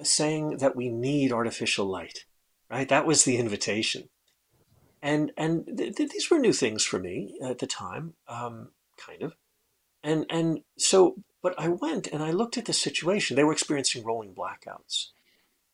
saying 0.02 0.58
that 0.58 0.76
we 0.76 0.90
need 0.90 1.32
artificial 1.32 1.86
light, 1.86 2.26
right? 2.70 2.88
That 2.88 3.06
was 3.06 3.24
the 3.24 3.38
invitation. 3.38 4.10
And, 5.00 5.32
and 5.36 5.66
th- 5.76 5.96
th- 5.96 6.10
these 6.10 6.30
were 6.30 6.38
new 6.38 6.52
things 6.52 6.84
for 6.84 6.98
me 6.98 7.38
at 7.42 7.58
the 7.58 7.66
time, 7.66 8.14
um, 8.28 8.72
kind 8.98 9.22
of. 9.22 9.36
And, 10.02 10.26
and 10.28 10.60
so, 10.76 11.16
but 11.42 11.54
I 11.58 11.68
went 11.68 12.08
and 12.08 12.22
I 12.22 12.30
looked 12.30 12.58
at 12.58 12.66
the 12.66 12.72
situation. 12.72 13.36
They 13.36 13.44
were 13.44 13.52
experiencing 13.52 14.04
rolling 14.04 14.34
blackouts. 14.34 15.08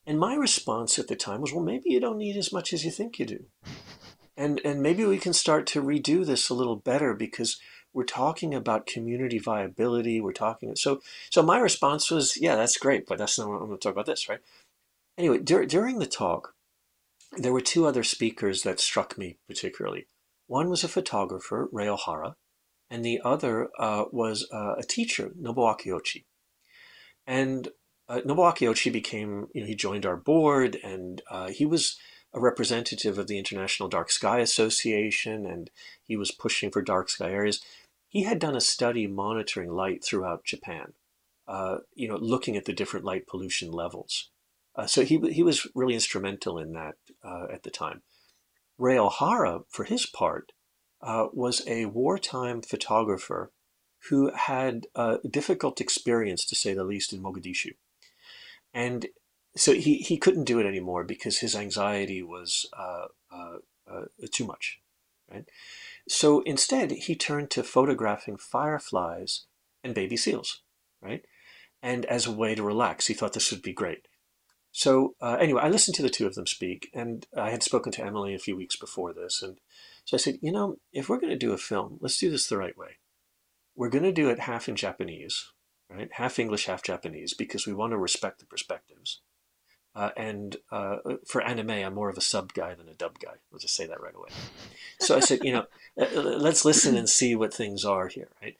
And 0.06 0.18
my 0.18 0.34
response 0.34 0.98
at 0.98 1.08
the 1.08 1.16
time 1.16 1.40
was, 1.40 1.52
well, 1.52 1.64
maybe 1.64 1.90
you 1.90 2.00
don't 2.00 2.18
need 2.18 2.36
as 2.36 2.52
much 2.52 2.72
as 2.72 2.84
you 2.84 2.90
think 2.90 3.18
you 3.18 3.26
do. 3.26 3.44
And, 4.36 4.60
and 4.64 4.82
maybe 4.82 5.04
we 5.04 5.18
can 5.18 5.32
start 5.32 5.66
to 5.68 5.82
redo 5.82 6.24
this 6.24 6.48
a 6.48 6.54
little 6.54 6.76
better 6.76 7.14
because 7.14 7.58
we're 7.92 8.04
talking 8.04 8.54
about 8.54 8.86
community 8.86 9.38
viability. 9.38 10.20
We're 10.20 10.32
talking 10.32 10.76
so 10.76 11.00
so. 11.28 11.42
My 11.42 11.58
response 11.58 12.10
was, 12.10 12.36
yeah, 12.40 12.54
that's 12.54 12.76
great, 12.76 13.06
but 13.06 13.18
that's 13.18 13.38
not 13.38 13.48
what 13.48 13.56
I'm 13.56 13.66
going 13.66 13.78
to 13.78 13.82
talk 13.82 13.92
about. 13.92 14.06
This 14.06 14.28
right. 14.28 14.40
Anyway, 15.18 15.38
dur- 15.38 15.66
during 15.66 15.98
the 15.98 16.06
talk, 16.06 16.54
there 17.36 17.52
were 17.52 17.60
two 17.60 17.86
other 17.86 18.04
speakers 18.04 18.62
that 18.62 18.80
struck 18.80 19.18
me 19.18 19.38
particularly. 19.46 20.06
One 20.46 20.68
was 20.68 20.84
a 20.84 20.88
photographer, 20.88 21.68
Rei 21.72 21.86
Ohara, 21.86 22.34
and 22.88 23.04
the 23.04 23.20
other 23.24 23.68
uh, 23.78 24.04
was 24.10 24.48
uh, 24.52 24.74
a 24.78 24.82
teacher, 24.82 25.30
Nobuaki 25.40 25.86
Ochi. 25.86 26.24
And 27.26 27.68
uh, 28.08 28.20
Ochi 28.22 28.92
became, 28.92 29.46
you 29.54 29.60
know, 29.60 29.66
he 29.66 29.76
joined 29.76 30.04
our 30.04 30.16
board, 30.16 30.76
and 30.82 31.22
uh, 31.30 31.48
he 31.48 31.64
was 31.64 31.96
a 32.32 32.40
representative 32.40 33.18
of 33.18 33.26
the 33.26 33.38
International 33.38 33.88
Dark 33.88 34.10
Sky 34.10 34.38
Association, 34.38 35.46
and 35.46 35.70
he 36.02 36.16
was 36.16 36.30
pushing 36.30 36.70
for 36.70 36.82
dark 36.82 37.08
sky 37.08 37.30
areas. 37.30 37.60
He 38.08 38.24
had 38.24 38.38
done 38.38 38.56
a 38.56 38.60
study 38.60 39.06
monitoring 39.06 39.70
light 39.70 40.04
throughout 40.04 40.44
Japan, 40.44 40.92
uh, 41.48 41.78
you 41.94 42.08
know, 42.08 42.16
looking 42.16 42.56
at 42.56 42.64
the 42.64 42.72
different 42.72 43.04
light 43.04 43.26
pollution 43.26 43.70
levels. 43.70 44.30
Uh, 44.76 44.86
so 44.86 45.04
he, 45.04 45.18
he 45.30 45.42
was 45.42 45.66
really 45.74 45.94
instrumental 45.94 46.58
in 46.58 46.72
that 46.72 46.94
uh, 47.24 47.46
at 47.52 47.64
the 47.64 47.70
time. 47.70 48.02
Rei 48.78 48.96
Ohara, 48.96 49.64
for 49.68 49.84
his 49.84 50.06
part, 50.06 50.52
uh, 51.02 51.26
was 51.32 51.62
a 51.66 51.86
wartime 51.86 52.62
photographer 52.62 53.50
who 54.08 54.30
had 54.34 54.86
a 54.94 55.18
difficult 55.28 55.80
experience, 55.80 56.46
to 56.46 56.54
say 56.54 56.72
the 56.72 56.84
least, 56.84 57.12
in 57.12 57.22
Mogadishu. 57.22 57.72
And 58.72 59.06
so 59.60 59.74
he, 59.74 59.96
he 59.96 60.16
couldn't 60.16 60.44
do 60.44 60.58
it 60.58 60.66
anymore 60.66 61.04
because 61.04 61.38
his 61.38 61.54
anxiety 61.54 62.22
was 62.22 62.66
uh, 62.72 63.06
uh, 63.30 63.56
uh, 63.90 64.04
too 64.32 64.46
much, 64.46 64.80
right? 65.30 65.44
So 66.08 66.40
instead, 66.40 66.90
he 66.92 67.14
turned 67.14 67.50
to 67.50 67.62
photographing 67.62 68.38
fireflies 68.38 69.44
and 69.84 69.94
baby 69.94 70.16
seals, 70.16 70.62
right? 71.02 71.24
And 71.82 72.06
as 72.06 72.26
a 72.26 72.32
way 72.32 72.54
to 72.54 72.62
relax, 72.62 73.06
he 73.06 73.14
thought 73.14 73.34
this 73.34 73.50
would 73.50 73.60
be 73.60 73.74
great. 73.74 74.08
So 74.72 75.14
uh, 75.20 75.36
anyway, 75.38 75.60
I 75.62 75.68
listened 75.68 75.94
to 75.96 76.02
the 76.02 76.08
two 76.08 76.26
of 76.26 76.34
them 76.34 76.46
speak, 76.46 76.88
and 76.94 77.26
I 77.36 77.50
had 77.50 77.62
spoken 77.62 77.92
to 77.92 78.04
Emily 78.04 78.34
a 78.34 78.38
few 78.38 78.56
weeks 78.56 78.76
before 78.76 79.12
this, 79.12 79.42
and 79.42 79.58
so 80.06 80.16
I 80.16 80.18
said, 80.18 80.38
you 80.40 80.52
know, 80.52 80.76
if 80.92 81.08
we're 81.08 81.20
going 81.20 81.32
to 81.32 81.38
do 81.38 81.52
a 81.52 81.58
film, 81.58 81.98
let's 82.00 82.18
do 82.18 82.30
this 82.30 82.46
the 82.46 82.56
right 82.56 82.76
way. 82.78 82.98
We're 83.76 83.90
going 83.90 84.04
to 84.04 84.12
do 84.12 84.30
it 84.30 84.40
half 84.40 84.68
in 84.68 84.76
Japanese, 84.76 85.52
right? 85.90 86.08
Half 86.12 86.38
English, 86.38 86.66
half 86.66 86.82
Japanese, 86.82 87.34
because 87.34 87.66
we 87.66 87.74
want 87.74 87.92
to 87.92 87.98
respect 87.98 88.38
the 88.38 88.46
perspectives. 88.46 89.20
Uh, 89.94 90.10
and 90.16 90.56
uh, 90.70 90.98
for 91.26 91.42
anime, 91.42 91.70
I'm 91.70 91.94
more 91.94 92.08
of 92.08 92.16
a 92.16 92.22
sub 92.22 92.52
guy 92.52 92.74
than 92.74 92.88
a 92.88 92.94
dub 92.94 93.18
guy. 93.18 93.34
Let's 93.50 93.64
just 93.64 93.74
say 93.74 93.86
that 93.86 94.00
right 94.00 94.14
away. 94.14 94.28
So 95.00 95.16
I 95.16 95.20
said, 95.20 95.40
you 95.42 95.52
know, 95.52 95.66
uh, 96.00 96.06
uh, 96.14 96.20
let's 96.38 96.64
listen 96.64 96.96
and 96.96 97.08
see 97.08 97.34
what 97.34 97.52
things 97.52 97.84
are 97.84 98.08
here, 98.08 98.28
right? 98.40 98.56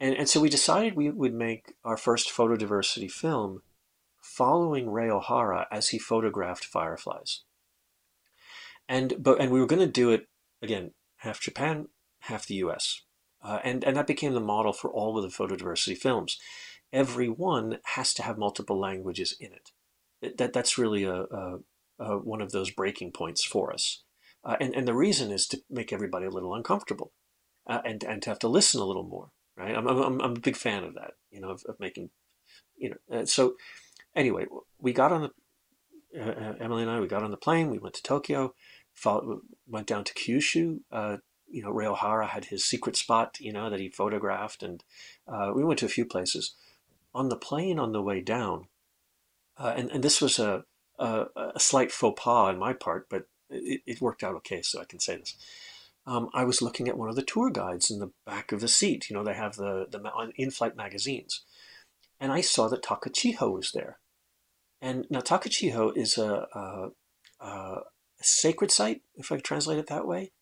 And, 0.00 0.16
and 0.16 0.28
so 0.28 0.40
we 0.40 0.48
decided 0.48 0.96
we 0.96 1.10
would 1.10 1.34
make 1.34 1.74
our 1.84 1.96
first 1.96 2.28
photodiversity 2.28 3.10
film 3.10 3.62
following 4.20 4.90
Rei 4.90 5.08
Ohara 5.08 5.66
as 5.70 5.90
he 5.90 5.98
photographed 5.98 6.64
fireflies. 6.64 7.42
And 8.88 9.14
but 9.18 9.40
and 9.40 9.50
we 9.50 9.60
were 9.60 9.66
going 9.66 9.80
to 9.80 9.86
do 9.86 10.10
it 10.10 10.28
again, 10.60 10.90
half 11.18 11.40
Japan, 11.40 11.88
half 12.20 12.46
the 12.46 12.56
U.S. 12.56 13.02
Uh, 13.42 13.60
and 13.64 13.82
and 13.84 13.96
that 13.96 14.06
became 14.06 14.34
the 14.34 14.40
model 14.40 14.74
for 14.74 14.90
all 14.90 15.16
of 15.16 15.22
the 15.22 15.30
photodiversity 15.30 15.96
films. 15.96 16.38
Every 16.92 17.28
one 17.28 17.78
has 17.84 18.12
to 18.14 18.22
have 18.22 18.36
multiple 18.36 18.78
languages 18.78 19.34
in 19.40 19.52
it 19.52 19.70
that 20.38 20.52
that's 20.52 20.78
really 20.78 21.04
a, 21.04 21.22
a, 21.22 21.58
a, 21.98 22.18
one 22.18 22.40
of 22.40 22.52
those 22.52 22.70
breaking 22.70 23.12
points 23.12 23.44
for 23.44 23.72
us. 23.72 24.02
Uh, 24.44 24.56
and, 24.60 24.74
and 24.74 24.86
the 24.86 24.94
reason 24.94 25.30
is 25.30 25.46
to 25.46 25.62
make 25.70 25.92
everybody 25.92 26.26
a 26.26 26.30
little 26.30 26.54
uncomfortable 26.54 27.12
uh, 27.66 27.80
and, 27.84 28.04
and 28.04 28.22
to 28.22 28.30
have 28.30 28.38
to 28.40 28.48
listen 28.48 28.80
a 28.80 28.84
little 28.84 29.04
more, 29.04 29.30
right? 29.56 29.74
I'm, 29.74 29.86
I'm, 29.86 30.20
I'm 30.20 30.36
a 30.36 30.40
big 30.40 30.56
fan 30.56 30.84
of 30.84 30.94
that, 30.94 31.12
you 31.30 31.40
know, 31.40 31.50
of, 31.50 31.62
of 31.66 31.80
making, 31.80 32.10
you 32.76 32.90
know, 32.90 33.20
uh, 33.20 33.24
so 33.24 33.54
anyway, 34.14 34.46
we 34.78 34.92
got 34.92 35.12
on 35.12 35.22
the, 35.22 36.20
uh, 36.20 36.30
uh, 36.30 36.54
Emily 36.60 36.82
and 36.82 36.90
I, 36.90 37.00
we 37.00 37.08
got 37.08 37.22
on 37.22 37.30
the 37.30 37.36
plane, 37.38 37.70
we 37.70 37.78
went 37.78 37.94
to 37.94 38.02
Tokyo, 38.02 38.54
followed, 38.92 39.40
went 39.66 39.86
down 39.86 40.04
to 40.04 40.14
Kyushu, 40.14 40.80
uh, 40.92 41.16
you 41.48 41.62
know, 41.62 41.72
Ohara 41.72 42.28
had 42.28 42.46
his 42.46 42.64
secret 42.64 42.96
spot, 42.96 43.36
you 43.40 43.52
know, 43.52 43.70
that 43.70 43.80
he 43.80 43.88
photographed, 43.88 44.62
and 44.62 44.82
we 45.54 45.62
went 45.62 45.78
to 45.78 45.86
a 45.86 45.90
few 45.90 46.04
places. 46.04 46.54
On 47.14 47.28
the 47.28 47.36
plane 47.36 47.78
on 47.78 47.92
the 47.92 48.02
way 48.02 48.20
down, 48.20 48.66
uh, 49.56 49.74
and, 49.76 49.90
and 49.90 50.02
this 50.02 50.20
was 50.20 50.38
a, 50.38 50.64
a, 50.98 51.26
a, 51.36 51.60
slight 51.60 51.92
faux 51.92 52.20
pas 52.20 52.48
on 52.48 52.58
my 52.58 52.72
part, 52.72 53.06
but 53.08 53.26
it, 53.50 53.82
it 53.86 54.00
worked 54.00 54.22
out 54.22 54.34
okay, 54.36 54.62
so 54.62 54.80
I 54.80 54.84
can 54.84 55.00
say 55.00 55.16
this. 55.16 55.34
Um, 56.06 56.28
I 56.34 56.44
was 56.44 56.60
looking 56.60 56.88
at 56.88 56.98
one 56.98 57.08
of 57.08 57.16
the 57.16 57.22
tour 57.22 57.50
guides 57.50 57.90
in 57.90 57.98
the 57.98 58.10
back 58.26 58.52
of 58.52 58.60
the 58.60 58.68
seat. 58.68 59.08
You 59.08 59.16
know, 59.16 59.24
they 59.24 59.34
have 59.34 59.56
the, 59.56 59.86
the 59.90 60.32
in-flight 60.36 60.76
magazines. 60.76 61.44
And 62.20 62.30
I 62.30 62.42
saw 62.42 62.68
that 62.68 62.82
Takachiho 62.82 63.52
was 63.52 63.72
there. 63.72 63.98
And 64.82 65.06
now 65.08 65.20
Takachiho 65.20 65.96
is 65.96 66.18
a, 66.18 66.46
a, 66.54 66.88
a 67.40 67.76
sacred 68.20 68.70
site, 68.70 69.02
if 69.16 69.32
I 69.32 69.38
translate 69.38 69.78
it 69.78 69.86
that 69.86 70.06
way, 70.06 70.32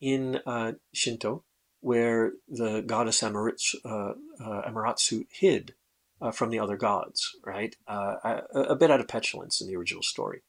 in 0.00 0.40
uh, 0.44 0.72
Shinto, 0.92 1.44
where 1.80 2.32
the 2.48 2.80
goddess 2.80 3.22
Amaterasu, 3.22 3.76
uh, 3.84 4.14
uh, 4.44 4.68
Amaterasu 4.68 5.26
hid 5.30 5.74
uh, 6.22 6.30
from 6.30 6.50
the 6.50 6.58
other 6.58 6.76
gods, 6.76 7.36
right? 7.44 7.74
Uh, 7.86 8.14
a, 8.54 8.60
a, 8.60 8.76
bit 8.76 8.90
out 8.90 9.00
of 9.00 9.08
petulance 9.08 9.60
in 9.60 9.66
the 9.66 9.76
original 9.76 10.02
story. 10.02 10.42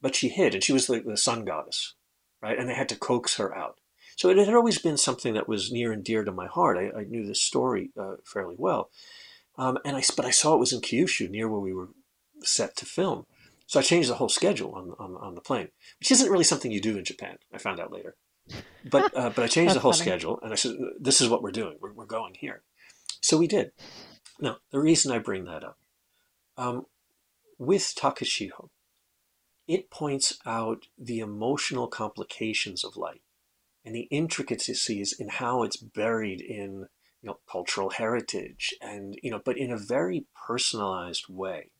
But 0.00 0.14
she 0.14 0.28
hid, 0.28 0.54
and 0.54 0.64
she 0.64 0.72
was 0.72 0.86
the, 0.86 1.00
the 1.00 1.16
sun 1.16 1.44
goddess, 1.44 1.94
right? 2.40 2.58
And 2.58 2.68
they 2.68 2.74
had 2.74 2.88
to 2.88 2.96
coax 2.96 3.36
her 3.36 3.56
out. 3.56 3.78
So 4.16 4.30
it 4.30 4.38
had 4.38 4.54
always 4.54 4.78
been 4.78 4.96
something 4.96 5.34
that 5.34 5.48
was 5.48 5.70
near 5.70 5.92
and 5.92 6.02
dear 6.02 6.24
to 6.24 6.32
my 6.32 6.46
heart. 6.46 6.78
I, 6.78 7.00
I 7.00 7.04
knew 7.04 7.26
this 7.26 7.42
story 7.42 7.90
uh, 8.00 8.14
fairly 8.24 8.56
well. 8.58 8.90
Um, 9.56 9.78
and 9.84 9.96
I, 9.96 10.02
but 10.16 10.24
I 10.24 10.30
saw 10.30 10.54
it 10.54 10.60
was 10.60 10.72
in 10.72 10.80
Kyushu, 10.80 11.28
near 11.28 11.48
where 11.48 11.60
we 11.60 11.74
were 11.74 11.90
set 12.42 12.76
to 12.76 12.86
film. 12.86 13.26
So 13.66 13.78
I 13.78 13.82
changed 13.82 14.08
the 14.08 14.14
whole 14.14 14.30
schedule 14.30 14.72
on, 14.74 14.94
on, 14.98 15.16
on 15.20 15.34
the 15.34 15.40
plane, 15.42 15.68
which 16.00 16.10
isn't 16.10 16.30
really 16.30 16.44
something 16.44 16.72
you 16.72 16.80
do 16.80 16.96
in 16.96 17.04
Japan. 17.04 17.36
I 17.52 17.58
found 17.58 17.80
out 17.80 17.92
later. 17.92 18.16
But, 18.88 19.14
uh, 19.14 19.30
but 19.30 19.44
I 19.44 19.46
changed 19.48 19.74
the 19.74 19.80
whole 19.80 19.92
funny. 19.92 20.04
schedule, 20.04 20.40
and 20.42 20.52
I 20.52 20.56
said, 20.56 20.72
this 20.98 21.20
is 21.20 21.28
what 21.28 21.42
we're 21.42 21.50
doing. 21.50 21.76
We're, 21.80 21.92
we're 21.92 22.06
going 22.06 22.34
here. 22.34 22.62
So 23.20 23.36
we 23.36 23.46
did. 23.46 23.72
Now, 24.40 24.58
the 24.70 24.80
reason 24.80 25.12
I 25.12 25.18
bring 25.18 25.44
that 25.44 25.64
up, 25.64 25.78
um, 26.56 26.86
with 27.58 27.94
Takachiho, 27.96 28.68
it 29.66 29.90
points 29.90 30.38
out 30.46 30.86
the 30.96 31.18
emotional 31.18 31.88
complications 31.88 32.84
of 32.84 32.96
light 32.96 33.22
and 33.84 33.94
the 33.94 34.08
intricacies 34.10 35.14
in 35.18 35.28
how 35.28 35.62
it's 35.62 35.76
buried 35.76 36.40
in 36.40 36.86
you 37.20 37.26
know 37.26 37.38
cultural 37.50 37.90
heritage 37.90 38.72
and 38.80 39.18
you 39.22 39.30
know 39.30 39.40
but 39.44 39.58
in 39.58 39.72
a 39.72 39.76
very 39.76 40.26
personalized 40.46 41.24
way. 41.28 41.70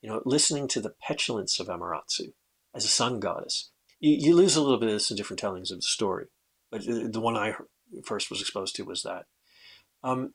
You 0.00 0.08
know 0.08 0.22
listening 0.24 0.68
to 0.68 0.80
the 0.80 0.94
petulance 1.02 1.60
of 1.60 1.68
Amaterasu 1.68 2.32
as 2.74 2.84
a 2.84 2.88
sun 2.88 3.20
goddess 3.20 3.70
you, 4.00 4.16
you 4.18 4.34
lose 4.34 4.56
a 4.56 4.62
little 4.62 4.78
bit 4.78 4.88
of 4.88 4.94
this 4.94 5.10
in 5.10 5.16
different 5.16 5.40
tellings 5.40 5.70
of 5.70 5.78
the 5.78 5.82
story 5.82 6.28
but 6.70 6.82
the 6.84 7.20
one 7.20 7.36
I 7.36 7.54
first 8.04 8.30
was 8.30 8.40
exposed 8.40 8.76
to 8.76 8.84
was 8.84 9.02
that. 9.02 9.26
Um, 10.02 10.34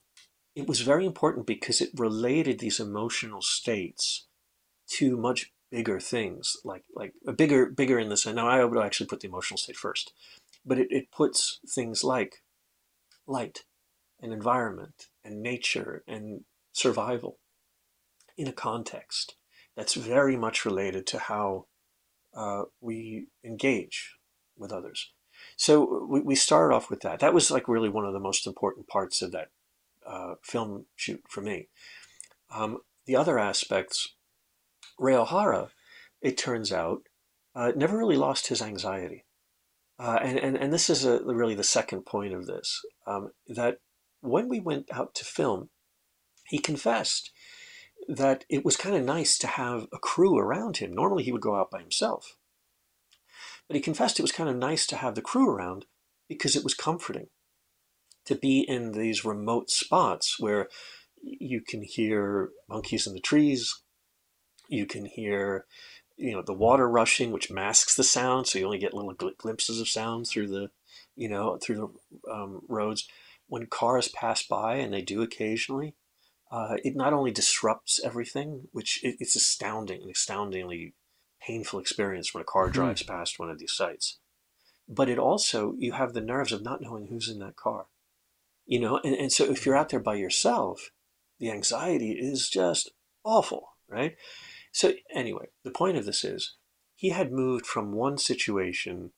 it 0.56 0.68
was 0.68 0.82
very 0.82 1.06
important 1.06 1.46
because 1.46 1.82
it 1.82 1.90
related 1.96 2.60
these 2.60 2.80
emotional 2.80 3.42
states 3.42 4.26
to 4.88 5.18
much 5.18 5.52
bigger 5.70 6.00
things, 6.00 6.58
like 6.64 6.84
like 6.96 7.14
a 7.28 7.34
bigger 7.34 7.66
bigger 7.66 8.00
in 8.00 8.10
the 8.10 8.18
sense. 8.18 8.36
Now 8.36 8.48
I 8.48 8.64
would 8.64 8.84
actually 8.84 9.08
put 9.08 9.20
the 9.20 9.28
emotional 9.28 9.58
state 9.58 9.76
first, 9.76 10.14
but 10.66 10.80
it, 10.80 10.88
it 10.90 11.12
puts 11.12 11.60
things 11.68 12.04
like 12.04 12.42
light 13.28 13.66
and 14.22 14.32
environment 14.32 15.08
and 15.24 15.42
nature 15.42 16.04
and 16.08 16.46
survival 16.72 17.38
in 18.38 18.48
a 18.48 18.54
context 18.54 19.36
that's 19.76 19.96
very 19.96 20.38
much 20.38 20.66
related 20.66 21.06
to 21.08 21.20
how 21.20 21.66
uh, 22.34 22.64
we 22.80 23.28
engage 23.44 24.16
with 24.58 24.72
others. 24.72 25.12
So 25.58 26.08
we, 26.10 26.22
we 26.22 26.36
started 26.36 26.74
off 26.74 26.90
with 26.90 27.02
that. 27.02 27.20
That 27.20 27.34
was 27.34 27.52
like 27.52 27.68
really 27.68 27.90
one 27.90 28.06
of 28.06 28.14
the 28.14 28.20
most 28.20 28.48
important 28.48 28.88
parts 28.88 29.22
of 29.22 29.32
that 29.34 29.50
uh, 30.08 30.36
film 30.44 30.86
shoot 30.96 31.22
for 31.30 31.42
me. 31.42 31.70
Um, 32.54 32.80
the 33.06 33.16
other 33.16 33.38
aspects, 33.38 34.16
Rei 35.00 35.14
Ohara, 35.14 35.70
it 36.22 36.38
turns 36.38 36.72
out, 36.72 37.04
uh, 37.56 37.72
never 37.76 37.98
really 37.98 38.18
lost 38.18 38.48
his 38.48 38.62
anxiety. 38.62 39.26
Uh, 39.98 40.20
and, 40.22 40.38
and, 40.38 40.58
and 40.58 40.74
this 40.74 40.90
is 40.90 41.06
a, 41.06 41.24
really 41.24 41.56
the 41.56 41.64
second 41.64 42.06
point 42.06 42.34
of 42.34 42.48
this 42.48 42.82
um, 43.08 43.32
that 43.48 43.78
when 44.22 44.50
we 44.50 44.60
went 44.60 44.88
out 44.92 45.16
to 45.16 45.24
film, 45.24 45.70
he 46.48 46.58
confessed 46.60 47.32
that 48.08 48.44
it 48.50 48.66
was 48.66 48.76
kind 48.76 48.96
of 48.96 49.04
nice 49.04 49.38
to 49.38 49.48
have 49.48 49.88
a 49.94 49.98
crew 49.98 50.38
around 50.38 50.78
him. 50.78 50.94
Normally 50.94 51.24
he 51.24 51.32
would 51.32 51.42
go 51.42 51.56
out 51.56 51.72
by 51.72 51.80
himself. 51.80 52.36
But 53.68 53.76
he 53.76 53.82
confessed 53.82 54.20
it 54.20 54.24
was 54.24 54.32
kind 54.32 54.50
of 54.50 54.56
nice 54.56 54.86
to 54.88 54.98
have 54.98 55.16
the 55.16 55.22
crew 55.22 55.50
around 55.50 55.86
because 56.28 56.56
it 56.56 56.64
was 56.64 56.74
comforting 56.74 57.28
to 58.26 58.36
be 58.36 58.60
in 58.62 58.92
these 58.92 59.24
remote 59.24 59.70
spots 59.70 60.40
where 60.40 60.68
you 61.22 61.62
can 61.62 61.82
hear 61.84 62.50
monkeys 62.68 63.08
in 63.08 63.14
the 63.14 63.20
trees, 63.20 63.82
you 64.68 64.86
can 64.86 65.06
hear 65.06 65.66
you 66.18 66.32
know 66.32 66.42
the 66.42 66.54
water 66.54 66.90
rushing 66.90 67.32
which 67.32 67.52
masks 67.52 67.96
the 67.96 68.04
sound 68.04 68.48
so 68.48 68.58
you 68.58 68.66
only 68.66 68.78
get 68.78 68.94
little 68.94 69.14
gl- 69.14 69.38
glimpses 69.38 69.82
of 69.82 69.90
sound 69.90 70.26
through 70.26 70.48
the 70.48 70.70
you 71.16 71.28
know 71.28 71.58
through 71.58 71.76
the 72.26 72.32
um, 72.32 72.62
roads. 72.68 73.08
When 73.48 73.68
cars 73.68 74.08
pass 74.08 74.42
by 74.42 74.78
and 74.78 74.94
they 74.94 75.02
do 75.02 75.22
occasionally 75.22 75.96
uh, 76.52 76.78
it 76.84 76.96
not 76.96 77.14
only 77.14 77.32
disrupts 77.32 78.00
everything 78.04 78.68
which 78.72 79.04
it, 79.04 79.18
it's 79.20 79.36
astounding 79.36 80.02
an 80.04 80.10
astoundingly 80.10 80.94
painful 81.42 81.80
experience 81.80 82.34
when 82.34 82.42
a 82.42 82.46
car 82.46 82.66
mm-hmm. 82.66 82.74
drives 82.74 83.04
past 83.04 83.38
one 83.38 83.50
of 83.50 83.60
these 83.60 83.74
sites. 83.74 84.18
But 84.88 85.10
it 85.10 85.20
also 85.20 85.76
you 85.78 85.92
have 85.94 86.14
the 86.14 86.22
nerves 86.22 86.52
of 86.52 86.64
not 86.64 86.82
knowing 86.82 87.08
who's 87.08 87.30
in 87.30 87.40
that 87.40 87.56
car 87.56 87.88
you 88.66 88.80
know 88.80 89.00
and, 89.04 89.16
and 89.16 89.32
so 89.32 89.46
if 89.46 89.66
you're 89.66 89.76
out 89.76 89.90
there 89.90 90.00
by 90.00 90.16
yourself 90.16 90.92
the 91.40 91.52
anxiety 91.52 92.12
is 92.12 92.50
just 92.50 92.92
awful 93.24 93.70
right 93.88 94.16
so, 94.76 94.92
anyway, 95.10 95.46
the 95.64 95.72
point 95.72 95.96
of 95.96 96.06
this 96.06 96.26
is 96.26 96.58
he 96.98 97.12
had 97.12 97.32
moved 97.32 97.66
from 97.66 97.94
one 97.94 98.18
situation 98.18 99.12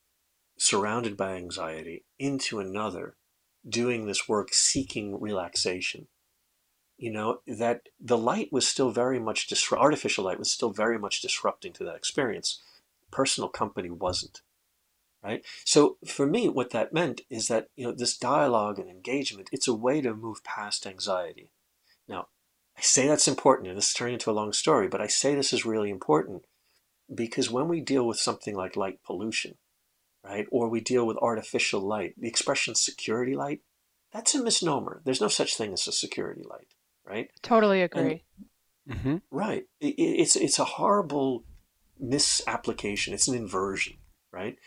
surrounded 0.56 1.18
by 1.18 1.34
anxiety 1.34 2.06
into 2.20 2.60
another, 2.60 3.18
doing 3.68 4.06
this 4.06 4.30
work 4.30 4.54
seeking 4.54 5.20
relaxation. 5.20 6.10
You 6.96 7.12
know, 7.12 7.40
that 7.48 7.90
the 8.00 8.20
light 8.20 8.50
was 8.52 8.68
still 8.68 8.92
very 8.92 9.20
much, 9.20 9.50
disru- 9.50 9.80
artificial 9.80 10.26
light 10.26 10.38
was 10.38 10.52
still 10.52 10.70
very 10.70 11.00
much 11.00 11.24
disrupting 11.24 11.74
to 11.74 11.84
that 11.86 11.96
experience. 11.96 12.62
Personal 13.10 13.50
company 13.50 13.90
wasn't. 13.90 14.44
Right? 15.28 15.46
So 15.66 15.98
for 16.06 16.26
me, 16.26 16.48
what 16.48 16.70
that 16.70 16.94
meant 16.94 17.20
is 17.30 17.50
that, 17.50 17.68
you 17.76 17.86
know, 17.86 17.92
this 17.92 18.18
dialogue 18.18 18.80
and 18.80 18.90
engagement, 18.90 19.50
it's 19.52 19.68
a 19.68 19.74
way 19.74 20.00
to 20.00 20.16
move 20.16 20.42
past 20.46 20.88
anxiety. 20.88 21.52
Now, 22.08 22.28
I 22.78 22.82
say 22.82 23.08
that's 23.08 23.28
important, 23.28 23.68
and 23.68 23.78
this 23.78 23.90
is 23.90 23.94
turning 23.94 24.14
into 24.14 24.32
a 24.32 24.40
long 24.40 24.54
story, 24.54 24.88
but 24.88 25.02
I 25.02 25.08
say 25.08 25.36
this 25.36 25.52
is 25.52 25.66
really 25.66 25.90
important 25.90 26.46
because 27.14 27.52
when 27.52 27.68
we 27.68 27.82
deal 27.82 28.08
with 28.08 28.18
something 28.20 28.56
like 28.56 28.78
light 28.78 29.04
pollution, 29.04 29.56
right, 30.24 30.46
or 30.50 30.70
we 30.70 30.80
deal 30.80 31.06
with 31.06 31.18
artificial 31.18 31.82
light, 31.82 32.14
the 32.18 32.30
expression 32.30 32.74
security 32.76 33.36
light, 33.36 33.60
that's 34.14 34.34
a 34.34 34.42
misnomer. 34.42 35.02
There's 35.04 35.20
no 35.20 35.28
such 35.28 35.58
thing 35.58 35.74
as 35.74 35.88
a 35.88 35.92
security 35.92 36.44
light, 36.50 36.68
right? 37.06 37.30
Totally 37.42 37.82
agree. 37.82 38.24
And, 38.88 38.98
mm-hmm. 38.98 39.18
Right. 39.30 39.66
It, 39.82 39.96
it's 39.98 40.38
it's 40.38 40.60
a 40.60 40.64
horrible 40.64 41.44
misapplication. 42.00 43.14
It's 43.14 43.28
an 43.28 43.36
inversion, 43.36 43.98
right? 44.32 44.58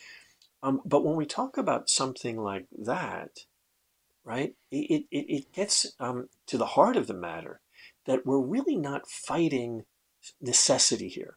Um, 0.63 0.83
but 0.85 1.05
when 1.05 1.17
we 1.17 1.27
talk 1.27 1.57
about 1.57 1.89
something 1.89 2.37
like 2.37 2.67
that, 2.77 3.31
right, 4.25 4.55
it, 4.71 5.07
it, 5.11 5.27
it 5.29 5.53
gets 5.53 5.93
um, 5.99 6.29
to 6.47 6.59
the 6.59 6.67
heart 6.67 6.97
of 6.97 7.07
the 7.07 7.15
matter 7.15 7.61
that 8.07 8.27
we're 8.27 8.41
really 8.41 8.77
not 8.77 9.09
fighting 9.09 9.85
necessity 10.41 11.09
here. 11.09 11.37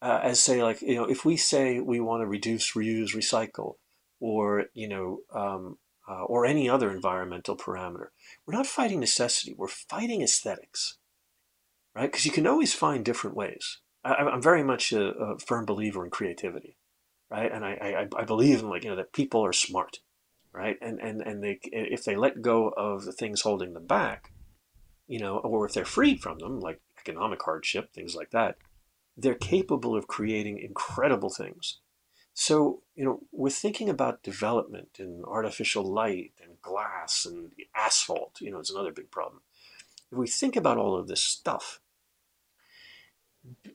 Uh, 0.00 0.20
as 0.22 0.40
say, 0.40 0.62
like, 0.62 0.80
you 0.80 0.94
know, 0.94 1.04
if 1.04 1.24
we 1.24 1.36
say 1.36 1.80
we 1.80 2.00
want 2.00 2.22
to 2.22 2.26
reduce, 2.26 2.72
reuse, 2.74 3.14
recycle, 3.14 3.74
or, 4.20 4.66
you 4.72 4.88
know, 4.88 5.20
um, 5.34 5.76
uh, 6.08 6.22
or 6.24 6.46
any 6.46 6.70
other 6.70 6.90
environmental 6.90 7.56
parameter, 7.56 8.08
we're 8.46 8.54
not 8.54 8.66
fighting 8.66 9.00
necessity, 9.00 9.54
we're 9.56 9.68
fighting 9.68 10.22
aesthetics, 10.22 10.98
right? 11.94 12.10
Because 12.10 12.24
you 12.24 12.32
can 12.32 12.46
always 12.46 12.72
find 12.72 13.04
different 13.04 13.36
ways. 13.36 13.78
I, 14.04 14.14
am 14.32 14.40
very 14.40 14.62
much 14.62 14.92
a, 14.92 15.08
a, 15.10 15.38
firm 15.38 15.66
believer 15.66 16.04
in 16.04 16.10
creativity, 16.10 16.76
right? 17.30 17.50
And 17.52 17.64
I, 17.64 18.06
I, 18.16 18.20
I 18.20 18.24
believe 18.24 18.60
in 18.60 18.70
like, 18.70 18.84
you 18.84 18.90
know, 18.90 18.96
that 18.96 19.12
people 19.12 19.44
are 19.44 19.52
smart, 19.52 19.98
right? 20.52 20.76
And, 20.80 21.00
and, 21.00 21.20
and 21.20 21.42
they, 21.42 21.58
if 21.62 22.04
they 22.04 22.16
let 22.16 22.42
go 22.42 22.68
of 22.68 23.04
the 23.04 23.12
things 23.12 23.42
holding 23.42 23.74
them 23.74 23.86
back, 23.86 24.32
you 25.06 25.18
know, 25.18 25.38
or 25.38 25.66
if 25.66 25.72
they're 25.72 25.84
freed 25.84 26.20
from 26.20 26.38
them, 26.38 26.60
like 26.60 26.80
economic 27.00 27.42
hardship, 27.42 27.92
things 27.92 28.14
like 28.14 28.30
that, 28.30 28.56
they're 29.16 29.34
capable 29.34 29.96
of 29.96 30.06
creating 30.06 30.58
incredible 30.58 31.30
things. 31.30 31.78
So, 32.34 32.82
you 32.94 33.04
know, 33.04 33.20
we're 33.32 33.50
thinking 33.50 33.88
about 33.88 34.22
development 34.22 34.90
and 35.00 35.24
artificial 35.24 35.82
light 35.82 36.34
and 36.40 36.60
glass 36.62 37.26
and 37.26 37.50
asphalt, 37.74 38.40
you 38.40 38.52
know, 38.52 38.60
it's 38.60 38.70
another 38.70 38.92
big 38.92 39.10
problem. 39.10 39.42
If 40.12 40.18
we 40.18 40.28
think 40.28 40.54
about 40.54 40.78
all 40.78 40.96
of 40.96 41.08
this 41.08 41.22
stuff, 41.22 41.80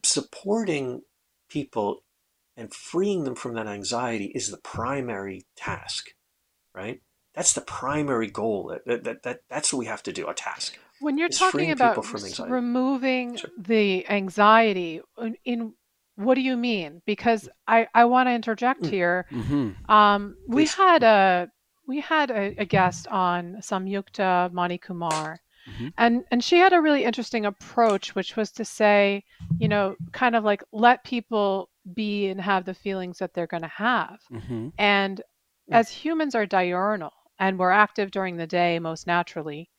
supporting 0.02 1.02
people 1.48 2.03
and 2.56 2.72
freeing 2.72 3.24
them 3.24 3.34
from 3.34 3.54
that 3.54 3.66
anxiety 3.66 4.32
is 4.34 4.50
the 4.50 4.58
primary 4.58 5.46
task, 5.56 6.10
right? 6.74 7.00
That's 7.34 7.52
the 7.52 7.60
primary 7.60 8.30
goal. 8.30 8.76
That, 8.86 9.04
that, 9.04 9.22
that, 9.24 9.40
that's 9.48 9.72
what 9.72 9.80
we 9.80 9.86
have 9.86 10.02
to 10.04 10.12
do, 10.12 10.28
a 10.28 10.34
task. 10.34 10.78
When 11.00 11.18
you're 11.18 11.28
talking 11.28 11.72
about 11.72 12.06
removing 12.48 13.36
sure. 13.36 13.50
the 13.58 14.08
anxiety, 14.08 15.00
in, 15.44 15.74
what 16.16 16.36
do 16.36 16.40
you 16.40 16.56
mean? 16.56 17.02
Because 17.04 17.48
I, 17.66 17.88
I 17.92 18.04
want 18.04 18.28
to 18.28 18.32
interject 18.32 18.82
mm. 18.82 18.90
here. 18.90 19.26
Mm-hmm. 19.32 19.90
Um, 19.90 20.36
we 20.46 20.66
had 20.66 21.02
a 21.02 21.50
we 21.86 22.00
had 22.00 22.30
a, 22.30 22.54
a 22.56 22.64
guest 22.64 23.08
on 23.08 23.56
Samyukta 23.60 24.50
Manikumar, 24.52 25.38
mm-hmm. 25.68 25.88
and 25.98 26.24
and 26.30 26.42
she 26.42 26.58
had 26.58 26.72
a 26.72 26.80
really 26.80 27.04
interesting 27.04 27.44
approach, 27.44 28.14
which 28.14 28.36
was 28.36 28.52
to 28.52 28.64
say, 28.64 29.24
you 29.58 29.68
know, 29.68 29.96
kind 30.12 30.36
of 30.36 30.44
like 30.44 30.62
let 30.72 31.04
people 31.04 31.68
be 31.92 32.28
and 32.28 32.40
have 32.40 32.64
the 32.64 32.74
feelings 32.74 33.18
that 33.18 33.34
they're 33.34 33.46
going 33.46 33.62
to 33.62 33.68
have, 33.68 34.20
mm-hmm. 34.32 34.68
and 34.78 35.22
as 35.70 35.90
humans 35.90 36.34
are 36.34 36.46
diurnal 36.46 37.12
and 37.38 37.58
we're 37.58 37.70
active 37.70 38.10
during 38.10 38.36
the 38.36 38.46
day 38.46 38.78
most 38.78 39.06
naturally 39.06 39.70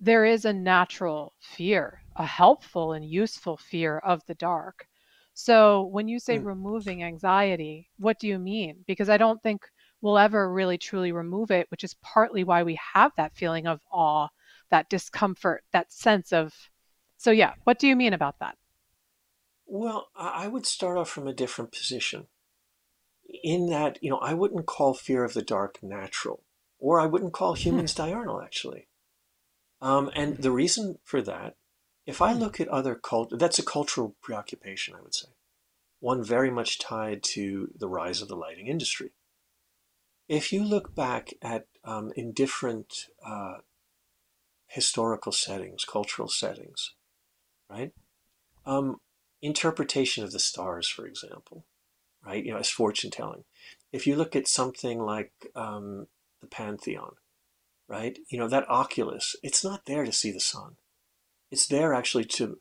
there 0.00 0.24
is 0.24 0.44
a 0.44 0.52
natural 0.52 1.34
fear, 1.40 2.02
a 2.16 2.24
helpful 2.24 2.92
and 2.92 3.04
useful 3.04 3.56
fear 3.56 3.98
of 3.98 4.24
the 4.26 4.34
dark. 4.34 4.86
So 5.34 5.86
when 5.86 6.08
you 6.08 6.18
say 6.18 6.38
mm. 6.38 6.44
removing 6.44 7.02
anxiety, 7.02 7.90
what 7.98 8.18
do 8.18 8.28
you 8.28 8.38
mean? 8.38 8.84
Because 8.86 9.08
I 9.08 9.16
don't 9.16 9.42
think 9.42 9.62
we'll 10.00 10.18
ever 10.18 10.52
really 10.52 10.78
truly 10.78 11.12
remove 11.12 11.50
it, 11.50 11.66
which 11.70 11.84
is 11.84 11.94
partly 12.02 12.44
why 12.44 12.62
we 12.62 12.78
have 12.94 13.12
that 13.16 13.34
feeling 13.34 13.66
of 13.66 13.80
awe, 13.92 14.28
that 14.70 14.88
discomfort, 14.88 15.64
that 15.72 15.92
sense 15.92 16.32
of. 16.32 16.54
So, 17.16 17.30
yeah, 17.32 17.54
what 17.64 17.78
do 17.78 17.88
you 17.88 17.96
mean 17.96 18.12
about 18.12 18.38
that? 18.40 18.56
Well, 19.70 20.08
I 20.16 20.48
would 20.48 20.64
start 20.64 20.96
off 20.96 21.10
from 21.10 21.28
a 21.28 21.34
different 21.34 21.72
position. 21.72 22.28
In 23.44 23.66
that, 23.66 24.02
you 24.02 24.08
know, 24.08 24.16
I 24.16 24.32
wouldn't 24.32 24.64
call 24.64 24.94
fear 24.94 25.24
of 25.24 25.34
the 25.34 25.42
dark 25.42 25.82
natural, 25.82 26.42
or 26.78 26.98
I 26.98 27.04
wouldn't 27.04 27.34
call 27.34 27.52
humans 27.54 27.94
diurnal, 27.94 28.40
actually. 28.40 28.88
Um, 29.82 30.10
and 30.14 30.38
the 30.38 30.50
reason 30.50 30.98
for 31.04 31.20
that, 31.22 31.56
if 32.06 32.22
I 32.22 32.32
hmm. 32.32 32.40
look 32.40 32.60
at 32.60 32.68
other 32.68 32.94
cult, 32.94 33.38
that's 33.38 33.58
a 33.58 33.64
cultural 33.64 34.16
preoccupation, 34.22 34.94
I 34.94 35.02
would 35.02 35.14
say. 35.14 35.28
One 36.00 36.24
very 36.24 36.50
much 36.50 36.78
tied 36.78 37.22
to 37.34 37.70
the 37.76 37.88
rise 37.88 38.22
of 38.22 38.28
the 38.28 38.36
lighting 38.36 38.68
industry. 38.68 39.12
If 40.28 40.50
you 40.50 40.64
look 40.64 40.94
back 40.94 41.34
at 41.42 41.66
um, 41.84 42.12
in 42.16 42.32
different 42.32 43.08
uh, 43.24 43.58
historical 44.66 45.32
settings, 45.32 45.84
cultural 45.84 46.28
settings, 46.28 46.94
right? 47.68 47.92
Um, 48.64 49.00
interpretation 49.42 50.24
of 50.24 50.32
the 50.32 50.38
stars, 50.38 50.88
for 50.88 51.06
example, 51.06 51.64
right? 52.24 52.44
You 52.44 52.52
know, 52.52 52.58
as 52.58 52.70
fortune 52.70 53.10
telling. 53.10 53.44
If 53.92 54.06
you 54.06 54.16
look 54.16 54.36
at 54.36 54.48
something 54.48 54.98
like 54.98 55.32
um, 55.54 56.06
the 56.40 56.46
Pantheon, 56.46 57.14
right? 57.88 58.18
You 58.30 58.38
know, 58.38 58.48
that 58.48 58.68
oculus, 58.68 59.34
it's 59.42 59.64
not 59.64 59.86
there 59.86 60.04
to 60.04 60.12
see 60.12 60.30
the 60.30 60.40
sun. 60.40 60.76
It's 61.50 61.66
there 61.66 61.94
actually 61.94 62.24
to 62.24 62.58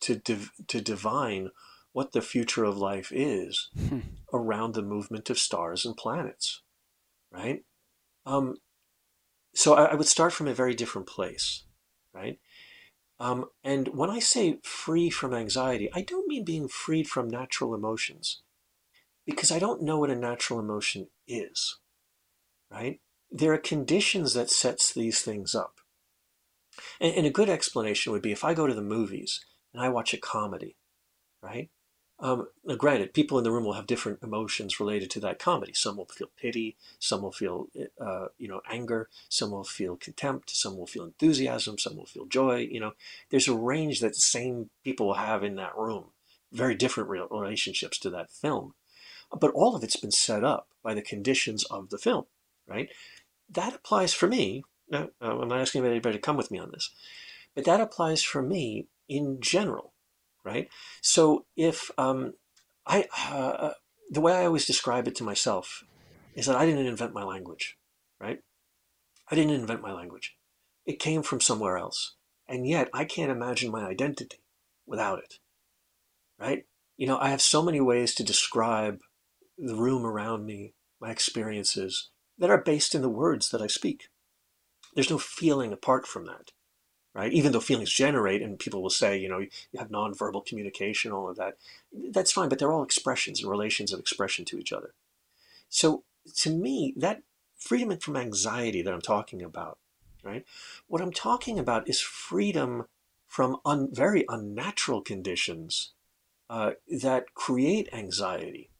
to 0.00 0.14
div, 0.14 0.52
to 0.68 0.80
divine 0.80 1.50
what 1.92 2.12
the 2.12 2.22
future 2.22 2.64
of 2.64 2.78
life 2.78 3.10
is 3.12 3.68
hmm. 3.76 4.00
around 4.32 4.74
the 4.74 4.82
movement 4.82 5.28
of 5.28 5.38
stars 5.38 5.84
and 5.84 5.96
planets, 5.96 6.62
right? 7.32 7.64
Um, 8.24 8.58
so 9.54 9.74
I, 9.74 9.86
I, 9.86 9.94
would 9.94 10.06
start 10.06 10.32
from 10.32 10.46
a 10.46 10.54
very 10.54 10.74
different 10.74 11.08
place, 11.08 11.64
right? 12.14 12.38
Um, 13.20 13.46
and 13.62 13.88
when 13.88 14.08
I 14.08 14.18
say 14.18 14.58
free 14.64 15.10
from 15.10 15.34
anxiety, 15.34 15.90
I 15.92 16.00
don't 16.00 16.26
mean 16.26 16.42
being 16.44 16.68
freed 16.68 17.06
from 17.06 17.28
natural 17.28 17.74
emotions. 17.74 18.42
because 19.26 19.52
I 19.52 19.58
don't 19.60 19.82
know 19.82 19.98
what 19.98 20.10
a 20.10 20.16
natural 20.16 20.58
emotion 20.58 21.08
is, 21.28 21.78
right? 22.70 23.00
There 23.30 23.52
are 23.52 23.58
conditions 23.58 24.34
that 24.34 24.50
sets 24.50 24.92
these 24.92 25.20
things 25.22 25.54
up. 25.54 25.80
And, 27.00 27.14
and 27.14 27.26
a 27.26 27.30
good 27.30 27.48
explanation 27.48 28.12
would 28.12 28.22
be 28.22 28.32
if 28.32 28.44
I 28.44 28.54
go 28.54 28.66
to 28.66 28.74
the 28.74 28.82
movies 28.82 29.44
and 29.72 29.82
I 29.82 29.88
watch 29.88 30.14
a 30.14 30.18
comedy, 30.18 30.76
right? 31.42 31.70
Um, 32.22 32.48
granted, 32.76 33.14
people 33.14 33.38
in 33.38 33.44
the 33.44 33.50
room 33.50 33.64
will 33.64 33.72
have 33.72 33.86
different 33.86 34.22
emotions 34.22 34.78
related 34.78 35.10
to 35.12 35.20
that 35.20 35.38
comedy. 35.38 35.72
Some 35.72 35.96
will 35.96 36.06
feel 36.06 36.30
pity, 36.36 36.76
some 36.98 37.22
will 37.22 37.32
feel, 37.32 37.68
uh, 37.98 38.26
you 38.36 38.46
know, 38.46 38.60
anger, 38.70 39.08
some 39.30 39.50
will 39.52 39.64
feel 39.64 39.96
contempt, 39.96 40.50
some 40.50 40.76
will 40.76 40.86
feel 40.86 41.04
enthusiasm, 41.04 41.78
some 41.78 41.96
will 41.96 42.04
feel 42.04 42.26
joy. 42.26 42.68
You 42.70 42.80
know, 42.80 42.92
there's 43.30 43.48
a 43.48 43.56
range 43.56 44.00
that 44.00 44.14
the 44.14 44.20
same 44.20 44.68
people 44.84 45.06
will 45.06 45.14
have 45.14 45.42
in 45.42 45.56
that 45.56 45.76
room. 45.76 46.06
Very 46.52 46.74
different 46.74 47.08
relationships 47.08 47.98
to 48.00 48.10
that 48.10 48.30
film, 48.30 48.74
but 49.38 49.52
all 49.52 49.76
of 49.76 49.84
it's 49.84 49.96
been 49.96 50.10
set 50.10 50.44
up 50.44 50.68
by 50.82 50.94
the 50.94 51.02
conditions 51.02 51.64
of 51.64 51.90
the 51.90 51.98
film, 51.98 52.26
right? 52.66 52.90
That 53.48 53.74
applies 53.74 54.12
for 54.12 54.26
me. 54.26 54.64
Now, 54.90 55.10
I'm 55.20 55.48
not 55.48 55.60
asking 55.60 55.86
anybody 55.86 56.16
to 56.16 56.20
come 56.20 56.36
with 56.36 56.50
me 56.50 56.58
on 56.58 56.72
this, 56.72 56.90
but 57.54 57.64
that 57.64 57.80
applies 57.80 58.22
for 58.24 58.42
me 58.42 58.88
in 59.08 59.40
general 59.40 59.92
right? 60.44 60.68
So 61.02 61.46
if 61.56 61.90
um, 61.98 62.34
I, 62.86 63.06
uh, 63.28 63.72
the 64.10 64.20
way 64.20 64.32
I 64.32 64.46
always 64.46 64.66
describe 64.66 65.06
it 65.06 65.14
to 65.16 65.24
myself 65.24 65.84
is 66.34 66.46
that 66.46 66.56
I 66.56 66.66
didn't 66.66 66.86
invent 66.86 67.12
my 67.12 67.24
language, 67.24 67.76
right? 68.20 68.40
I 69.30 69.34
didn't 69.34 69.52
invent 69.52 69.82
my 69.82 69.92
language. 69.92 70.36
It 70.86 70.98
came 70.98 71.22
from 71.22 71.40
somewhere 71.40 71.76
else. 71.76 72.16
And 72.48 72.66
yet 72.66 72.88
I 72.92 73.04
can't 73.04 73.30
imagine 73.30 73.70
my 73.70 73.86
identity 73.86 74.38
without 74.86 75.20
it, 75.20 75.34
right? 76.38 76.64
You 76.96 77.06
know, 77.06 77.18
I 77.18 77.30
have 77.30 77.40
so 77.40 77.62
many 77.62 77.80
ways 77.80 78.14
to 78.14 78.24
describe 78.24 79.00
the 79.56 79.76
room 79.76 80.04
around 80.04 80.44
me, 80.44 80.74
my 81.00 81.10
experiences 81.10 82.10
that 82.38 82.50
are 82.50 82.60
based 82.60 82.94
in 82.94 83.02
the 83.02 83.08
words 83.08 83.50
that 83.50 83.62
I 83.62 83.68
speak. 83.68 84.08
There's 84.94 85.10
no 85.10 85.18
feeling 85.18 85.72
apart 85.72 86.06
from 86.06 86.26
that 86.26 86.50
right? 87.14 87.32
Even 87.32 87.52
though 87.52 87.60
feelings 87.60 87.92
generate, 87.92 88.42
and 88.42 88.58
people 88.58 88.82
will 88.82 88.90
say, 88.90 89.18
you 89.18 89.28
know, 89.28 89.38
you 89.38 89.78
have 89.78 89.88
nonverbal 89.88 90.46
communication, 90.46 91.12
all 91.12 91.28
of 91.28 91.36
that. 91.36 91.56
That's 91.92 92.32
fine, 92.32 92.48
but 92.48 92.58
they're 92.58 92.72
all 92.72 92.82
expressions 92.82 93.40
and 93.40 93.50
relations 93.50 93.92
of 93.92 94.00
expression 94.00 94.44
to 94.46 94.58
each 94.58 94.72
other. 94.72 94.94
So 95.68 96.04
to 96.36 96.50
me, 96.50 96.94
that 96.96 97.22
freedom 97.56 97.96
from 97.98 98.16
anxiety 98.16 98.82
that 98.82 98.92
I'm 98.92 99.00
talking 99.00 99.42
about, 99.42 99.78
right? 100.22 100.44
What 100.86 101.02
I'm 101.02 101.12
talking 101.12 101.58
about 101.58 101.88
is 101.88 102.00
freedom 102.00 102.86
from 103.26 103.58
un, 103.64 103.88
very 103.92 104.24
unnatural 104.28 105.02
conditions 105.02 105.92
uh, 106.48 106.72
that 107.00 107.34
create 107.34 107.88
anxiety 107.92 108.70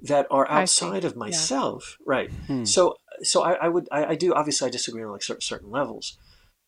that 0.00 0.26
are 0.30 0.48
outside 0.48 1.04
of 1.04 1.16
myself, 1.16 1.98
yeah. 2.00 2.04
right? 2.06 2.30
Hmm. 2.46 2.64
So, 2.64 2.96
so 3.22 3.42
I, 3.42 3.52
I 3.52 3.68
would, 3.68 3.88
I, 3.90 4.04
I, 4.06 4.14
do 4.14 4.32
obviously 4.34 4.68
I 4.68 4.70
disagree 4.70 5.02
on 5.02 5.10
like 5.10 5.22
certain 5.22 5.70
levels, 5.70 6.18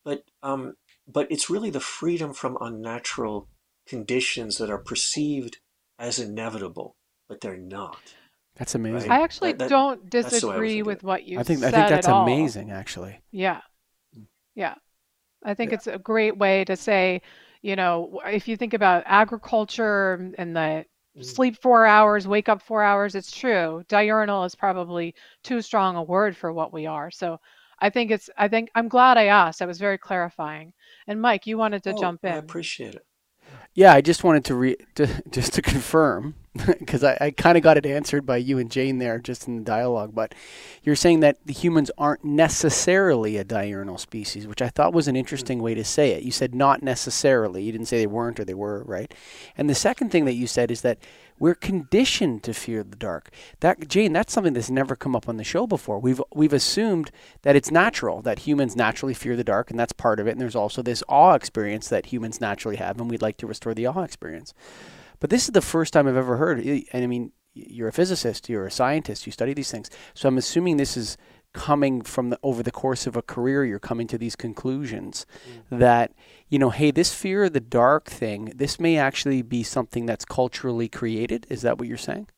but 0.09 0.22
um, 0.42 0.74
but 1.06 1.30
it's 1.30 1.50
really 1.50 1.68
the 1.68 1.80
freedom 1.80 2.32
from 2.32 2.56
unnatural 2.62 3.46
conditions 3.86 4.56
that 4.56 4.70
are 4.70 4.78
perceived 4.78 5.59
as 5.98 6.18
inevitable, 6.18 6.96
but 7.28 7.42
they're 7.42 7.59
not. 7.59 8.14
That's 8.56 8.74
amazing. 8.74 9.11
Right? 9.11 9.20
I 9.20 9.22
actually 9.22 9.52
that, 9.52 9.59
that, 9.59 9.68
don't 9.68 10.09
disagree 10.09 10.82
with 10.82 11.02
what 11.02 11.24
you 11.24 11.38
I 11.38 11.42
think 11.42 11.62
I 11.62 11.70
think 11.70 11.90
that's 11.90 12.09
amazing 12.09 12.70
actually. 12.70 13.20
Yeah. 13.30 13.61
Yeah. 14.54 14.76
I 15.44 15.52
think 15.52 15.72
yeah. 15.72 15.74
it's 15.74 15.86
a 15.86 15.98
great 15.98 16.38
way 16.38 16.64
to 16.64 16.74
say, 16.74 17.20
you 17.61 17.76
know, 17.76 18.22
if 18.24 18.48
you 18.48 18.56
think 18.56 18.72
about 18.72 19.02
agriculture 19.04 20.32
and 20.38 20.56
the 20.56 20.86
mm. 21.16 21.24
sleep 21.24 21.61
4 21.61 21.84
hours, 21.84 22.26
wake 22.26 22.48
up 22.48 22.62
4 22.62 22.82
hours, 22.82 23.14
it's 23.14 23.30
true. 23.30 23.84
Diurnal 23.88 24.44
is 24.44 24.54
probably 24.54 25.14
too 25.44 25.61
strong 25.61 25.96
a 25.96 26.02
word 26.02 26.34
for 26.34 26.50
what 26.50 26.72
we 26.72 26.86
are. 26.86 27.11
So 27.11 27.38
I 27.81 27.91
think 27.91 28.11
it's 28.11 28.29
I 28.37 28.49
think 28.49 28.70
I'm 28.74 28.89
glad 28.89 29.18
I 29.18 29.26
asked. 29.26 29.61
That 29.61 29.68
was 29.68 29.79
very 29.79 29.99
clarifying. 29.99 30.72
And 31.07 31.20
Mike, 31.20 31.47
you 31.47 31.59
wanted 31.59 31.83
to 31.85 31.93
oh, 31.93 32.01
jump 32.01 32.24
in. 32.24 32.33
I 32.33 32.37
appreciate 32.37 32.95
it. 32.95 33.07
Yeah, 33.74 33.95
I 33.95 34.01
just 34.01 34.24
wanted 34.24 34.45
to 34.47 34.55
re 34.55 34.76
to, 34.97 35.22
just 35.31 35.53
to 35.55 35.62
confirm 35.62 36.35
because 36.66 37.05
I, 37.05 37.16
I 37.20 37.31
kind 37.31 37.57
of 37.57 37.62
got 37.62 37.76
it 37.76 37.87
answered 37.87 38.26
by 38.26 38.39
you 38.39 38.59
and 38.59 38.70
Jane 38.70 38.99
there 38.99 39.18
just 39.18 39.47
in 39.47 39.57
the 39.57 39.62
dialogue. 39.62 40.14
But 40.14 40.35
you're 40.83 40.97
saying 40.97 41.20
that 41.20 41.39
the 41.47 41.53
humans 41.53 41.91
aren't 41.97 42.24
necessarily 42.24 43.37
a 43.37 43.45
diurnal 43.45 43.99
species, 43.99 44.47
which 44.47 44.62
I 44.62 44.68
thought 44.68 44.93
was 44.93 45.07
an 45.07 45.14
hmm. 45.14 45.20
interesting 45.20 45.62
way 45.62 45.74
to 45.74 45.85
say 45.85 46.11
it. 46.12 46.24
You 46.24 46.33
said 46.33 46.55
not 46.55 46.83
necessarily. 46.83 47.62
You 47.62 47.72
didn't 47.72 47.87
say 47.87 47.99
they 47.99 48.07
weren't 48.07 48.41
or 48.41 48.45
they 48.45 48.55
were, 48.55 48.83
right? 48.85 49.12
And 49.57 49.70
the 49.70 49.74
second 49.74 50.11
thing 50.11 50.24
that 50.24 50.35
you 50.35 50.47
said 50.47 50.70
is 50.70 50.81
that 50.83 50.99
we're 51.39 51.55
conditioned 51.55 52.43
to 52.45 52.55
fear 52.55 52.82
the 52.82 52.97
dark. 52.97 53.30
That 53.61 53.89
Jane, 53.89 54.12
that's 54.12 54.32
something 54.32 54.53
that's 54.53 54.70
never 54.70 54.97
come 54.97 55.14
up 55.14 55.28
on 55.28 55.36
the 55.36 55.45
show 55.45 55.66
before. 55.66 55.99
We've 55.99 56.20
we've 56.34 56.53
assumed 56.53 57.11
that 57.43 57.57
it's 57.57 57.70
natural 57.70 58.22
that 58.22 58.41
humans 58.41 58.76
naturally 58.76 59.14
fear 59.14 59.36
the 59.36 59.45
dark, 59.45 59.70
and 59.70 59.78
that's 59.78 59.93
part 59.93 60.20
of 60.20 60.26
it. 60.26 60.32
And 60.32 60.41
there's 60.41 60.57
also 60.57 60.82
this 60.82 61.03
awe 61.09 61.34
experience 61.34 61.89
that 61.89 62.07
humans 62.07 62.41
naturally 62.41 62.76
have, 62.76 63.01
and 63.01 63.11
we'd 63.11 63.22
like 63.22 63.36
to 63.39 63.47
restore 63.47 63.74
the 63.74 63.86
awe 63.86 64.03
experience. 64.03 64.55
But 65.20 65.30
this 65.30 65.45
is 65.45 65.51
the 65.51 65.61
first 65.61 65.93
time 65.93 66.07
I've 66.07 66.16
ever 66.16 66.36
heard. 66.36 66.61
And 66.61 66.84
I 66.93 67.07
mean, 67.07 67.32
you're 67.55 67.89
a 67.89 67.93
physicist, 67.93 68.49
you're 68.49 68.66
a 68.66 68.70
scientist, 68.70 69.26
you 69.26 69.32
study 69.32 69.53
these 69.53 69.70
things. 69.70 69.91
So 70.14 70.28
I'm 70.28 70.39
assuming 70.39 70.76
this 70.76 70.97
is 70.97 71.16
coming 71.55 72.03
from 72.03 72.30
the, 72.30 72.38
over 72.42 72.62
the 72.62 72.70
course 72.70 73.07
of 73.07 73.16
a 73.16 73.22
career. 73.22 73.64
You're 73.64 73.78
coming 73.78 74.07
to 74.09 74.18
these 74.18 74.36
conclusions 74.36 75.26
mm. 75.70 75.78
that 75.78 76.12
you 76.49 76.59
know, 76.59 76.70
hey, 76.70 76.90
this 76.90 77.12
fear 77.12 77.44
of 77.44 77.53
the 77.53 77.61
dark 77.61 78.07
thing, 78.07 78.53
this 78.55 78.80
may 78.80 78.96
actually 78.96 79.42
be 79.42 79.62
something 79.62 80.07
that's 80.07 80.24
culturally 80.24 80.88
created. 80.88 81.46
Is 81.51 81.62
that 81.62 81.78
what 81.78 81.88
you're 81.88 81.96
saying? 81.99 82.28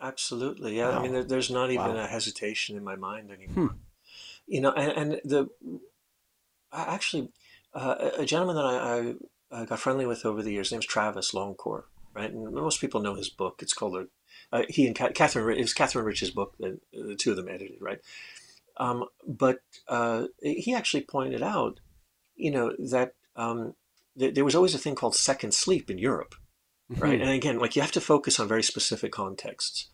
Absolutely, 0.00 0.76
yeah. 0.76 0.90
Wow. 0.90 0.98
I 0.98 1.02
mean, 1.02 1.12
there, 1.12 1.24
there's 1.24 1.50
not 1.50 1.70
even 1.70 1.94
wow. 1.94 2.04
a 2.04 2.06
hesitation 2.06 2.76
in 2.76 2.84
my 2.84 2.94
mind 2.94 3.30
anymore. 3.30 3.68
Hmm. 3.68 3.76
You 4.46 4.60
know, 4.60 4.72
and, 4.72 5.12
and 5.12 5.20
the 5.24 5.48
actually 6.72 7.30
uh, 7.74 8.10
a 8.16 8.24
gentleman 8.24 8.56
that 8.56 8.64
I, 8.64 9.14
I, 9.50 9.64
got 9.64 9.80
friendly 9.80 10.06
with 10.06 10.24
over 10.24 10.42
the 10.42 10.52
years, 10.52 10.68
his 10.68 10.72
name's 10.72 10.86
Travis 10.86 11.32
Longcore, 11.32 11.84
right? 12.14 12.30
And 12.30 12.54
most 12.54 12.80
people 12.80 13.00
know 13.00 13.14
his 13.14 13.28
book. 13.28 13.58
It's 13.60 13.72
called 13.72 13.96
a, 13.96 14.06
uh, 14.52 14.62
he 14.68 14.86
and 14.86 14.94
Catherine. 14.94 15.58
It 15.58 15.62
was 15.62 15.74
Catherine 15.74 16.04
Rich's 16.04 16.30
book 16.30 16.54
that 16.60 16.80
the 16.92 17.16
two 17.16 17.30
of 17.30 17.36
them 17.36 17.48
edited, 17.48 17.80
right? 17.80 17.98
Um, 18.78 19.04
but 19.26 19.60
uh, 19.88 20.26
he 20.40 20.74
actually 20.74 21.02
pointed 21.02 21.42
out 21.42 21.80
you 22.36 22.50
know, 22.50 22.72
that 22.90 23.14
um, 23.34 23.74
th- 24.18 24.34
there 24.34 24.44
was 24.44 24.54
always 24.54 24.74
a 24.74 24.78
thing 24.78 24.94
called 24.94 25.16
second 25.16 25.54
sleep 25.54 25.90
in 25.90 25.98
Europe, 25.98 26.34
mm-hmm. 26.92 27.02
right? 27.02 27.20
And 27.20 27.30
again, 27.30 27.58
like 27.58 27.74
you 27.74 27.82
have 27.82 27.92
to 27.92 28.00
focus 28.00 28.38
on 28.38 28.46
very 28.46 28.62
specific 28.62 29.12
contexts. 29.12 29.90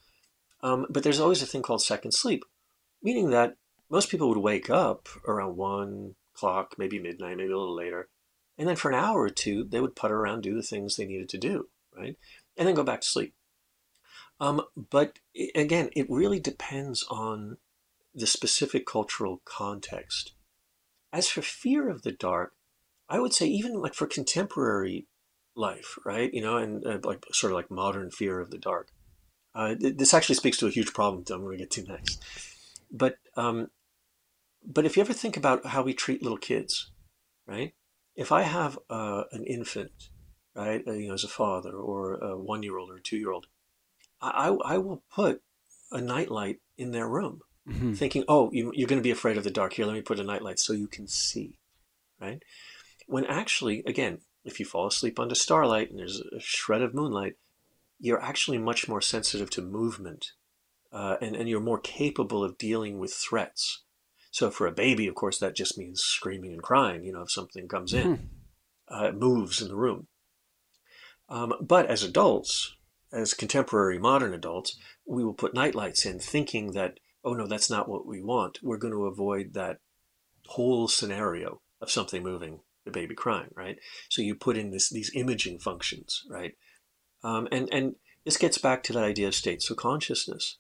Um, 0.63 0.87
but 0.91 1.03
there's 1.03 1.21
always 1.21 1.43
a 1.43 1.47
thing 1.47 1.63
called 1.63 1.83
second 1.83 2.13
sleep, 2.13 2.45
meaning 3.03 3.31
that 3.31 3.55
most 3.91 4.11
people 4.11 4.29
would 4.29 4.39
wake 4.39 4.71
up 4.71 5.09
around 5.27 5.57
one 5.57 6.15
o'clock, 6.35 6.75
maybe 6.79 6.99
midnight, 6.99 7.37
maybe 7.37 7.53
a 7.53 7.59
little 7.59 7.75
later, 7.75 8.09
and 8.59 8.69
then 8.69 8.77
for 8.77 8.91
an 8.91 8.95
hour 8.95 9.23
or 9.23 9.31
two, 9.31 9.65
they 9.65 9.81
would 9.81 9.97
putter 9.97 10.17
around, 10.17 10.43
do 10.43 10.55
the 10.55 10.63
things 10.63 10.97
they 10.97 11.05
needed 11.05 11.29
to 11.31 11.39
do, 11.39 11.69
right? 11.97 12.17
And 12.57 12.69
then 12.69 12.75
go 12.75 12.85
back 12.85 13.01
to 13.01 13.09
sleep. 13.09 13.35
Um, 14.43 14.63
but 14.91 15.21
again, 15.55 15.91
it 15.95 16.11
really 16.11 16.41
depends 16.41 17.07
on 17.09 17.59
the 18.13 18.27
specific 18.27 18.87
cultural 18.87 19.41
context. 19.45 20.33
As 21.13 21.29
for 21.29 21.43
fear 21.43 21.89
of 21.89 22.03
the 22.03 22.11
dark, 22.11 22.55
I 23.09 23.21
would 23.21 23.33
say 23.33 23.47
even 23.47 23.75
like 23.75 23.95
for 23.95 24.09
contemporary 24.09 25.07
life, 25.55 25.97
right? 26.05 26.29
You 26.35 26.43
know, 26.43 26.57
and 26.57 26.85
uh, 26.85 26.99
like 27.05 27.25
sort 27.31 27.53
of 27.53 27.57
like 27.57 27.71
modern 27.71 28.11
fear 28.11 28.41
of 28.41 28.51
the 28.51 28.59
dark. 28.59 28.89
Uh, 29.55 29.77
th- 29.77 29.97
this 29.97 30.13
actually 30.13 30.35
speaks 30.35 30.57
to 30.57 30.67
a 30.67 30.71
huge 30.71 30.93
problem 30.93 31.23
that 31.23 31.35
I'm 31.35 31.43
going 31.43 31.57
to 31.57 31.63
get 31.63 31.71
to 31.73 31.85
next. 31.85 32.21
But 32.91 33.19
um, 33.37 33.69
but 34.67 34.85
if 34.85 34.97
you 34.97 35.03
ever 35.03 35.13
think 35.13 35.37
about 35.37 35.67
how 35.67 35.85
we 35.85 35.95
treat 35.95 36.21
little 36.21 36.37
kids, 36.37 36.91
right? 37.47 37.75
If 38.17 38.33
I 38.33 38.43
have 38.43 38.77
uh, 38.91 39.23
an 39.31 39.45
infant, 39.45 40.09
right, 40.57 40.83
uh, 40.85 40.95
you 40.95 41.09
know, 41.09 41.15
as 41.15 41.23
a 41.23 41.29
father 41.29 41.75
or 41.75 42.15
a 42.15 42.37
one-year-old 42.37 42.91
or 42.91 42.97
a 42.97 43.03
two-year-old, 43.03 43.47
I, 44.23 44.49
I, 44.49 44.75
I 44.75 44.79
will 44.79 45.03
put 45.13 45.43
a 45.91 46.01
nightlight 46.01 46.61
in 46.79 46.93
their 46.93 47.09
room 47.09 47.41
mm-hmm. 47.69 47.95
thinking, 47.95 48.25
oh, 48.29 48.51
you, 48.53 48.71
are 48.71 48.87
going 48.87 49.01
to 49.01 49.03
be 49.03 49.11
afraid 49.11 49.37
of 49.37 49.45
the 49.45 49.51
dark. 49.51 49.75
Here, 49.75 49.85
let 49.85 49.95
me 49.95 50.03
put 50.03 50.21
a 50.21 50.25
nightlight 50.25 50.59
so 50.59 50.73
you 50.73 50.89
can 50.89 51.07
see, 51.07 51.59
right? 52.21 52.43
When 53.07 53.27
actually, 53.27 53.83
again, 53.87 54.21
if 54.45 54.59
you 54.59 54.67
fall 54.67 54.87
asleep 54.87 55.19
under 55.19 55.35
starlight 55.35 55.91
and 55.91 55.99
there's 55.99 56.21
a 56.21 56.41
shred 56.41 56.83
of 56.83 56.95
moonlight, 56.95 57.35
you're 57.99 58.23
actually 58.23 58.59
much 58.59 58.89
more 58.89 59.01
sensitive 59.01 59.51
to 59.51 59.63
movement 59.63 60.33
uh, 60.93 61.17
and, 61.21 61.37
and 61.37 61.49
you're 61.49 61.61
more 61.61 61.79
capable 61.79 62.43
of 62.45 62.59
dealing 62.59 62.99
with 62.99 63.15
threats. 63.15 63.83
So 64.31 64.51
for 64.51 64.67
a 64.67 64.73
baby, 64.73 65.07
of 65.07 65.15
course, 65.15 65.39
that 65.39 65.55
just 65.55 65.79
means 65.79 66.01
screaming 66.03 66.53
and 66.53 66.63
crying, 66.63 67.05
you 67.05 67.13
know, 67.13 67.23
if 67.23 67.31
something 67.31 67.69
comes 67.69 67.93
in, 67.93 68.17
mm-hmm. 68.17 68.25
uh, 68.89 69.13
moves 69.13 69.61
in 69.61 69.69
the 69.69 69.77
room. 69.77 70.09
Um, 71.29 71.55
but 71.61 71.87
as 71.87 72.03
adults, 72.03 72.77
as 73.13 73.35
contemporary 73.35 73.99
modern 73.99 74.35
adults, 74.35 74.77
we 75.07 75.25
will 75.25 75.35
put 75.35 75.55
nightlights 75.55 76.07
in 76.07 76.19
thinking 76.19 76.73
that 76.73 76.99
oh 77.25 77.35
no, 77.35 77.47
that's 77.47 77.71
not 77.71 77.89
what 77.89 78.07
we 78.07 78.21
want. 78.21 78.59
We're 78.63 78.79
going 78.79 78.95
to 78.95 79.07
avoid 79.07 79.55
that 79.55 79.79
whole 80.47 80.89
scenario 80.89 81.61
of 81.81 81.91
something 81.91 82.23
moving, 82.23 82.61
the 82.85 82.91
baby 82.91 83.15
crying, 83.15 83.51
right? 83.55 83.77
So 84.09 84.23
you 84.23 84.35
put 84.35 84.57
in 84.57 84.71
this 84.71 84.91
these 84.91 85.13
imaging 85.15 85.61
functions, 85.61 86.23
right? 86.29 86.53
Um, 87.23 87.49
and 87.53 87.69
and 87.73 87.95
this 88.25 88.37
gets 88.37 88.59
back 88.59 88.83
to 88.85 88.93
that 88.93 89.05
idea 89.05 89.29
of 89.29 89.35
state. 89.35 89.63
So 89.63 89.75
consciousness. 89.75 90.59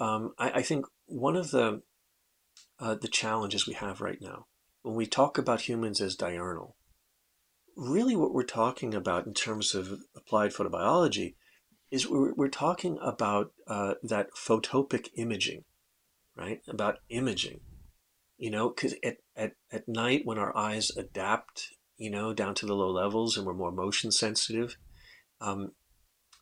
Um, 0.00 0.34
I, 0.38 0.50
I, 0.50 0.62
think 0.62 0.86
one 1.06 1.34
of 1.34 1.50
the 1.50 1.82
uh, 2.78 2.94
the 2.94 3.08
challenges 3.08 3.66
we 3.66 3.74
have 3.74 4.00
right 4.00 4.18
now 4.20 4.46
when 4.82 4.94
we 4.94 5.06
talk 5.06 5.38
about 5.38 5.62
humans 5.62 6.00
as 6.00 6.16
diurnal, 6.16 6.76
really 7.76 8.16
what 8.16 8.32
we're 8.32 8.42
talking 8.42 8.94
about 8.94 9.26
in 9.26 9.34
terms 9.34 9.74
of 9.74 10.00
applied 10.16 10.52
photobiology 10.52 11.34
is 11.90 12.08
we're, 12.08 12.32
we're 12.34 12.48
talking 12.48 12.98
about 13.02 13.52
uh, 13.66 13.94
that 14.02 14.28
photopic 14.34 15.08
imaging, 15.16 15.64
right? 16.36 16.60
About 16.68 16.98
imaging, 17.08 17.60
you 18.36 18.50
know, 18.50 18.68
because 18.68 18.94
at, 19.02 19.18
at, 19.36 19.52
at 19.72 19.88
night 19.88 20.22
when 20.24 20.38
our 20.38 20.56
eyes 20.56 20.90
adapt, 20.96 21.68
you 21.96 22.10
know, 22.10 22.32
down 22.32 22.54
to 22.56 22.66
the 22.66 22.74
low 22.74 22.90
levels 22.90 23.36
and 23.36 23.46
we're 23.46 23.54
more 23.54 23.72
motion 23.72 24.10
sensitive, 24.10 24.76
um, 25.40 25.72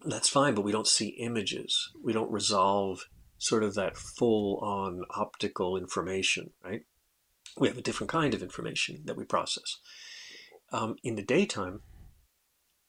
that's 0.05 0.29
fine, 0.29 0.55
but 0.55 0.65
we 0.65 0.73
don't 0.73 0.87
see 0.87 1.09
images. 1.09 1.91
We 2.03 2.13
don't 2.13 2.31
resolve 2.31 3.07
sort 3.39 3.63
of 3.63 3.75
that 3.75 3.97
full 3.97 4.59
on 4.63 5.03
optical 5.17 5.77
information, 5.77 6.51
right? 6.65 6.83
We 7.59 7.69
have 7.69 7.79
a 7.79 7.83
different 7.83 8.11
kind 8.11 8.35
of 8.35 8.43
information 8.43 9.03
that 9.05 9.17
we 9.17 9.25
process. 9.25 9.79
Um, 10.73 10.97
in 11.03 11.17
the 11.17 11.23
daytime, 11.23 11.81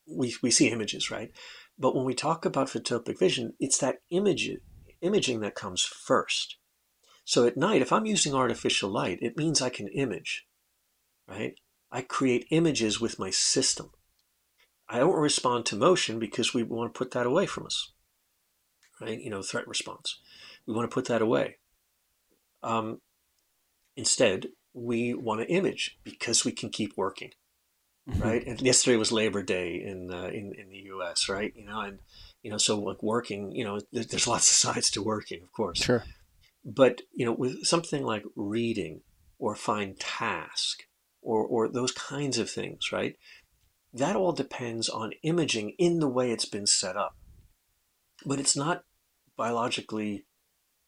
we, 0.08 0.36
we 0.42 0.52
see 0.52 0.70
images, 0.70 1.12
right? 1.12 1.32
But 1.80 1.96
when 1.96 2.06
we 2.06 2.14
talk 2.14 2.46
about 2.46 2.70
photopic 2.70 3.20
vision, 3.20 3.54
it's 3.60 3.78
that 3.80 4.00
image, 4.10 4.50
imaging 5.02 5.42
that 5.42 5.56
comes 5.56 5.84
first. 5.84 6.58
So 7.24 7.46
at 7.46 7.58
night, 7.58 7.82
if 7.82 7.92
I'm 7.92 8.06
using 8.06 8.34
artificial 8.34 8.90
light, 8.90 9.20
it 9.22 9.38
means 9.38 9.62
I 9.62 9.70
can 9.70 9.88
image, 9.90 10.48
right? 11.28 11.54
I 11.92 12.02
create 12.02 12.48
images 12.52 13.00
with 13.00 13.20
my 13.20 13.30
system. 13.30 13.92
I 14.90 15.00
don't 15.00 15.20
respond 15.20 15.66
to 15.68 15.76
motion 15.76 16.20
because 16.20 16.54
we 16.54 16.64
want 16.64 16.94
to 16.94 16.98
put 16.98 17.12
that 17.12 17.26
away 17.26 17.46
from 17.46 17.66
us, 17.66 17.92
right? 19.02 19.20
You 19.20 19.30
know, 19.30 19.42
threat 19.42 19.68
response. 19.68 20.20
We 20.66 20.74
want 20.74 20.90
to 20.90 20.94
put 20.94 21.06
that 21.06 21.22
away. 21.22 21.58
Um, 22.64 23.02
instead, 23.96 24.48
we 24.74 25.14
want 25.14 25.42
to 25.42 25.52
image 25.52 25.98
because 26.04 26.46
we 26.46 26.52
can 26.52 26.70
keep 26.70 26.94
working. 26.96 27.32
right? 28.18 28.46
And 28.46 28.62
yesterday 28.62 28.98
was 28.98 29.12
Labor 29.12 29.44
Day 29.44 29.84
in, 29.84 30.12
uh, 30.12 30.28
in 30.28 30.54
in 30.54 30.70
the 30.70 30.84
U.S., 30.86 31.28
right? 31.30 31.54
You 31.56 31.66
know, 31.66 31.82
and 31.82 32.00
you 32.42 32.52
know, 32.52 32.58
so 32.58 32.80
like 32.80 33.04
working, 33.04 33.52
you 33.52 33.64
know, 33.64 33.80
there's 33.92 34.28
lots 34.28 34.50
of 34.50 34.56
sides 34.56 34.90
to 34.92 35.04
working, 35.04 35.42
of 35.44 35.52
course. 35.52 35.80
Sure. 35.80 36.04
But 36.64 37.02
you 37.14 37.26
know, 37.26 37.34
with 37.34 37.66
something 37.66 38.04
like 38.04 38.24
reading 38.36 39.02
or 39.40 39.56
find 39.56 40.00
task 40.00 40.84
or 41.22 41.46
or 41.46 41.68
those 41.68 41.92
kinds 41.92 42.38
of 42.38 42.50
things, 42.50 42.92
right? 42.92 43.16
that 43.94 44.16
all 44.16 44.32
depends 44.32 44.90
on 44.90 45.14
imaging 45.24 45.74
in 45.78 46.00
the 46.00 46.08
way 46.08 46.32
it's 46.32 46.46
been 46.46 46.68
set 46.68 46.96
up. 46.96 47.16
But 48.26 48.40
it's 48.40 48.56
not 48.56 48.84
biologically 49.36 50.26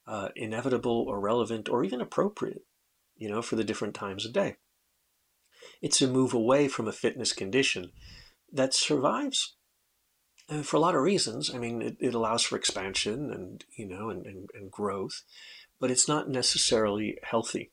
uh, 0.08 0.30
inevitable 0.36 1.06
or 1.08 1.20
relevant 1.20 1.70
or 1.70 1.84
even 1.84 2.02
appropriate, 2.02 2.64
you 3.16 3.30
know, 3.30 3.42
for 3.42 3.56
the 3.56 3.64
different 3.64 3.94
times 3.94 4.26
of 4.26 4.34
day. 4.34 4.58
It's 5.82 6.02
a 6.02 6.08
move 6.08 6.34
away 6.34 6.68
from 6.68 6.88
a 6.88 6.94
fitness 6.94 7.34
condition 7.34 7.92
that 8.52 8.74
survives 8.74 9.56
uh, 10.50 10.62
for 10.62 10.78
a 10.78 10.80
lot 10.80 10.96
of 10.96 11.02
reasons. 11.02 11.54
I 11.54 11.58
mean, 11.58 11.82
it, 11.82 11.98
it 12.00 12.14
allows 12.14 12.44
for 12.44 12.58
expansion 12.58 13.32
and, 13.32 13.64
you 13.78 13.88
know, 13.88 14.10
and, 14.10 14.26
and, 14.26 14.50
and 14.54 14.72
growth, 14.72 15.24
but 15.80 15.92
it's 15.92 16.08
not 16.08 16.30
necessarily 16.30 17.18
healthy 17.24 17.72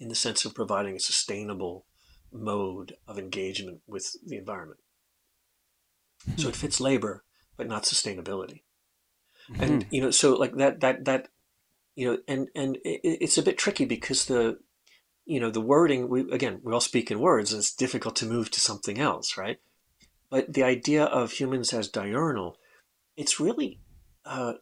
in 0.00 0.08
the 0.08 0.14
sense 0.14 0.44
of 0.44 0.54
providing 0.54 0.96
a 0.96 1.00
sustainable 1.00 1.86
mode 2.32 2.96
of 3.06 3.18
engagement 3.18 3.80
with 3.86 4.16
the 4.26 4.36
environment. 4.36 4.80
Mm-hmm. 6.28 6.40
So 6.40 6.48
it 6.48 6.56
fits 6.56 6.80
labor, 6.80 7.24
but 7.56 7.68
not 7.68 7.84
sustainability. 7.84 8.62
Mm-hmm. 9.50 9.62
And 9.62 9.86
you 9.90 10.00
know, 10.00 10.10
so 10.10 10.34
like 10.34 10.56
that, 10.56 10.80
that, 10.80 11.04
that, 11.04 11.28
you 11.94 12.10
know, 12.10 12.18
and 12.26 12.48
and 12.56 12.76
it, 12.84 13.00
it's 13.04 13.38
a 13.38 13.42
bit 13.42 13.56
tricky 13.56 13.84
because 13.84 14.24
the, 14.24 14.58
you 15.26 15.40
know, 15.40 15.50
the 15.50 15.60
wording. 15.60 16.08
We 16.08 16.30
again, 16.32 16.60
we 16.62 16.72
all 16.72 16.80
speak 16.80 17.10
in 17.10 17.20
words, 17.20 17.52
and 17.52 17.60
it's 17.60 17.74
difficult 17.74 18.16
to 18.16 18.26
move 18.26 18.50
to 18.52 18.60
something 18.60 18.98
else, 18.98 19.36
right? 19.36 19.58
But 20.30 20.52
the 20.52 20.64
idea 20.64 21.04
of 21.04 21.32
humans 21.32 21.72
as 21.72 21.88
diurnal, 21.88 22.56
it's 23.16 23.38
really 23.38 23.80
uh, 24.24 24.54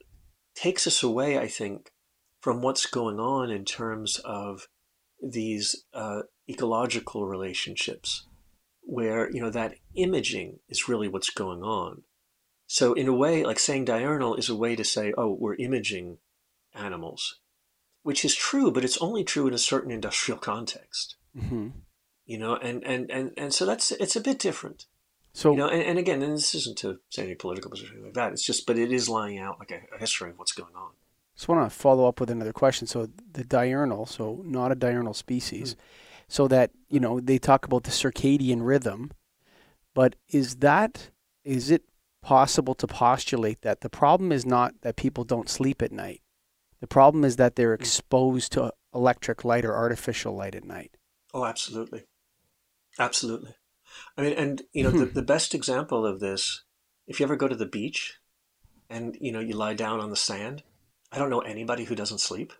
takes 0.54 0.86
us 0.86 1.02
away, 1.02 1.38
I 1.38 1.48
think, 1.48 1.90
from 2.40 2.60
what's 2.60 2.86
going 2.86 3.18
on 3.18 3.50
in 3.50 3.64
terms 3.64 4.18
of 4.24 4.68
these 5.22 5.84
uh, 5.94 6.22
ecological 6.48 7.26
relationships 7.26 8.26
where 8.82 9.30
you 9.30 9.40
know 9.40 9.50
that 9.50 9.76
imaging 9.94 10.58
is 10.68 10.88
really 10.88 11.06
what's 11.06 11.30
going 11.30 11.62
on 11.62 12.02
so 12.66 12.92
in 12.94 13.06
a 13.06 13.12
way 13.12 13.44
like 13.44 13.60
saying 13.60 13.84
diurnal 13.84 14.34
is 14.34 14.48
a 14.48 14.56
way 14.56 14.74
to 14.74 14.82
say 14.82 15.12
oh 15.16 15.30
we're 15.38 15.54
imaging 15.54 16.18
animals 16.74 17.38
which 18.02 18.24
is 18.24 18.34
true 18.34 18.70
but 18.70 18.84
it's 18.84 18.98
only 18.98 19.24
true 19.24 19.46
in 19.46 19.54
a 19.54 19.58
certain 19.58 19.90
industrial 19.90 20.38
context 20.38 21.16
mm-hmm. 21.36 21.68
you 22.26 22.38
know 22.38 22.56
and, 22.56 22.84
and 22.84 23.10
and 23.10 23.32
and 23.36 23.54
so 23.54 23.66
that's 23.66 23.92
it's 23.92 24.16
a 24.16 24.20
bit 24.20 24.38
different 24.38 24.86
so 25.32 25.52
you 25.52 25.58
know 25.58 25.68
and, 25.68 25.82
and 25.82 25.98
again 25.98 26.22
and 26.22 26.36
this 26.36 26.54
isn't 26.54 26.78
to 26.78 26.98
say 27.10 27.22
any 27.24 27.34
political 27.34 27.70
position 27.70 28.02
like 28.02 28.14
that 28.14 28.32
it's 28.32 28.44
just 28.44 28.66
but 28.66 28.78
it 28.78 28.92
is 28.92 29.08
lying 29.08 29.38
out 29.38 29.58
like 29.58 29.70
a, 29.70 29.94
a 29.94 29.98
history 29.98 30.30
of 30.30 30.38
what's 30.38 30.52
going 30.52 30.74
on 30.74 30.90
so 31.34 31.52
I 31.52 31.56
want 31.56 31.72
to 31.72 31.76
follow 31.76 32.06
up 32.06 32.20
with 32.20 32.30
another 32.30 32.52
question. 32.52 32.86
So 32.86 33.08
the 33.32 33.44
diurnal, 33.44 34.06
so 34.06 34.42
not 34.44 34.72
a 34.72 34.74
diurnal 34.74 35.14
species, 35.14 35.74
mm-hmm. 35.74 36.24
so 36.28 36.48
that 36.48 36.70
you 36.88 37.00
know 37.00 37.20
they 37.20 37.38
talk 37.38 37.64
about 37.64 37.84
the 37.84 37.90
circadian 37.90 38.58
rhythm, 38.60 39.10
but 39.94 40.16
is 40.28 40.56
that 40.56 41.10
is 41.44 41.70
it 41.70 41.84
possible 42.22 42.74
to 42.76 42.86
postulate 42.86 43.62
that 43.62 43.80
the 43.80 43.88
problem 43.88 44.30
is 44.30 44.46
not 44.46 44.74
that 44.82 44.96
people 44.96 45.24
don't 45.24 45.48
sleep 45.48 45.82
at 45.82 45.90
night, 45.90 46.22
the 46.82 46.86
problem 46.86 47.24
is 47.24 47.36
that 47.36 47.56
they're 47.56 47.74
mm. 47.74 47.80
exposed 47.80 48.52
to 48.52 48.74
electric 48.94 49.42
light 49.42 49.64
or 49.64 49.74
artificial 49.74 50.36
light 50.36 50.54
at 50.54 50.64
night. 50.64 50.98
Oh, 51.32 51.46
absolutely, 51.46 52.04
absolutely. 52.98 53.54
I 54.18 54.22
mean, 54.22 54.34
and 54.34 54.62
you 54.74 54.84
know 54.84 54.90
the, 54.90 55.06
hmm. 55.06 55.14
the 55.14 55.22
best 55.22 55.54
example 55.54 56.04
of 56.04 56.20
this, 56.20 56.64
if 57.06 57.18
you 57.18 57.24
ever 57.24 57.36
go 57.36 57.48
to 57.48 57.56
the 57.56 57.64
beach, 57.64 58.18
and 58.90 59.16
you 59.18 59.32
know 59.32 59.40
you 59.40 59.54
lie 59.54 59.74
down 59.74 60.00
on 60.00 60.10
the 60.10 60.16
sand 60.16 60.62
I 61.12 61.18
don't 61.18 61.30
know 61.30 61.40
anybody 61.40 61.84
who 61.84 61.94
doesn't 61.94 62.18
sleep. 62.18 62.52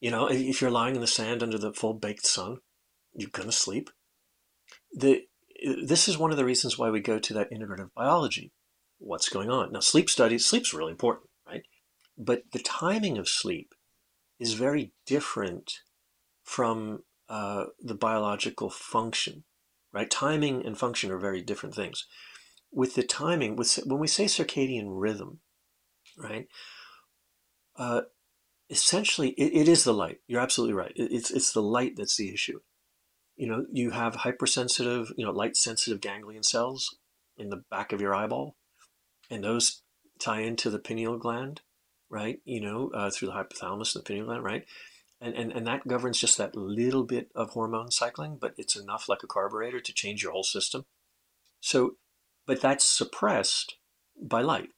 You 0.00 0.10
know, 0.10 0.26
if 0.26 0.60
you're 0.60 0.70
lying 0.70 0.94
in 0.96 1.00
the 1.00 1.06
sand 1.06 1.42
under 1.42 1.56
the 1.56 1.72
full 1.72 1.94
baked 1.94 2.26
sun, 2.26 2.58
you're 3.14 3.30
gonna 3.30 3.52
sleep. 3.52 3.90
The 4.92 5.22
this 5.82 6.08
is 6.08 6.18
one 6.18 6.30
of 6.30 6.36
the 6.36 6.44
reasons 6.44 6.78
why 6.78 6.90
we 6.90 7.00
go 7.00 7.18
to 7.18 7.34
that 7.34 7.50
integrative 7.50 7.94
biology. 7.94 8.52
What's 8.98 9.30
going 9.30 9.50
on 9.50 9.72
now? 9.72 9.80
Sleep 9.80 10.10
studies. 10.10 10.44
Sleep's 10.44 10.74
really 10.74 10.90
important? 10.90 11.30
But 12.16 12.44
the 12.52 12.60
timing 12.60 13.18
of 13.18 13.28
sleep 13.28 13.74
is 14.38 14.54
very 14.54 14.92
different 15.06 15.80
from 16.42 17.02
uh, 17.28 17.66
the 17.80 17.94
biological 17.94 18.70
function, 18.70 19.44
right? 19.92 20.10
Timing 20.10 20.64
and 20.64 20.78
function 20.78 21.10
are 21.10 21.18
very 21.18 21.42
different 21.42 21.74
things. 21.74 22.06
With 22.72 22.94
the 22.94 23.02
timing, 23.02 23.56
with 23.56 23.76
when 23.86 24.00
we 24.00 24.08
say 24.08 24.24
circadian 24.24 24.86
rhythm, 24.88 25.40
right? 26.18 26.48
uh, 27.76 28.02
essentially 28.70 29.30
it, 29.30 29.52
it 29.54 29.68
is 29.68 29.84
the 29.84 29.94
light. 29.94 30.18
You're 30.26 30.40
absolutely 30.40 30.74
right. 30.74 30.92
It, 30.96 31.12
it's 31.12 31.30
it's 31.30 31.52
the 31.52 31.62
light 31.62 31.96
that's 31.96 32.16
the 32.16 32.32
issue. 32.32 32.60
You 33.36 33.48
know, 33.48 33.66
you 33.72 33.90
have 33.90 34.14
hypersensitive, 34.16 35.12
you 35.16 35.24
know, 35.24 35.32
light 35.32 35.56
sensitive 35.56 36.00
ganglion 36.00 36.44
cells 36.44 36.96
in 37.36 37.50
the 37.50 37.64
back 37.70 37.92
of 37.92 38.00
your 38.00 38.14
eyeball, 38.14 38.56
and 39.28 39.42
those 39.42 39.82
tie 40.20 40.40
into 40.40 40.70
the 40.70 40.78
pineal 40.78 41.18
gland, 41.18 41.62
right? 42.14 42.40
You 42.44 42.60
know, 42.60 42.90
uh, 42.94 43.10
through 43.10 43.28
the 43.28 43.34
hypothalamus 43.34 43.94
and 43.94 44.04
the 44.04 44.08
pineal 44.08 44.26
gland, 44.26 44.44
right? 44.44 44.64
And, 45.20 45.34
and, 45.34 45.52
and 45.52 45.66
that 45.66 45.88
governs 45.88 46.20
just 46.20 46.38
that 46.38 46.54
little 46.54 47.02
bit 47.02 47.30
of 47.34 47.50
hormone 47.50 47.90
cycling, 47.90 48.38
but 48.40 48.54
it's 48.56 48.76
enough 48.76 49.08
like 49.08 49.22
a 49.24 49.26
carburetor 49.26 49.80
to 49.80 49.92
change 49.92 50.22
your 50.22 50.32
whole 50.32 50.44
system. 50.44 50.84
So, 51.60 51.96
but 52.46 52.60
that's 52.60 52.84
suppressed 52.84 53.76
by 54.20 54.42
light 54.42 54.68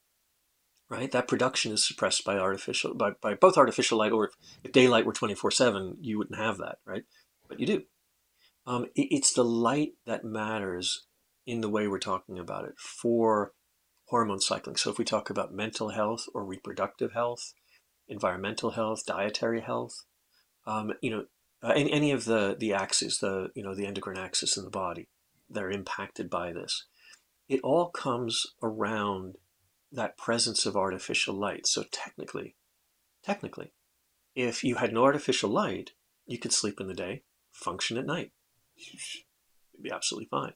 right? 0.89 1.11
That 1.11 1.29
production 1.29 1.73
is 1.73 1.87
suppressed 1.87 2.25
by 2.25 2.39
artificial, 2.39 2.95
by, 2.95 3.11
by 3.21 3.35
both 3.35 3.57
artificial 3.57 3.99
light, 3.99 4.13
or 4.13 4.27
if, 4.27 4.35
if 4.63 4.73
daylight 4.73 5.07
were 5.07 5.13
24 5.13 5.51
7, 5.51 5.97
you 6.01 6.19
wouldn't 6.19 6.39
have 6.39 6.59
that, 6.59 6.79
right? 6.85 7.05
But 7.49 7.61
you 7.61 7.67
do. 7.67 7.83
Um, 8.67 8.85
it, 8.95 9.09
it's 9.11 9.33
the 9.33 9.45
light 9.45 9.95
that 10.07 10.25
matters 10.25 11.07
in 11.47 11.61
the 11.61 11.69
way 11.69 11.87
we're 11.87 11.99
talking 11.99 12.39
about 12.39 12.65
it 12.65 12.79
for 12.79 13.53
hormone 14.07 14.41
cycling. 14.41 14.77
So 14.77 14.91
if 14.91 14.99
we 14.99 15.05
talk 15.05 15.31
about 15.31 15.53
mental 15.53 15.91
health 15.91 16.27
or 16.35 16.45
reproductive 16.45 17.13
health, 17.13 17.55
environmental 18.09 18.71
health, 18.71 19.05
dietary 19.07 19.61
health, 19.61 20.05
um, 20.67 20.93
you 21.01 21.11
know, 21.11 21.25
uh, 21.63 21.73
any, 21.75 21.93
any 21.93 22.11
of 22.13 22.25
the, 22.25 22.57
the 22.59 22.73
axes, 22.73 23.19
the, 23.19 23.51
you 23.55 23.63
know, 23.63 23.75
the 23.75 23.87
endocrine 23.87 24.19
axis 24.19 24.57
in 24.57 24.65
the 24.65 24.71
body 24.71 25.09
that 25.51 25.63
are 25.63 25.71
impacted 25.71 26.29
by 26.29 26.53
this, 26.53 26.87
it 27.49 27.61
all 27.63 27.89
comes 27.89 28.47
around 28.63 29.37
that 29.93 30.19
presence 30.19 30.67
of 30.67 30.77
artificial 30.77 31.35
light. 31.35 31.67
So 31.67 31.85
technically, 31.91 32.57
technically, 33.25 33.73
if 34.35 34.63
you 34.63 34.77
had 34.77 34.93
no 34.93 35.05
artificial 35.05 35.51
light, 35.51 35.93
you 36.27 36.39
could 36.39 36.53
sleep 36.53 36.81
in 36.81 36.89
the 36.89 36.95
day, 36.95 37.23
function 37.53 37.97
at 37.97 38.07
night. 38.07 38.33
It'd 38.77 39.83
be 39.83 39.91
absolutely 39.91 40.29
fine. 40.31 40.53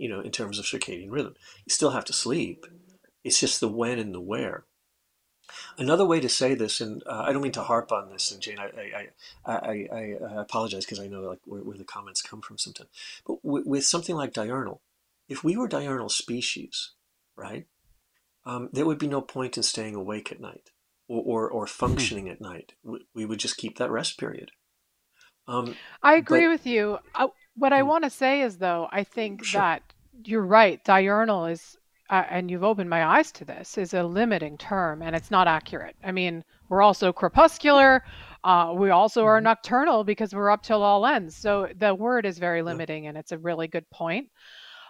You 0.00 0.08
know, 0.08 0.20
in 0.20 0.30
terms 0.30 0.58
of 0.58 0.64
circadian 0.64 1.10
rhythm, 1.10 1.34
you 1.66 1.70
still 1.70 1.90
have 1.90 2.06
to 2.06 2.12
sleep, 2.14 2.66
It's 3.22 3.38
just 3.38 3.60
the 3.60 3.68
when 3.68 3.98
and 3.98 4.14
the 4.14 4.20
where. 4.20 4.64
Another 5.76 6.06
way 6.06 6.20
to 6.20 6.28
say 6.28 6.54
this, 6.54 6.80
and 6.80 7.02
uh, 7.06 7.24
I 7.26 7.32
don't 7.32 7.42
mean 7.42 7.52
to 7.52 7.62
harp 7.62 7.92
on 7.92 8.08
this, 8.08 8.32
and 8.32 8.40
Jane, 8.40 8.58
I 8.58 8.70
I, 8.70 9.08
I, 9.44 9.56
I, 9.92 10.16
I 10.30 10.40
apologize 10.40 10.86
because 10.86 11.00
I 11.00 11.06
know 11.06 11.20
like 11.20 11.40
where, 11.44 11.62
where, 11.62 11.76
the 11.76 11.84
comments 11.84 12.22
come 12.22 12.40
from 12.40 12.56
sometimes. 12.56 12.88
But 13.26 13.38
with 13.42 13.84
something 13.84 14.16
like 14.16 14.32
diurnal, 14.32 14.80
if 15.28 15.44
we 15.44 15.56
were 15.56 15.68
diurnal 15.68 16.08
species, 16.08 16.92
right, 17.36 17.66
um, 18.46 18.70
there 18.72 18.86
would 18.86 18.98
be 18.98 19.08
no 19.08 19.20
point 19.20 19.56
in 19.56 19.62
staying 19.62 19.94
awake 19.94 20.32
at 20.32 20.40
night 20.40 20.70
or 21.08 21.22
or, 21.24 21.50
or 21.50 21.66
hmm. 21.66 21.70
functioning 21.70 22.28
at 22.28 22.40
night. 22.40 22.72
We, 22.82 23.06
we, 23.14 23.26
would 23.26 23.40
just 23.40 23.58
keep 23.58 23.76
that 23.78 23.90
rest 23.90 24.18
period. 24.18 24.52
Um, 25.46 25.74
I 26.02 26.14
agree 26.14 26.46
but, 26.46 26.50
with 26.50 26.66
you. 26.66 26.98
I, 27.14 27.28
what 27.60 27.72
I 27.72 27.80
hmm. 27.80 27.88
want 27.88 28.04
to 28.04 28.10
say 28.10 28.42
is, 28.42 28.58
though, 28.58 28.88
I 28.90 29.04
think 29.04 29.44
sure. 29.44 29.60
that 29.60 29.82
you're 30.24 30.44
right. 30.44 30.82
Diurnal 30.84 31.46
is 31.46 31.76
uh, 32.10 32.24
and 32.28 32.50
you've 32.50 32.64
opened 32.64 32.90
my 32.90 33.04
eyes 33.04 33.30
to 33.30 33.44
this, 33.44 33.78
is 33.78 33.94
a 33.94 34.02
limiting 34.02 34.58
term 34.58 35.00
and 35.00 35.14
it's 35.14 35.30
not 35.30 35.46
accurate. 35.46 35.94
I 36.02 36.10
mean, 36.10 36.44
we're 36.68 36.82
also 36.82 37.12
crepuscular. 37.12 38.02
Uh, 38.42 38.72
we 38.76 38.90
also 38.90 39.24
are 39.24 39.36
mm-hmm. 39.36 39.44
nocturnal 39.44 40.02
because 40.02 40.34
we're 40.34 40.50
up 40.50 40.62
till 40.62 40.82
all 40.82 41.06
ends. 41.06 41.36
So 41.36 41.68
the 41.78 41.94
word 41.94 42.26
is 42.26 42.38
very 42.38 42.62
limiting 42.62 43.06
and 43.06 43.16
it's 43.16 43.32
a 43.32 43.38
really 43.38 43.68
good 43.68 43.88
point. 43.90 44.28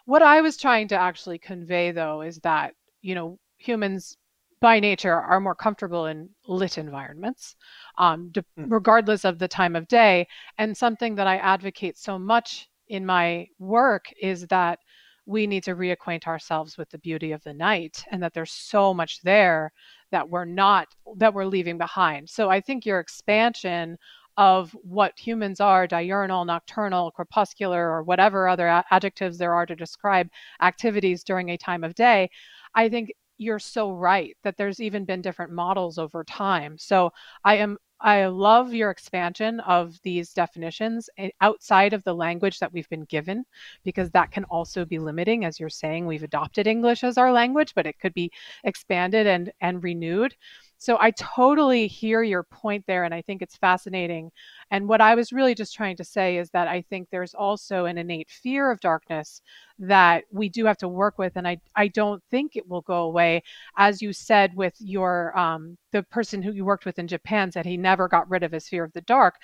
What 0.06 0.22
I 0.22 0.40
was 0.40 0.56
trying 0.56 0.88
to 0.88 0.96
actually 0.96 1.38
convey, 1.38 1.92
though, 1.92 2.22
is 2.22 2.38
that, 2.38 2.74
you 3.02 3.14
know, 3.14 3.38
humans 3.58 4.16
by 4.60 4.78
nature 4.78 5.14
are 5.14 5.40
more 5.40 5.54
comfortable 5.54 6.06
in 6.06 6.28
lit 6.46 6.78
environments, 6.78 7.56
um, 7.98 8.30
de- 8.30 8.44
mm. 8.58 8.66
regardless 8.68 9.24
of 9.24 9.38
the 9.38 9.48
time 9.48 9.74
of 9.74 9.88
day. 9.88 10.26
And 10.58 10.76
something 10.76 11.14
that 11.14 11.26
I 11.26 11.36
advocate 11.36 11.96
so 11.96 12.18
much 12.18 12.68
in 12.88 13.06
my 13.06 13.46
work 13.58 14.06
is 14.20 14.46
that 14.48 14.78
we 15.26 15.46
need 15.46 15.62
to 15.62 15.76
reacquaint 15.76 16.26
ourselves 16.26 16.76
with 16.76 16.90
the 16.90 16.98
beauty 16.98 17.32
of 17.32 17.42
the 17.44 17.54
night 17.54 18.04
and 18.10 18.22
that 18.22 18.34
there's 18.34 18.50
so 18.50 18.92
much 18.92 19.20
there 19.22 19.72
that 20.10 20.28
we're 20.28 20.44
not 20.44 20.88
that 21.16 21.32
we're 21.32 21.44
leaving 21.44 21.78
behind 21.78 22.28
so 22.28 22.50
i 22.50 22.60
think 22.60 22.84
your 22.84 22.98
expansion 22.98 23.96
of 24.36 24.74
what 24.82 25.12
humans 25.18 25.60
are 25.60 25.86
diurnal 25.86 26.44
nocturnal 26.44 27.10
crepuscular 27.12 27.90
or 27.90 28.02
whatever 28.02 28.48
other 28.48 28.82
adjectives 28.90 29.38
there 29.38 29.54
are 29.54 29.66
to 29.66 29.76
describe 29.76 30.28
activities 30.62 31.22
during 31.22 31.50
a 31.50 31.56
time 31.56 31.84
of 31.84 31.94
day 31.94 32.28
i 32.74 32.88
think 32.88 33.12
you're 33.40 33.58
so 33.58 33.90
right 33.90 34.36
that 34.44 34.56
there's 34.56 34.80
even 34.80 35.04
been 35.04 35.22
different 35.22 35.50
models 35.52 35.98
over 35.98 36.22
time 36.24 36.76
so 36.78 37.10
i 37.44 37.56
am 37.56 37.76
I 38.00 38.26
love 38.26 38.72
your 38.72 38.90
expansion 38.90 39.60
of 39.60 40.00
these 40.02 40.32
definitions 40.32 41.10
eh, 41.18 41.30
outside 41.42 41.92
of 41.92 42.02
the 42.04 42.14
language 42.14 42.58
that 42.60 42.72
we've 42.72 42.88
been 42.88 43.04
given, 43.04 43.44
because 43.84 44.10
that 44.12 44.30
can 44.30 44.44
also 44.44 44.86
be 44.86 44.98
limiting. 44.98 45.44
As 45.44 45.60
you're 45.60 45.68
saying, 45.68 46.06
we've 46.06 46.22
adopted 46.22 46.66
English 46.66 47.04
as 47.04 47.18
our 47.18 47.30
language, 47.30 47.74
but 47.74 47.86
it 47.86 47.98
could 47.98 48.14
be 48.14 48.30
expanded 48.64 49.26
and, 49.26 49.52
and 49.60 49.84
renewed. 49.84 50.34
So 50.78 50.96
I 50.98 51.10
totally 51.10 51.86
hear 51.88 52.22
your 52.22 52.44
point 52.44 52.84
there, 52.86 53.04
and 53.04 53.12
I 53.12 53.20
think 53.20 53.42
it's 53.42 53.56
fascinating. 53.56 54.30
And 54.70 54.88
what 54.88 55.00
I 55.00 55.14
was 55.14 55.32
really 55.32 55.54
just 55.54 55.74
trying 55.74 55.96
to 55.96 56.04
say 56.04 56.36
is 56.36 56.50
that 56.50 56.68
I 56.68 56.82
think 56.82 57.08
there's 57.10 57.34
also 57.34 57.86
an 57.86 57.98
innate 57.98 58.30
fear 58.30 58.70
of 58.70 58.80
darkness 58.80 59.42
that 59.80 60.24
we 60.30 60.48
do 60.48 60.64
have 60.66 60.76
to 60.78 60.88
work 60.88 61.18
with, 61.18 61.32
and 61.36 61.48
I 61.48 61.58
I 61.74 61.88
don't 61.88 62.22
think 62.30 62.54
it 62.54 62.68
will 62.68 62.82
go 62.82 63.02
away. 63.02 63.42
As 63.76 64.00
you 64.00 64.12
said 64.12 64.54
with 64.54 64.74
your 64.78 65.36
um, 65.36 65.76
the 65.92 66.02
person 66.04 66.42
who 66.42 66.52
you 66.52 66.64
worked 66.64 66.84
with 66.84 66.98
in 66.98 67.08
Japan 67.08 67.50
said 67.50 67.66
he 67.66 67.76
never 67.76 68.06
got 68.08 68.30
rid 68.30 68.42
of 68.42 68.52
his 68.52 68.68
fear 68.68 68.84
of 68.84 68.92
the 68.92 69.00
dark 69.00 69.36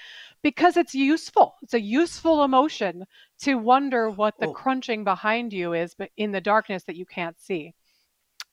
because 0.43 0.77
it's 0.77 0.95
useful. 0.95 1.57
It's 1.63 1.75
a 1.75 1.81
useful 1.81 2.45
emotion 2.45 3.05
to 3.41 3.57
wonder 3.57 4.11
what 4.11 4.35
the 4.39 4.49
oh. 4.49 4.53
crunching 4.53 5.05
behind 5.05 5.53
you 5.53 5.73
is, 5.73 5.95
but 5.95 6.11
in 6.17 6.33
the 6.33 6.41
darkness 6.41 6.85
that 6.85 6.97
you 6.97 7.07
can't 7.07 7.39
see. 7.41 7.75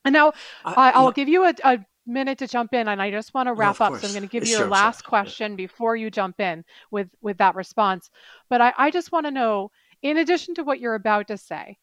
And 0.05 0.13
now 0.13 0.34
I, 0.65 1.01
will 1.01 1.11
give 1.11 1.30
you 1.30 1.45
a, 1.45 1.53
a, 1.63 1.80
minute 2.06 2.38
to 2.39 2.47
jump 2.47 2.74
in 2.74 2.88
and 2.88 3.01
I 3.01 3.12
just 3.12 3.34
want 3.34 3.47
to 3.47 3.54
wrap 3.54 3.82
up. 3.82 3.95
So 3.97 4.08
I'm 4.08 4.14
going 4.14 4.28
to 4.28 4.30
give 4.30 4.47
you 4.47 4.58
your 4.58 4.68
last 4.68 5.04
question 5.04 5.56
before 5.56 5.95
you 5.95 6.10
jump 6.10 6.39
in 6.39 6.64
with 6.91 7.10
with 7.22 7.38
that 7.38 7.56
response. 7.56 8.10
But 8.49 8.62
I, 8.62 8.74
I 8.78 8.91
just 8.91 9.12
want 9.12 9.26
to 9.26 9.32
know, 9.32 9.72
in 10.01 10.18
addition 10.18 10.56
to 10.56 10.64
what 10.64 10.80
you're 10.80 10.95
about 10.95 11.28
to 11.28 11.38
say, 11.38 11.78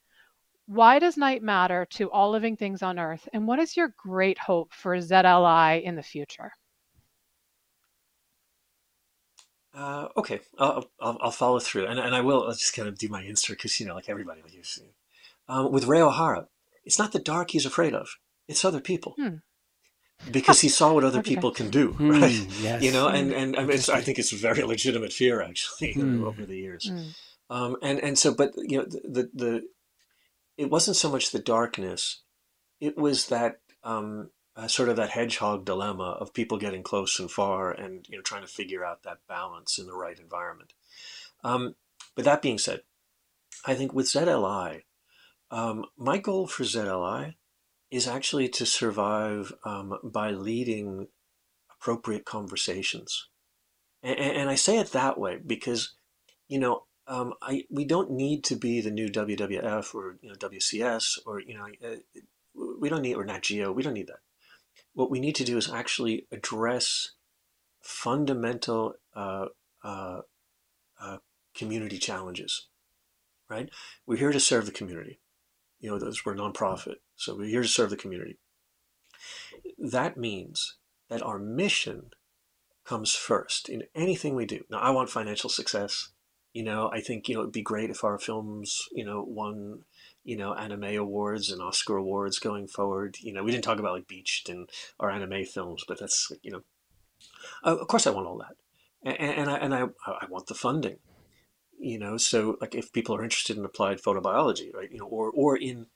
why 0.66 0.98
does 0.98 1.16
night 1.16 1.42
matter 1.42 1.86
to 1.90 2.10
all 2.10 2.30
living 2.30 2.56
things 2.56 2.82
on 2.82 2.98
Earth? 2.98 3.28
And 3.32 3.46
what 3.46 3.58
is 3.58 3.76
your 3.76 3.94
great 3.96 4.38
hope 4.38 4.72
for 4.72 4.96
ZLI 4.96 5.82
in 5.82 5.96
the 5.96 6.02
future? 6.02 6.52
Uh, 9.72 10.08
okay, 10.16 10.40
I'll, 10.58 10.90
I'll, 11.00 11.18
I'll, 11.20 11.30
follow 11.30 11.60
through, 11.60 11.86
and, 11.86 12.00
and 12.00 12.12
I 12.12 12.22
will 12.22 12.42
I'll 12.42 12.54
just 12.54 12.74
kind 12.74 12.88
of 12.88 12.98
do 12.98 13.08
my 13.08 13.22
insert 13.22 13.58
because 13.58 13.78
you 13.78 13.86
know, 13.86 13.94
like 13.94 14.08
everybody 14.08 14.42
will 14.42 14.50
use. 14.50 14.80
Um, 15.48 15.70
with 15.70 15.84
Rei 15.84 16.00
Ohara, 16.00 16.46
it's 16.84 16.98
not 16.98 17.12
the 17.12 17.20
dark 17.20 17.52
he's 17.52 17.64
afraid 17.64 17.94
of; 17.94 18.08
it's 18.48 18.64
other 18.64 18.80
people. 18.80 19.14
Hmm 19.16 19.36
because 20.30 20.60
he 20.60 20.68
saw 20.68 20.92
what 20.92 21.04
other 21.04 21.22
people 21.22 21.50
can 21.50 21.70
do, 21.70 21.92
mm, 21.94 22.20
right? 22.20 22.46
Yes. 22.60 22.82
You 22.82 22.92
know, 22.92 23.08
and 23.08 23.32
and 23.32 23.56
I, 23.56 23.64
mean, 23.64 23.78
I 23.92 24.00
think 24.00 24.18
it's 24.18 24.32
a 24.32 24.36
very 24.36 24.62
legitimate 24.62 25.12
fear 25.12 25.40
actually 25.42 25.94
mm. 25.96 26.24
over 26.24 26.44
the 26.44 26.56
years, 26.56 26.90
mm. 26.90 27.14
um, 27.48 27.76
and 27.82 27.98
and 28.00 28.18
so, 28.18 28.34
but 28.34 28.52
you 28.56 28.78
know, 28.78 28.84
the, 28.84 29.00
the, 29.04 29.30
the 29.34 29.62
it 30.56 30.70
wasn't 30.70 30.96
so 30.96 31.10
much 31.10 31.30
the 31.30 31.38
darkness, 31.38 32.22
it 32.80 32.96
was 32.96 33.28
that 33.28 33.60
um, 33.82 34.30
uh, 34.56 34.68
sort 34.68 34.88
of 34.88 34.96
that 34.96 35.10
hedgehog 35.10 35.64
dilemma 35.64 36.16
of 36.20 36.34
people 36.34 36.58
getting 36.58 36.82
close 36.82 37.18
and 37.18 37.30
far, 37.30 37.70
and 37.70 38.06
you 38.08 38.16
know, 38.16 38.22
trying 38.22 38.42
to 38.42 38.48
figure 38.48 38.84
out 38.84 39.04
that 39.04 39.26
balance 39.28 39.78
in 39.78 39.86
the 39.86 39.96
right 39.96 40.18
environment. 40.18 40.72
Um, 41.42 41.76
but 42.14 42.24
that 42.24 42.42
being 42.42 42.58
said, 42.58 42.82
I 43.64 43.74
think 43.74 43.94
with 43.94 44.06
ZLI, 44.06 44.82
um, 45.50 45.86
my 45.96 46.18
goal 46.18 46.46
for 46.46 46.64
ZLI 46.64 47.34
is 47.90 48.06
actually 48.06 48.48
to 48.48 48.64
survive 48.64 49.52
um, 49.64 49.98
by 50.02 50.30
leading 50.30 51.08
appropriate 51.72 52.24
conversations. 52.24 53.28
And, 54.02 54.18
and, 54.18 54.50
I 54.50 54.54
say 54.54 54.78
it 54.78 54.92
that 54.92 55.18
way 55.18 55.38
because, 55.44 55.94
you 56.48 56.58
know, 56.58 56.84
um, 57.06 57.34
I, 57.42 57.64
we 57.68 57.84
don't 57.84 58.12
need 58.12 58.44
to 58.44 58.56
be 58.56 58.80
the 58.80 58.90
new 58.90 59.08
WWF 59.08 59.94
or 59.94 60.16
you 60.22 60.28
know, 60.28 60.34
WCS 60.36 61.18
or, 61.26 61.40
you 61.40 61.54
know, 61.54 61.66
uh, 61.84 61.96
we 62.78 62.88
don't 62.88 63.02
need, 63.02 63.14
or 63.14 63.24
Nat 63.24 63.42
Geo, 63.42 63.72
we 63.72 63.82
don't 63.82 63.94
need 63.94 64.06
that. 64.06 64.20
What 64.94 65.10
we 65.10 65.20
need 65.20 65.34
to 65.36 65.44
do 65.44 65.56
is 65.56 65.70
actually 65.70 66.26
address 66.30 67.12
fundamental 67.80 68.94
uh, 69.14 69.46
uh, 69.82 70.20
uh 71.00 71.16
community 71.54 71.98
challenges, 71.98 72.68
right? 73.48 73.68
We're 74.06 74.16
here 74.16 74.32
to 74.32 74.40
serve 74.40 74.66
the 74.66 74.72
community 74.72 75.20
you 75.80 75.90
know, 75.90 75.98
those 75.98 76.24
we're 76.24 76.34
nonprofit, 76.34 76.96
so 77.20 77.36
we're 77.36 77.44
here 77.44 77.60
to 77.60 77.68
serve 77.68 77.90
the 77.90 77.98
community. 77.98 78.38
That 79.78 80.16
means 80.16 80.78
that 81.10 81.22
our 81.22 81.38
mission 81.38 82.12
comes 82.86 83.14
first 83.14 83.68
in 83.68 83.82
anything 83.94 84.34
we 84.34 84.46
do. 84.46 84.64
Now, 84.70 84.78
I 84.78 84.88
want 84.88 85.10
financial 85.10 85.50
success. 85.50 86.12
You 86.54 86.64
know, 86.64 86.90
I 86.90 87.02
think 87.02 87.28
you 87.28 87.34
know 87.34 87.42
it'd 87.42 87.52
be 87.52 87.60
great 87.60 87.90
if 87.90 88.04
our 88.04 88.18
films, 88.18 88.88
you 88.92 89.04
know, 89.04 89.22
won, 89.22 89.80
you 90.24 90.34
know, 90.34 90.54
anime 90.54 90.96
awards 90.96 91.50
and 91.50 91.60
Oscar 91.60 91.98
awards 91.98 92.38
going 92.38 92.66
forward. 92.66 93.18
You 93.20 93.34
know, 93.34 93.44
we 93.44 93.50
didn't 93.50 93.64
talk 93.64 93.78
about 93.78 93.92
like 93.92 94.08
Beached 94.08 94.48
and 94.48 94.70
our 94.98 95.10
anime 95.10 95.44
films, 95.44 95.84
but 95.86 96.00
that's 96.00 96.32
you 96.42 96.50
know, 96.50 96.62
of 97.62 97.86
course 97.86 98.06
I 98.06 98.12
want 98.12 98.28
all 98.28 98.38
that, 98.38 98.56
and, 99.04 99.38
and 99.40 99.50
I 99.50 99.58
and 99.58 99.74
I 99.74 99.82
I 100.06 100.26
want 100.30 100.46
the 100.46 100.54
funding 100.54 100.96
you 101.82 101.98
know 101.98 102.18
so 102.18 102.58
like 102.60 102.74
if 102.74 102.92
people 102.92 103.16
are 103.16 103.24
interested 103.24 103.56
in 103.56 103.64
applied 103.64 103.96
photobiology 104.02 104.70
right 104.74 104.90
you 104.92 104.98
know 104.98 105.06
or 105.06 105.30
or 105.30 105.56
in 105.56 105.86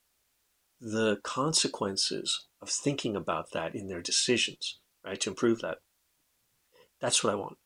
the 0.80 1.18
consequences 1.22 2.46
of 2.60 2.68
thinking 2.68 3.16
about 3.16 3.52
that 3.52 3.74
in 3.74 3.88
their 3.88 4.02
decisions 4.02 4.78
right 5.04 5.20
to 5.20 5.30
improve 5.30 5.60
that. 5.60 5.78
That's 7.00 7.22
what 7.22 7.32
i 7.32 7.36
want. 7.36 7.58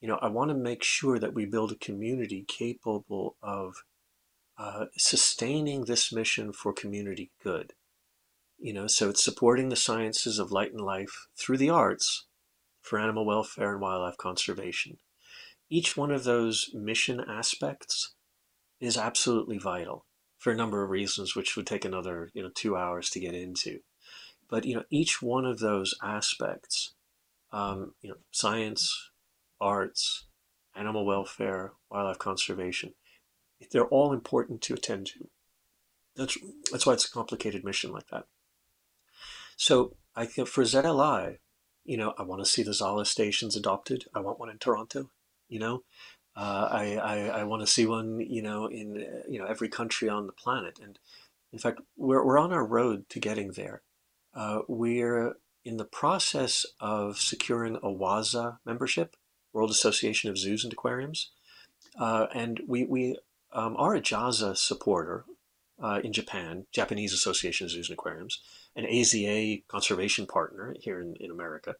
You 0.00 0.08
know 0.08 0.18
i 0.22 0.28
want 0.28 0.50
to 0.50 0.56
make 0.56 0.82
sure 0.82 1.18
that 1.18 1.34
we 1.34 1.44
build 1.44 1.72
a 1.72 1.76
community 1.76 2.44
capable 2.46 3.36
of 3.42 3.74
uh, 4.58 4.86
sustaining 4.96 5.84
this 5.84 6.12
mission 6.12 6.52
for 6.52 6.72
community 6.72 7.30
good. 7.42 7.72
You 8.58 8.72
know 8.72 8.86
so 8.86 9.10
it's 9.10 9.24
supporting 9.24 9.68
the 9.68 9.76
sciences 9.76 10.38
of 10.38 10.52
light 10.52 10.72
and 10.72 10.80
life 10.80 11.28
through 11.38 11.58
the 11.58 11.70
arts 11.70 12.26
for 12.80 12.98
animal 12.98 13.26
welfare 13.26 13.72
and 13.72 13.80
wildlife 13.80 14.16
conservation. 14.16 14.98
Each 15.70 15.96
one 15.96 16.10
of 16.10 16.24
those 16.24 16.70
mission 16.72 17.20
aspects 17.20 18.14
is 18.80 18.96
absolutely 18.96 19.58
vital 19.58 20.06
for 20.38 20.52
a 20.52 20.56
number 20.56 20.82
of 20.82 20.90
reasons, 20.90 21.34
which 21.34 21.56
would 21.56 21.66
take 21.66 21.84
another 21.84 22.30
you 22.32 22.42
know 22.42 22.50
two 22.54 22.76
hours 22.76 23.10
to 23.10 23.20
get 23.20 23.34
into. 23.34 23.80
But 24.48 24.64
you 24.64 24.74
know 24.74 24.84
each 24.90 25.20
one 25.20 25.44
of 25.44 25.58
those 25.58 25.94
aspects, 26.02 26.94
um, 27.52 27.94
you 28.00 28.10
know, 28.10 28.16
science, 28.30 29.10
arts, 29.60 30.26
animal 30.74 31.04
welfare, 31.04 31.72
wildlife 31.90 32.18
conservation, 32.18 32.94
they're 33.70 33.86
all 33.86 34.12
important 34.12 34.62
to 34.62 34.74
attend 34.74 35.06
to. 35.08 35.28
That's 36.16 36.38
that's 36.70 36.86
why 36.86 36.94
it's 36.94 37.06
a 37.06 37.10
complicated 37.10 37.64
mission 37.64 37.92
like 37.92 38.08
that. 38.08 38.26
So 39.56 39.96
I 40.14 40.24
think 40.24 40.48
for 40.48 40.62
ZLI, 40.62 41.38
you 41.84 41.96
know, 41.96 42.14
I 42.16 42.22
want 42.22 42.40
to 42.42 42.50
see 42.50 42.62
the 42.62 42.74
Zala 42.74 43.04
stations 43.04 43.56
adopted. 43.56 44.04
I 44.14 44.20
want 44.20 44.38
one 44.38 44.50
in 44.50 44.58
Toronto 44.58 45.10
you 45.48 45.58
know 45.58 45.82
uh, 46.38 46.68
I, 46.70 46.96
I, 46.96 47.18
I 47.40 47.44
want 47.44 47.60
to 47.62 47.66
see 47.66 47.84
one 47.84 48.20
you 48.20 48.42
know 48.42 48.66
in 48.66 49.22
you 49.28 49.38
know 49.38 49.46
every 49.46 49.68
country 49.68 50.08
on 50.08 50.26
the 50.26 50.32
planet 50.32 50.78
and 50.82 50.98
in 51.52 51.58
fact 51.58 51.80
we're, 51.96 52.24
we're 52.24 52.38
on 52.38 52.52
our 52.52 52.64
road 52.64 53.08
to 53.10 53.18
getting 53.18 53.52
there 53.52 53.82
uh, 54.34 54.60
we're 54.68 55.34
in 55.64 55.76
the 55.76 55.84
process 55.84 56.64
of 56.80 57.18
securing 57.18 57.76
a 57.76 57.90
WAZA 57.90 58.58
membership, 58.64 59.16
World 59.52 59.70
Association 59.70 60.30
of 60.30 60.38
Zoos 60.38 60.64
and 60.64 60.72
Aquariums. 60.72 61.30
Uh, 61.98 62.26
and 62.32 62.60
we, 62.66 62.84
we 62.84 63.18
um, 63.52 63.76
are 63.76 63.94
a 63.94 64.00
JAZA 64.00 64.56
supporter 64.56 65.24
uh, 65.82 66.00
in 66.02 66.12
Japan, 66.12 66.66
Japanese 66.72 67.12
Association 67.12 67.64
of 67.64 67.70
Zoos 67.70 67.88
and 67.88 67.98
Aquariums, 67.98 68.40
an 68.76 68.84
AZA 68.84 69.64
conservation 69.68 70.26
partner 70.26 70.74
here 70.80 71.00
in, 71.00 71.16
in 71.16 71.30
America. 71.30 71.74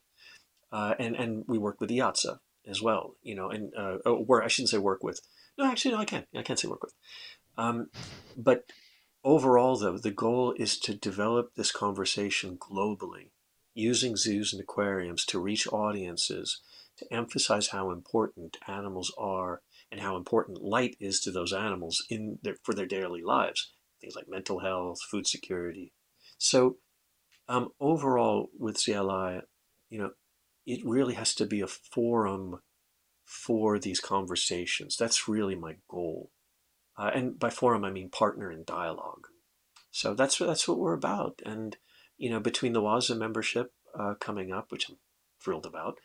Uh, 0.70 0.94
and, 0.98 1.16
and 1.16 1.44
we 1.46 1.56
work 1.56 1.80
with 1.80 1.90
IATSE 1.90 2.38
as 2.68 2.82
well, 2.82 3.14
you 3.22 3.34
know, 3.34 3.50
and 3.50 3.72
uh, 3.76 3.96
or 4.08 4.42
I 4.42 4.48
shouldn't 4.48 4.70
say 4.70 4.78
work 4.78 5.02
with. 5.02 5.20
No, 5.56 5.64
actually, 5.64 5.92
no, 5.92 5.98
I 5.98 6.04
can't. 6.04 6.26
I 6.36 6.42
can't 6.42 6.58
say 6.58 6.68
work 6.68 6.82
with. 6.82 6.94
Um, 7.56 7.88
but 8.36 8.64
overall, 9.24 9.76
though, 9.76 9.98
the 9.98 10.10
goal 10.10 10.54
is 10.56 10.78
to 10.80 10.94
develop 10.94 11.54
this 11.54 11.72
conversation 11.72 12.56
globally, 12.56 13.30
using 13.74 14.16
zoos 14.16 14.52
and 14.52 14.62
aquariums 14.62 15.24
to 15.26 15.40
reach 15.40 15.66
audiences, 15.72 16.60
to 16.98 17.12
emphasize 17.12 17.68
how 17.68 17.90
important 17.90 18.56
animals 18.66 19.12
are 19.18 19.62
and 19.90 20.00
how 20.00 20.16
important 20.16 20.62
light 20.62 20.96
is 21.00 21.20
to 21.20 21.30
those 21.30 21.52
animals 21.52 22.04
in 22.10 22.38
their, 22.42 22.56
for 22.62 22.74
their 22.74 22.86
daily 22.86 23.22
lives. 23.22 23.72
Things 24.00 24.14
like 24.14 24.28
mental 24.28 24.60
health, 24.60 24.98
food 25.10 25.26
security. 25.26 25.92
So, 26.36 26.76
um, 27.48 27.70
overall, 27.80 28.50
with 28.56 28.76
ZLI, 28.76 29.42
you 29.90 29.98
know, 29.98 30.10
it 30.68 30.84
really 30.84 31.14
has 31.14 31.34
to 31.34 31.46
be 31.46 31.62
a 31.62 31.66
forum 31.66 32.60
for 33.24 33.78
these 33.78 34.00
conversations. 34.00 34.96
That's 34.96 35.26
really 35.26 35.54
my 35.54 35.76
goal. 35.88 36.30
Uh, 36.96 37.10
and 37.14 37.38
by 37.38 37.48
forum, 37.48 37.84
I 37.84 37.90
mean 37.90 38.10
partner 38.10 38.52
in 38.52 38.64
dialogue. 38.64 39.28
So 39.90 40.12
that's 40.14 40.38
that's 40.38 40.68
what 40.68 40.78
we're 40.78 40.92
about. 40.92 41.40
And 41.44 41.76
you 42.18 42.28
know, 42.28 42.38
between 42.38 42.74
the 42.74 42.82
WAZA 42.82 43.16
membership 43.16 43.72
uh, 43.98 44.14
coming 44.20 44.52
up, 44.52 44.70
which 44.70 44.90
I'm 44.90 44.96
thrilled 45.40 45.64
about, 45.64 45.98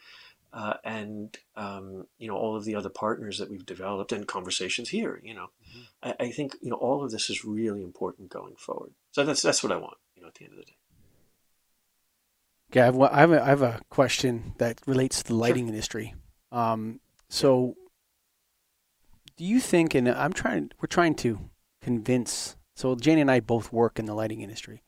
uh, 0.54 0.76
and 0.86 1.36
um, 1.58 2.06
you 2.18 2.30
know 2.30 2.38
all 2.38 2.56
of 2.56 2.64
the 2.64 2.76
other 2.76 2.90
partners 2.90 3.40
that 3.40 3.50
we've 3.50 3.66
developed 3.66 4.14
and 4.14 4.28
conversations 4.28 4.90
here, 4.90 5.20
you 5.24 5.34
know, 5.34 5.48
mm-hmm. 5.70 5.82
I, 6.04 6.26
I, 6.26 6.32
think 6.32 6.56
you 6.62 6.70
know 6.70 6.78
all 6.78 7.04
of 7.04 7.12
this 7.12 7.30
is 7.30 7.44
really 7.44 7.82
important 7.82 8.30
going 8.30 8.56
forward. 8.56 8.92
So 9.12 9.26
that's 9.26 9.42
that's 9.42 9.62
what 9.62 9.74
I 9.74 9.78
want. 9.78 9.98
You 10.16 10.22
know, 10.22 10.30
at 10.30 10.36
the 10.36 10.46
end 10.46 10.54
of 10.54 10.60
the 10.60 10.66
day. 10.66 10.78
Okay, 12.74 12.82
I 12.82 12.86
have, 12.86 13.00
I 13.00 13.20
have, 13.20 13.32
a, 13.32 13.44
I 13.44 13.46
have 13.46 13.62
a 13.62 13.82
question 13.92 14.56
that 14.58 14.82
relates 14.88 15.22
to 15.22 15.28
the 15.28 15.36
lighting 15.36 15.66
sure. 15.66 15.74
industry. 15.76 16.16
Um, 16.52 17.02
so 17.30 17.76
do 19.38 19.44
you 19.44 19.60
think, 19.60 19.94
and 19.94 20.10
I'm 20.10 20.34
trying, 20.34 20.72
we're 20.82 20.88
trying 20.88 21.14
to 21.18 21.52
convince, 21.84 22.58
so 22.76 22.96
Jane 22.96 23.20
and 23.20 23.30
I 23.30 23.42
both 23.42 23.72
work 23.72 24.00
in 24.00 24.06
the 24.06 24.16
lighting 24.16 24.42
industry, 24.42 24.82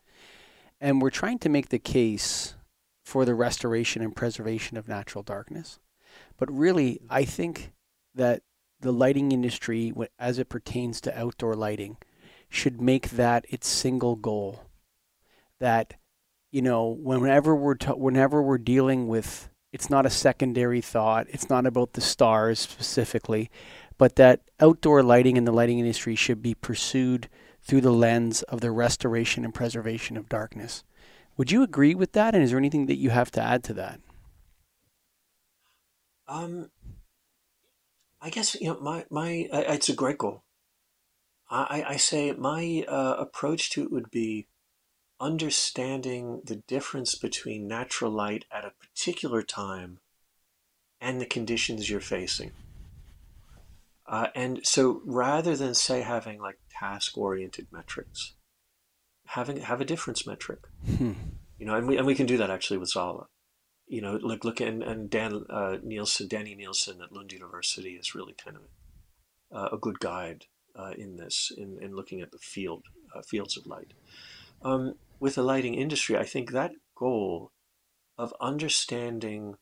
and 0.81 0.99
we're 0.99 1.11
trying 1.11 1.37
to 1.37 1.49
make 1.49 1.69
the 1.69 1.77
case 1.77 2.55
for 3.03 3.23
the 3.23 3.35
restoration 3.35 4.01
and 4.01 4.15
preservation 4.15 4.77
of 4.77 4.87
natural 4.87 5.23
darkness. 5.23 5.77
But 6.37 6.51
really, 6.51 6.99
I 7.07 7.23
think 7.23 7.71
that 8.15 8.41
the 8.79 8.93
lighting 8.93 9.31
industry, 9.31 9.93
as 10.17 10.39
it 10.39 10.49
pertains 10.49 11.01
to 11.01 11.15
outdoor 11.15 11.53
lighting, 11.53 11.97
should 12.49 12.81
make 12.81 13.11
that 13.11 13.45
its 13.47 13.67
single 13.67 14.15
goal. 14.15 14.63
That, 15.59 15.93
you 16.55 16.61
know, 16.61 16.87
whenever 16.87 17.53
we're 17.53 17.75
whenever 17.97 18.41
we're 18.41 18.57
dealing 18.57 19.09
with, 19.09 19.49
it's 19.73 19.89
not 19.89 20.05
a 20.05 20.09
secondary 20.09 20.79
thought. 20.79 21.27
It's 21.29 21.49
not 21.49 21.65
about 21.65 21.91
the 21.93 22.01
stars 22.01 22.61
specifically, 22.61 23.51
but 23.97 24.15
that 24.15 24.39
outdoor 24.61 25.03
lighting 25.03 25.35
in 25.35 25.43
the 25.43 25.51
lighting 25.51 25.79
industry 25.79 26.15
should 26.15 26.41
be 26.41 26.55
pursued 26.55 27.27
through 27.61 27.81
the 27.81 27.91
lens 27.91 28.41
of 28.43 28.61
the 28.61 28.71
restoration 28.71 29.43
and 29.43 29.53
preservation 29.53 30.15
of 30.15 30.29
darkness. 30.29 30.85
Would 31.35 31.51
you 31.51 31.61
agree 31.61 31.93
with 31.93 32.13
that? 32.13 32.33
And 32.33 32.41
is 32.41 32.51
there 32.51 32.57
anything 32.57 32.85
that 32.85 32.99
you 32.99 33.09
have 33.09 33.31
to 33.31 33.41
add 33.41 33.61
to 33.65 33.73
that? 33.73 33.99
Um, 36.25 36.71
I 38.21 38.29
guess 38.29 38.55
you 38.55 38.67
know 38.67 38.79
my 38.79 39.03
my 39.11 39.49
uh, 39.51 39.63
it's 39.73 39.89
a 39.89 39.93
great 39.93 40.19
goal. 40.19 40.45
I 41.49 41.83
I 41.85 41.97
say 41.97 42.31
my 42.31 42.85
uh, 42.87 43.17
approach 43.19 43.71
to 43.71 43.83
it 43.83 43.91
would 43.91 44.09
be 44.09 44.47
understanding 45.19 46.41
the 46.45 46.57
difference 46.57 47.15
between 47.15 47.67
natural 47.67 48.11
light 48.11 48.45
at 48.51 48.65
a 48.65 48.71
particular 48.71 49.41
time 49.41 49.99
and 50.99 51.21
the 51.21 51.25
conditions 51.25 51.89
you're 51.89 51.99
facing. 51.99 52.51
Uh, 54.07 54.27
and 54.35 54.65
so 54.65 55.01
rather 55.05 55.55
than 55.55 55.73
say 55.73 56.01
having 56.01 56.39
like 56.39 56.59
task 56.69 57.17
oriented 57.17 57.67
metrics, 57.71 58.33
having 59.27 59.57
have 59.57 59.81
a 59.81 59.85
difference 59.85 60.27
metric, 60.27 60.59
hmm. 60.97 61.13
you 61.57 61.65
know, 61.65 61.75
and 61.75 61.87
we, 61.87 61.97
and 61.97 62.05
we 62.05 62.15
can 62.15 62.25
do 62.25 62.37
that 62.37 62.51
actually 62.51 62.77
with 62.77 62.89
Zala. 62.89 63.27
You 63.87 64.01
know, 64.01 64.19
like 64.21 64.43
look 64.43 64.61
and, 64.61 64.83
and 64.83 65.09
Dan 65.09 65.43
uh, 65.49 65.77
Nilsson, 65.83 66.27
Danny 66.27 66.55
Nilsson 66.55 67.01
at 67.01 67.11
Lund 67.11 67.31
University 67.31 67.91
is 67.91 68.15
really 68.15 68.33
kind 68.33 68.57
of 68.57 68.63
uh, 69.55 69.75
a 69.75 69.77
good 69.77 69.99
guide 69.99 70.45
uh, 70.75 70.91
in 70.97 71.17
this, 71.17 71.51
in, 71.55 71.77
in 71.81 71.95
looking 71.95 72.21
at 72.21 72.31
the 72.31 72.39
field, 72.39 72.83
uh, 73.15 73.21
fields 73.21 73.57
of 73.57 73.67
light. 73.67 73.93
Um, 74.63 74.95
with 75.19 75.35
the 75.35 75.43
lighting 75.43 75.75
industry, 75.75 76.17
I 76.17 76.25
think 76.25 76.51
that 76.51 76.71
goal 76.95 77.51
of 78.17 78.33
understanding 78.39 79.55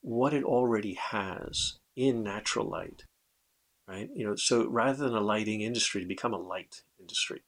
what 0.00 0.32
it 0.32 0.44
already 0.44 0.94
has 0.94 1.78
in 1.96 2.22
natural 2.22 2.68
light 2.68 3.04
right? 3.90 4.08
You 4.14 4.24
know, 4.24 4.36
so 4.36 4.68
rather 4.68 5.04
than 5.04 5.16
a 5.16 5.20
lighting 5.20 5.62
industry 5.62 6.00
to 6.00 6.06
become 6.06 6.32
a 6.32 6.38
light 6.38 6.82
industry, 7.00 7.42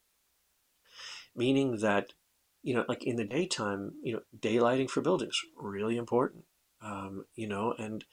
meaning 1.35 1.77
that, 1.77 2.13
you 2.61 2.73
know, 2.73 2.83
like 2.87 3.03
in 3.03 3.15
the 3.15 3.23
daytime, 3.23 3.93
you 4.03 4.13
know, 4.13 4.21
daylighting 4.37 4.89
for 4.89 5.01
buildings 5.01 5.39
really 5.57 5.95
important, 5.95 6.43
um, 6.81 7.25
you 7.35 7.47
know, 7.47 7.73
and 7.79 8.03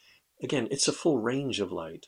again, 0.41 0.67
it's 0.71 0.87
a 0.87 0.93
full 0.93 1.19
range 1.19 1.59
of 1.59 1.71
light. 1.71 2.07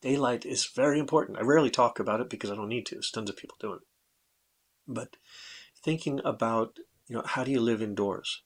Daylight 0.00 0.46
is 0.46 0.64
very 0.64 1.00
important. 1.00 1.38
I 1.38 1.42
rarely 1.42 1.70
talk 1.70 1.98
about 1.98 2.20
it 2.20 2.30
because 2.30 2.50
I 2.50 2.54
don't 2.54 2.68
need 2.68 2.86
to. 2.86 2.94
There's 2.94 3.10
tons 3.10 3.28
of 3.28 3.36
people 3.36 3.56
doing 3.58 3.80
it. 3.82 3.88
But 4.86 5.16
thinking 5.86 6.20
about, 6.24 6.78
you 7.08 7.14
know, 7.14 7.22
how 7.24 7.44
do 7.44 7.52
you 7.52 7.60
live 7.60 7.80
indoors, 7.80 8.42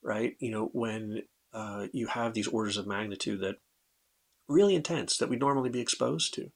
right? 0.00 0.36
You 0.38 0.52
know, 0.52 0.70
when 0.72 1.22
uh, 1.52 1.88
you 1.92 2.06
have 2.06 2.32
these 2.32 2.46
orders 2.46 2.76
of 2.76 2.86
magnitude 2.86 3.40
that 3.40 3.56
really 4.48 4.76
intense 4.76 5.16
that 5.16 5.28
we'd 5.28 5.40
normally 5.40 5.70
be 5.70 5.80
exposed 5.80 6.32
to. 6.34 6.50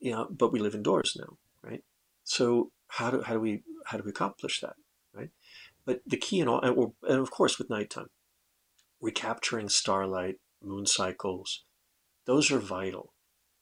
You 0.00 0.10
know, 0.12 0.26
but 0.28 0.52
we 0.52 0.58
live 0.58 0.74
indoors 0.74 1.16
now, 1.18 1.38
right? 1.62 1.82
So 2.24 2.72
how 2.88 3.10
do 3.12 3.22
how 3.22 3.34
do 3.34 3.40
we 3.40 3.62
how 3.86 3.96
do 3.96 4.04
we 4.04 4.10
accomplish 4.10 4.60
that, 4.60 4.74
right? 5.14 5.30
But 5.86 6.00
the 6.04 6.16
key 6.16 6.40
in 6.40 6.48
all, 6.48 6.60
and, 6.60 6.76
and 7.08 7.20
of 7.20 7.30
course 7.30 7.58
with 7.58 7.70
nighttime, 7.70 8.10
recapturing 9.00 9.68
starlight, 9.68 10.36
moon 10.60 10.86
cycles, 10.86 11.64
those 12.26 12.50
are 12.50 12.58
vital, 12.58 13.12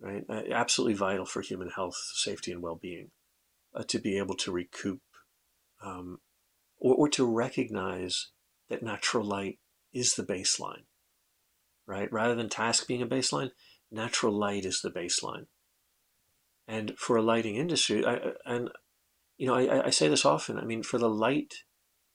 right? 0.00 0.24
Absolutely 0.50 0.94
vital 0.94 1.26
for 1.26 1.42
human 1.42 1.70
health, 1.70 1.96
safety, 2.14 2.52
and 2.52 2.62
well-being, 2.62 3.10
uh, 3.74 3.84
to 3.88 3.98
be 3.98 4.16
able 4.16 4.36
to 4.36 4.50
recoup, 4.50 5.00
um, 5.82 6.18
or, 6.78 6.94
or 6.94 7.08
to 7.10 7.24
recognize 7.24 8.28
that 8.68 8.82
natural 8.82 9.24
light 9.24 9.58
is 9.92 10.14
the 10.14 10.22
baseline 10.22 10.84
right? 11.90 12.10
Rather 12.12 12.36
than 12.36 12.48
task 12.48 12.86
being 12.86 13.02
a 13.02 13.06
baseline, 13.06 13.50
natural 13.90 14.32
light 14.32 14.64
is 14.64 14.80
the 14.80 14.90
baseline. 14.90 15.46
And 16.68 16.96
for 16.96 17.16
a 17.16 17.22
lighting 17.22 17.56
industry, 17.56 18.06
I, 18.06 18.18
and 18.46 18.70
you 19.36 19.48
know, 19.48 19.56
I, 19.56 19.86
I 19.86 19.90
say 19.90 20.06
this 20.06 20.24
often. 20.24 20.56
I 20.56 20.64
mean, 20.64 20.84
for 20.84 20.98
the 20.98 21.10
light 21.10 21.64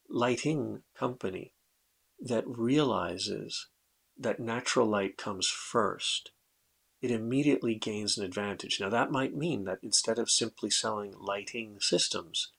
lighting 0.09 0.83
company 0.97 1.53
that 2.21 2.45
realizes 2.47 3.67
that 4.17 4.39
natural 4.39 4.87
light 4.87 5.17
comes 5.17 5.47
first, 5.47 6.31
it 7.01 7.11
immediately 7.11 7.75
gains 7.75 8.17
an 8.17 8.23
advantage. 8.23 8.79
Now, 8.79 8.89
that 8.89 9.11
might 9.11 9.35
mean 9.35 9.65
that 9.65 9.79
instead 9.83 10.17
of 10.17 10.29
simply 10.29 10.69
selling 10.69 11.13
lighting 11.19 11.79
systems, 11.81 12.53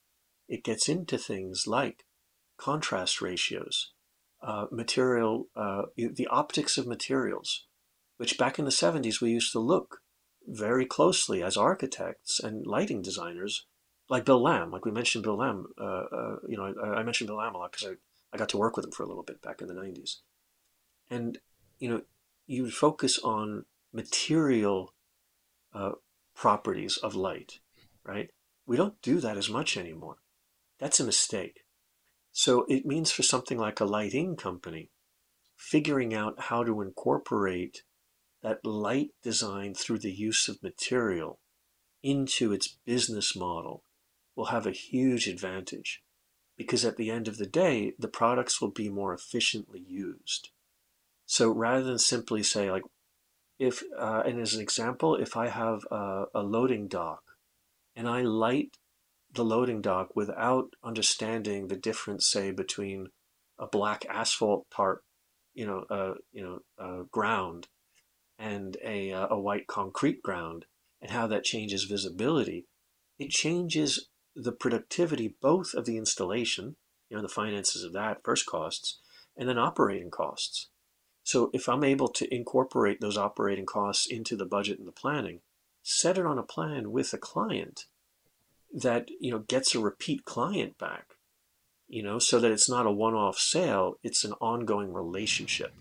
it 0.47 0.63
gets 0.63 0.87
into 0.87 1.17
things 1.17 1.65
like 1.67 2.05
contrast 2.57 3.21
ratios, 3.21 3.91
uh, 4.41 4.65
material, 4.71 5.47
uh, 5.55 5.83
the 5.95 6.27
optics 6.27 6.77
of 6.77 6.87
materials, 6.87 7.65
which 8.17 8.37
back 8.37 8.57
in 8.57 8.65
the 8.65 8.71
70s 8.71 9.21
we 9.21 9.31
used 9.31 9.51
to 9.51 9.59
look 9.59 10.01
very 10.47 10.85
closely 10.85 11.43
as 11.43 11.57
architects 11.57 12.39
and 12.39 12.65
lighting 12.65 13.01
designers, 13.01 13.65
like 14.09 14.25
Bill 14.25 14.41
Lam, 14.41 14.71
like 14.71 14.85
we 14.85 14.91
mentioned 14.91 15.23
Bill 15.23 15.37
Lam. 15.37 15.67
Uh, 15.79 15.83
uh 15.83 16.35
you 16.47 16.57
know, 16.57 16.73
I, 16.81 16.99
I, 16.99 17.03
mentioned 17.03 17.27
Bill 17.27 17.37
Lam 17.37 17.55
a 17.55 17.57
lot 17.57 17.71
because 17.73 17.87
I, 17.87 17.93
I 18.33 18.37
got 18.37 18.49
to 18.49 18.57
work 18.57 18.77
with 18.77 18.85
him 18.85 18.91
for 18.91 19.03
a 19.03 19.07
little 19.07 19.23
bit 19.23 19.41
back 19.41 19.61
in 19.61 19.67
the 19.67 19.73
90s. 19.73 20.17
And, 21.09 21.37
you 21.79 21.89
know, 21.89 22.01
you 22.45 22.71
focus 22.71 23.19
on 23.19 23.65
material 23.93 24.93
uh, 25.73 25.91
properties 26.35 26.97
of 26.97 27.15
light, 27.15 27.59
right? 28.05 28.29
We 28.65 28.77
don't 28.77 29.01
do 29.01 29.19
that 29.19 29.37
as 29.37 29.49
much 29.49 29.75
anymore. 29.75 30.17
That's 30.79 30.99
a 30.99 31.05
mistake. 31.05 31.61
So 32.31 32.65
it 32.69 32.85
means 32.85 33.11
for 33.11 33.23
something 33.23 33.57
like 33.57 33.79
a 33.79 33.85
lighting 33.85 34.35
company, 34.35 34.91
figuring 35.55 36.13
out 36.13 36.39
how 36.39 36.63
to 36.63 36.81
incorporate 36.81 37.83
that 38.43 38.65
light 38.65 39.09
design 39.23 39.73
through 39.73 39.99
the 39.99 40.11
use 40.11 40.47
of 40.47 40.61
material 40.61 41.39
into 42.03 42.53
its 42.53 42.67
business 42.85 43.35
model 43.35 43.83
will 44.35 44.45
have 44.45 44.67
a 44.67 44.71
huge 44.71 45.27
advantage. 45.27 46.03
because 46.57 46.83
at 46.83 46.97
the 46.97 47.11
end 47.11 47.27
of 47.27 47.37
the 47.37 47.45
day, 47.45 47.93
the 47.99 48.07
products 48.07 48.59
will 48.59 48.71
be 48.71 48.89
more 48.89 49.13
efficiently 49.13 49.79
used. 49.87 50.49
So 51.25 51.51
rather 51.51 51.83
than 51.83 51.99
simply 51.99 52.41
say 52.43 52.71
like, 52.71 52.83
if 53.59 53.83
uh, 53.97 54.23
and 54.25 54.39
as 54.39 54.53
an 54.53 54.61
example, 54.61 55.15
if 55.15 55.37
I 55.37 55.47
have 55.49 55.81
a, 55.91 56.25
a 56.33 56.41
loading 56.41 56.87
dock 56.87 57.23
and 57.95 58.07
I 58.07 58.21
light 58.21 58.77
the 59.37 59.45
loading 59.45 59.81
dock 59.81 60.15
without 60.15 60.71
understanding 60.83 61.67
the 61.67 61.77
difference, 61.77 62.29
say, 62.29 62.51
between 62.51 63.07
a 63.57 63.67
black 63.67 64.05
asphalt 64.09 64.65
tarp, 64.75 65.03
you 65.53 65.65
know, 65.65 65.85
uh, 65.89 66.15
you 66.33 66.43
know, 66.43 66.59
uh, 66.77 67.03
ground 67.11 67.67
and 68.37 68.77
a, 68.83 69.13
uh, 69.13 69.27
a 69.31 69.39
white 69.39 69.67
concrete 69.67 70.21
ground, 70.21 70.65
and 71.01 71.11
how 71.11 71.27
that 71.27 71.43
changes 71.43 71.85
visibility, 71.85 72.65
it 73.17 73.29
changes 73.29 74.09
the 74.35 74.51
productivity 74.51 75.35
both 75.41 75.73
of 75.73 75.85
the 75.85 75.97
installation, 75.97 76.75
you 77.09 77.15
know, 77.15 77.23
the 77.23 77.29
finances 77.29 77.83
of 77.83 77.93
that, 77.93 78.23
first 78.23 78.45
costs, 78.45 78.99
and 79.35 79.47
then 79.47 79.57
operating 79.57 80.11
costs. 80.11 80.69
So 81.23 81.49
if 81.53 81.67
I'm 81.67 81.83
able 81.83 82.07
to 82.09 82.33
incorporate 82.33 83.01
those 83.01 83.17
operating 83.17 83.65
costs 83.65 84.07
into 84.07 84.35
the 84.35 84.45
budget 84.45 84.77
and 84.79 84.87
the 84.87 84.91
planning, 84.91 85.41
set 85.83 86.17
it 86.17 86.25
on 86.25 86.37
a 86.37 86.43
plan 86.43 86.91
with 86.91 87.13
a 87.13 87.17
client 87.17 87.85
that 88.73 89.07
you 89.19 89.31
know 89.31 89.39
gets 89.39 89.73
a 89.73 89.79
repeat 89.79 90.25
client 90.25 90.77
back 90.77 91.15
you 91.87 92.03
know 92.03 92.19
so 92.19 92.39
that 92.39 92.51
it's 92.51 92.69
not 92.69 92.85
a 92.85 92.91
one-off 92.91 93.37
sale 93.37 93.95
it's 94.03 94.23
an 94.23 94.33
ongoing 94.41 94.91
relationship 94.93 95.73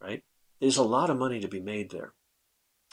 right? 0.00 0.22
There's 0.60 0.76
a 0.76 0.82
lot 0.82 1.10
of 1.10 1.18
money 1.18 1.40
to 1.40 1.48
be 1.48 1.60
made 1.60 1.90
there. 1.90 2.12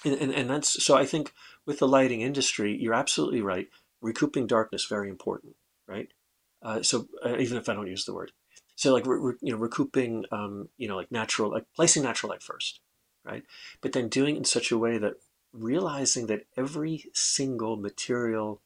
And, 0.04 0.16
and, 0.16 0.34
and 0.34 0.50
that's 0.50 0.84
so 0.84 0.96
i 0.96 1.06
think 1.06 1.32
with 1.66 1.80
the 1.80 1.88
lighting 1.88 2.22
industry 2.22 2.78
you're 2.78 2.94
absolutely 2.94 3.42
right. 3.42 3.68
Recouping 4.02 4.46
darkness 4.46 4.86
very 4.86 5.10
important 5.10 5.56
right? 5.88 6.10
Uh, 6.62 6.82
so 6.82 7.08
uh, 7.26 7.38
even 7.38 7.58
if 7.58 7.70
i 7.70 7.74
don't 7.74 7.88
use 7.88 8.06
the 8.06 8.14
word. 8.14 8.32
So 8.76 8.94
like 8.94 9.06
re, 9.08 9.18
re, 9.18 9.34
you 9.42 9.54
know 9.54 9.60
recouping 9.60 10.26
um, 10.32 10.70
you 10.78 10.88
know 10.88 10.98
like 10.98 11.12
natural 11.12 11.50
like 11.52 11.66
placing 11.76 12.04
natural 12.04 12.32
light 12.32 12.44
first 12.44 12.82
right? 13.24 13.44
But 13.82 13.94
then 13.94 14.10
doing 14.10 14.36
it 14.36 14.40
in 14.40 14.46
such 14.46 14.72
a 14.72 14.78
way 14.78 14.98
that 14.98 15.16
realizing 15.54 16.28
that 16.28 16.46
every 16.58 17.06
single 17.14 17.78
material 17.78 18.62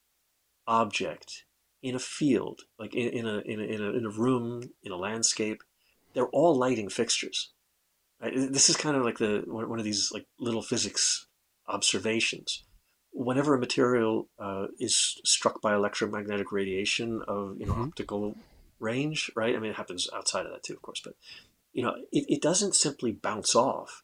object 0.69 1.43
in 1.81 1.95
a 1.95 1.99
field, 1.99 2.61
like 2.77 2.93
in, 2.93 3.09
in, 3.09 3.25
a, 3.25 3.39
in, 3.39 3.59
a, 3.59 3.63
in, 3.63 3.81
a, 3.81 3.89
in 3.91 4.05
a 4.05 4.09
room, 4.09 4.69
in 4.83 4.91
a 4.91 4.97
landscape, 4.97 5.61
they're 6.13 6.29
all 6.29 6.55
lighting 6.55 6.89
fixtures. 6.89 7.51
Right? 8.21 8.33
This 8.35 8.69
is 8.69 8.77
kind 8.77 8.95
of 8.95 9.03
like 9.03 9.17
the 9.17 9.43
one 9.47 9.79
of 9.79 9.85
these 9.85 10.11
like 10.13 10.25
little 10.39 10.61
physics 10.61 11.25
observations. 11.67 12.63
Whenever 13.11 13.55
a 13.55 13.59
material 13.59 14.27
uh, 14.37 14.67
is 14.79 15.19
struck 15.25 15.61
by 15.61 15.73
electromagnetic 15.73 16.51
radiation 16.51 17.21
of 17.27 17.55
you 17.59 17.65
know 17.65 17.73
mm-hmm. 17.73 17.83
optical 17.83 18.35
range, 18.79 19.31
right? 19.35 19.55
I 19.55 19.59
mean, 19.59 19.71
it 19.71 19.77
happens 19.77 20.07
outside 20.13 20.45
of 20.45 20.51
that 20.51 20.63
too, 20.63 20.73
of 20.73 20.81
course, 20.81 21.01
but 21.03 21.13
you 21.73 21.83
know, 21.83 21.95
it, 22.11 22.25
it 22.27 22.41
doesn't 22.41 22.75
simply 22.75 23.11
bounce 23.11 23.55
off; 23.55 24.03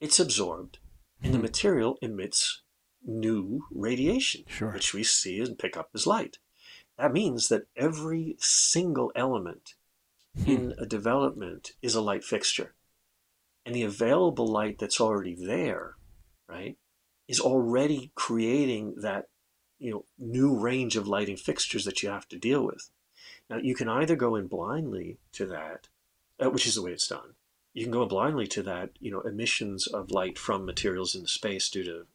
it's 0.00 0.20
absorbed, 0.20 0.78
and 1.22 1.32
mm-hmm. 1.32 1.40
the 1.40 1.42
material 1.42 1.98
emits 2.00 2.62
new 3.04 3.64
radiation, 3.70 4.44
sure. 4.46 4.72
which 4.72 4.94
we 4.94 5.02
see 5.02 5.40
and 5.40 5.58
pick 5.58 5.76
up 5.76 5.90
as 5.94 6.06
light. 6.06 6.38
That 6.98 7.12
means 7.12 7.48
that 7.48 7.66
every 7.76 8.36
single 8.38 9.10
element 9.14 9.74
hmm. 10.36 10.50
in 10.50 10.74
a 10.78 10.86
development 10.86 11.72
is 11.82 11.94
a 11.94 12.00
light 12.00 12.24
fixture. 12.24 12.74
And 13.66 13.74
the 13.74 13.82
available 13.82 14.46
light 14.46 14.78
that's 14.78 15.00
already 15.00 15.34
there, 15.34 15.96
right, 16.48 16.76
is 17.26 17.40
already 17.40 18.12
creating 18.14 18.96
that 19.00 19.28
you 19.78 19.90
know 19.90 20.04
new 20.18 20.56
range 20.56 20.96
of 20.96 21.08
lighting 21.08 21.36
fixtures 21.36 21.84
that 21.84 22.02
you 22.02 22.08
have 22.08 22.28
to 22.28 22.38
deal 22.38 22.64
with. 22.64 22.90
Now 23.50 23.56
you 23.56 23.74
can 23.74 23.88
either 23.88 24.16
go 24.16 24.36
in 24.36 24.46
blindly 24.46 25.18
to 25.32 25.46
that, 25.46 25.88
uh, 26.42 26.50
which 26.50 26.66
is 26.66 26.74
the 26.74 26.82
way 26.82 26.92
it's 26.92 27.08
done. 27.08 27.34
You 27.72 27.84
can 27.84 27.92
go 27.92 28.02
in 28.02 28.08
blindly 28.08 28.46
to 28.48 28.62
that, 28.62 28.90
you 29.00 29.10
know, 29.10 29.20
emissions 29.20 29.86
of 29.86 30.10
light 30.10 30.38
from 30.38 30.64
materials 30.64 31.14
in 31.14 31.26
space 31.26 31.68
due 31.68 31.84
to 31.84 32.06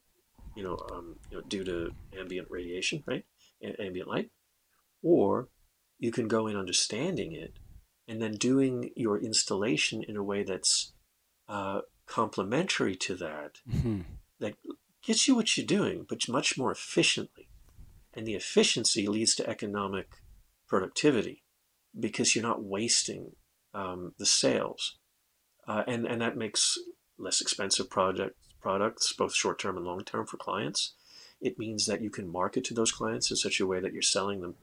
you 0.60 0.66
know, 0.66 0.78
um, 0.92 1.16
you 1.30 1.38
know, 1.38 1.42
due 1.48 1.64
to 1.64 1.90
ambient 2.18 2.48
radiation, 2.50 3.02
right? 3.06 3.24
A- 3.62 3.80
ambient 3.82 4.08
light. 4.08 4.30
Or 5.02 5.48
you 5.98 6.12
can 6.12 6.28
go 6.28 6.46
in 6.46 6.54
understanding 6.54 7.32
it 7.32 7.54
and 8.06 8.20
then 8.20 8.32
doing 8.32 8.90
your 8.94 9.18
installation 9.18 10.02
in 10.06 10.16
a 10.16 10.22
way 10.22 10.42
that's 10.42 10.92
uh, 11.48 11.80
complementary 12.06 12.94
to 12.96 13.14
that, 13.16 13.52
mm-hmm. 13.66 14.02
that 14.38 14.56
gets 15.02 15.26
you 15.26 15.34
what 15.34 15.56
you're 15.56 15.66
doing, 15.66 16.04
but 16.06 16.28
much 16.28 16.58
more 16.58 16.70
efficiently. 16.70 17.48
And 18.12 18.26
the 18.26 18.34
efficiency 18.34 19.06
leads 19.06 19.34
to 19.36 19.48
economic 19.48 20.16
productivity 20.68 21.42
because 21.98 22.34
you're 22.34 22.42
not 22.42 22.62
wasting 22.62 23.32
um, 23.72 24.12
the 24.18 24.26
sales. 24.26 24.98
Uh, 25.66 25.84
and, 25.86 26.04
and 26.04 26.20
that 26.20 26.36
makes 26.36 26.76
less 27.18 27.40
expensive 27.40 27.88
project, 27.88 28.36
products, 28.60 29.12
both 29.12 29.34
short 29.34 29.58
term 29.58 29.76
and 29.76 29.86
long 29.86 30.04
term 30.04 30.26
for 30.26 30.36
clients. 30.36 30.94
It 31.40 31.58
means 31.58 31.86
that 31.86 32.02
you 32.02 32.10
can 32.10 32.30
market 32.30 32.64
to 32.64 32.74
those 32.74 32.92
clients 32.92 33.30
in 33.30 33.36
such 33.36 33.60
a 33.60 33.66
way 33.66 33.80
that 33.80 33.92
you're 33.92 34.02
selling 34.02 34.40
them, 34.40 34.56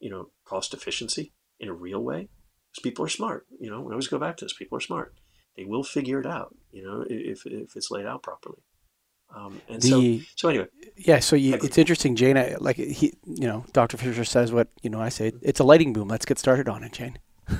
you 0.00 0.10
know, 0.10 0.30
cost 0.44 0.72
efficiency 0.72 1.32
in 1.58 1.68
a 1.68 1.74
real 1.74 2.00
way. 2.00 2.28
Because 2.70 2.82
people 2.82 3.04
are 3.04 3.08
smart. 3.08 3.46
You 3.58 3.70
know, 3.70 3.80
we 3.80 3.92
always 3.92 4.08
go 4.08 4.18
back 4.18 4.36
to 4.38 4.44
this. 4.44 4.54
People 4.54 4.78
are 4.78 4.82
smart. 4.82 5.14
They 5.56 5.64
will 5.64 5.82
figure 5.82 6.20
it 6.20 6.26
out. 6.26 6.54
You 6.70 6.84
know, 6.84 7.04
if 7.08 7.44
if 7.46 7.76
it's 7.76 7.90
laid 7.90 8.06
out 8.06 8.22
properly. 8.22 8.62
Um, 9.34 9.60
and 9.68 9.80
the, 9.80 10.18
so, 10.18 10.24
so 10.36 10.48
anyway, 10.50 10.66
yeah. 10.96 11.18
So 11.18 11.36
you, 11.36 11.54
it's 11.54 11.78
interesting, 11.78 12.16
Jane. 12.16 12.36
I, 12.36 12.56
like 12.58 12.76
he, 12.76 13.14
you 13.24 13.46
know, 13.46 13.64
Dr. 13.72 13.96
Fischer 13.96 14.24
says 14.24 14.52
what 14.52 14.68
you 14.82 14.90
know. 14.90 15.00
I 15.00 15.08
say 15.08 15.32
it's 15.40 15.60
a 15.60 15.64
lighting 15.64 15.92
boom. 15.92 16.08
Let's 16.08 16.26
get 16.26 16.38
started 16.38 16.68
on 16.68 16.84
it, 16.84 16.92
Jane. 16.92 17.18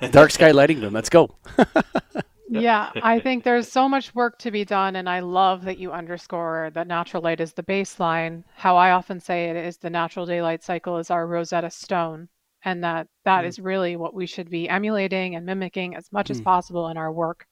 Dark 0.10 0.30
sky 0.30 0.50
lighting 0.50 0.80
boom. 0.80 0.92
Let's 0.92 1.10
go. 1.10 1.36
yeah, 2.50 2.90
I 3.02 3.20
think 3.20 3.44
there's 3.44 3.70
so 3.70 3.88
much 3.88 4.14
work 4.14 4.38
to 4.38 4.50
be 4.50 4.64
done, 4.64 4.96
and 4.96 5.08
I 5.08 5.20
love 5.20 5.64
that 5.64 5.78
you 5.78 5.92
underscore 5.92 6.70
that 6.74 6.86
natural 6.86 7.22
light 7.22 7.40
is 7.40 7.52
the 7.52 7.62
baseline. 7.62 8.44
How 8.54 8.76
I 8.76 8.90
often 8.90 9.20
say 9.20 9.50
it 9.50 9.56
is 9.56 9.76
the 9.76 9.90
natural 9.90 10.26
daylight 10.26 10.62
cycle 10.62 10.98
is 10.98 11.10
our 11.10 11.26
Rosetta 11.26 11.70
Stone, 11.70 12.28
and 12.64 12.82
that 12.82 13.06
that 13.24 13.44
mm. 13.44 13.48
is 13.48 13.58
really 13.58 13.96
what 13.96 14.14
we 14.14 14.26
should 14.26 14.50
be 14.50 14.68
emulating 14.68 15.36
and 15.36 15.46
mimicking 15.46 15.94
as 15.94 16.10
much 16.12 16.26
mm. 16.26 16.32
as 16.32 16.40
possible 16.40 16.88
in 16.88 16.96
our 16.96 17.12
work. 17.12 17.46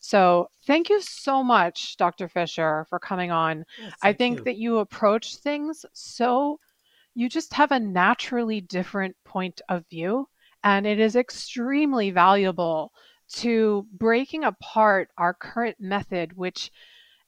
So, 0.00 0.48
thank 0.66 0.88
you 0.88 1.02
so 1.02 1.44
much, 1.44 1.96
Dr. 1.98 2.26
Fischer, 2.28 2.86
for 2.88 2.98
coming 2.98 3.30
on. 3.30 3.64
Yes, 3.78 3.92
I 4.02 4.14
think 4.14 4.38
you. 4.38 4.44
that 4.44 4.56
you 4.56 4.78
approach 4.78 5.36
things 5.36 5.84
so 5.92 6.58
you 7.14 7.28
just 7.28 7.52
have 7.54 7.72
a 7.72 7.80
naturally 7.80 8.60
different 8.60 9.16
point 9.24 9.60
of 9.68 9.84
view, 9.90 10.28
and 10.64 10.86
it 10.86 10.98
is 10.98 11.16
extremely 11.16 12.10
valuable 12.10 12.92
to 13.32 13.86
breaking 13.92 14.44
apart 14.44 15.10
our 15.16 15.34
current 15.34 15.76
method, 15.80 16.36
which 16.36 16.70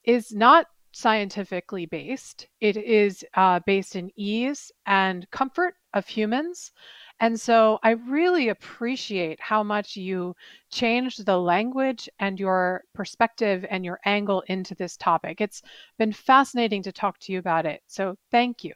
is 0.05 0.33
not 0.33 0.67
scientifically 0.93 1.87
based. 1.87 2.47
It 2.61 2.77
is 2.77 3.25
uh, 3.35 3.61
based 3.65 3.97
in 3.97 4.11
ease 4.17 4.71
and 4.87 5.29
comfort 5.31 5.75
of 5.95 6.07
humans. 6.07 6.73
And 7.21 7.41
so 7.41 7.79
I 7.83 7.93
really 7.93 8.49
appreciate 8.49 9.41
how 9.41 9.63
much 9.63 9.97
you 9.97 10.35
changed 10.71 11.25
the 11.25 11.39
language 11.39 12.09
and 12.19 12.39
your 12.39 12.83
perspective 12.95 13.65
and 13.71 13.85
your 13.85 14.01
angle 14.05 14.43
into 14.49 14.75
this 14.75 14.97
topic. 14.97 15.41
It's 15.41 15.63
been 15.99 16.13
fascinating 16.13 16.83
to 16.83 16.93
talk 16.93 17.19
to 17.21 17.33
you 17.33 17.39
about 17.39 17.65
it. 17.65 17.83
So 17.87 18.17
thank 18.31 18.65
you. 18.65 18.75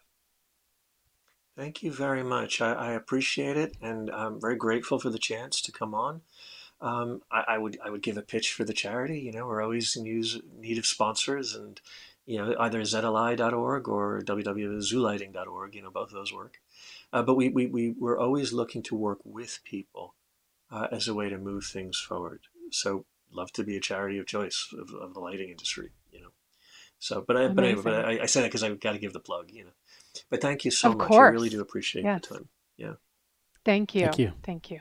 Thank 1.56 1.82
you 1.82 1.90
very 1.90 2.22
much. 2.22 2.60
I, 2.60 2.72
I 2.72 2.92
appreciate 2.92 3.56
it 3.56 3.76
and 3.82 4.10
I'm 4.10 4.40
very 4.40 4.56
grateful 4.56 4.98
for 4.98 5.10
the 5.10 5.18
chance 5.18 5.60
to 5.62 5.72
come 5.72 5.94
on 5.94 6.20
um, 6.80 7.22
I, 7.30 7.44
I, 7.48 7.58
would 7.58 7.78
I 7.84 7.90
would 7.90 8.02
give 8.02 8.16
a 8.16 8.22
pitch 8.22 8.52
for 8.52 8.64
the 8.64 8.72
charity. 8.72 9.20
You 9.20 9.32
know, 9.32 9.46
we're 9.46 9.62
always 9.62 9.96
in 9.96 10.04
use, 10.04 10.40
need 10.58 10.78
of 10.78 10.86
sponsors, 10.86 11.54
and 11.54 11.80
you 12.26 12.38
know 12.38 12.54
either 12.58 12.80
zli.org 12.82 13.88
or 13.88 14.20
www.zoolighting.org. 14.22 15.74
You 15.74 15.82
know, 15.82 15.90
both 15.90 16.08
of 16.08 16.14
those 16.14 16.32
work. 16.32 16.60
Uh, 17.12 17.22
but 17.22 17.34
we, 17.34 17.48
we, 17.48 17.66
we 17.66 17.94
we're 17.98 18.18
always 18.18 18.52
looking 18.52 18.82
to 18.84 18.94
work 18.94 19.20
with 19.24 19.60
people 19.64 20.14
uh, 20.70 20.88
as 20.90 21.08
a 21.08 21.14
way 21.14 21.28
to 21.28 21.38
move 21.38 21.64
things 21.64 21.98
forward. 21.98 22.40
So 22.70 23.06
love 23.30 23.52
to 23.52 23.64
be 23.64 23.76
a 23.76 23.80
charity 23.80 24.18
of 24.18 24.26
choice 24.26 24.68
of, 24.72 24.90
of 24.94 25.14
the 25.14 25.20
lighting 25.20 25.50
industry. 25.50 25.90
You 26.12 26.20
know. 26.20 26.28
So, 26.98 27.24
but 27.26 27.36
I, 27.36 27.48
but 27.48 27.64
anyway, 27.64 27.82
but 27.82 28.04
I, 28.04 28.22
I 28.22 28.26
say 28.26 28.40
that 28.40 28.48
because 28.48 28.62
I've 28.62 28.80
got 28.80 28.92
to 28.92 28.98
give 28.98 29.12
the 29.12 29.20
plug. 29.20 29.50
You 29.50 29.64
know. 29.64 29.70
But 30.28 30.42
thank 30.42 30.64
you 30.64 30.70
so 30.70 30.90
of 30.90 30.98
much. 30.98 31.08
Course. 31.08 31.28
I 31.28 31.32
really 31.32 31.50
do 31.50 31.60
appreciate 31.60 32.04
yes. 32.04 32.20
the 32.26 32.34
time. 32.34 32.48
Yeah. 32.76 32.94
Thank 33.64 33.94
you. 33.94 34.02
Thank 34.02 34.18
you. 34.18 34.32
Thank 34.42 34.70
you. 34.70 34.80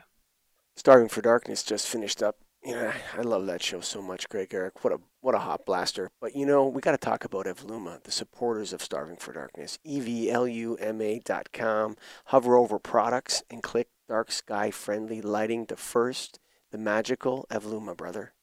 Starving 0.76 1.08
for 1.08 1.22
Darkness 1.22 1.62
just 1.62 1.88
finished 1.88 2.22
up. 2.22 2.36
Yeah, 2.62 2.94
I 3.16 3.22
love 3.22 3.46
that 3.46 3.62
show 3.62 3.80
so 3.80 4.02
much, 4.02 4.28
Greg 4.28 4.52
Eric. 4.52 4.82
What 4.82 4.92
a 4.92 4.98
what 5.20 5.34
a 5.34 5.38
hot 5.38 5.64
blaster. 5.64 6.10
But 6.20 6.34
you 6.34 6.44
know, 6.44 6.66
we 6.66 6.80
got 6.80 6.92
to 6.92 6.98
talk 6.98 7.24
about 7.24 7.46
Evluma, 7.46 8.02
the 8.02 8.10
supporters 8.10 8.72
of 8.72 8.82
Starving 8.82 9.16
for 9.16 9.32
Darkness. 9.32 9.78
E-V-L-U-M-A 9.84 11.20
dot 11.20 11.52
com. 11.52 11.96
Hover 12.26 12.56
over 12.56 12.78
products 12.78 13.42
and 13.50 13.62
click 13.62 13.88
dark 14.08 14.32
sky 14.32 14.70
friendly 14.70 15.22
lighting 15.22 15.66
to 15.66 15.76
first 15.76 16.38
the 16.72 16.78
magical 16.78 17.46
Evluma, 17.50 17.96
brother. 17.96 18.34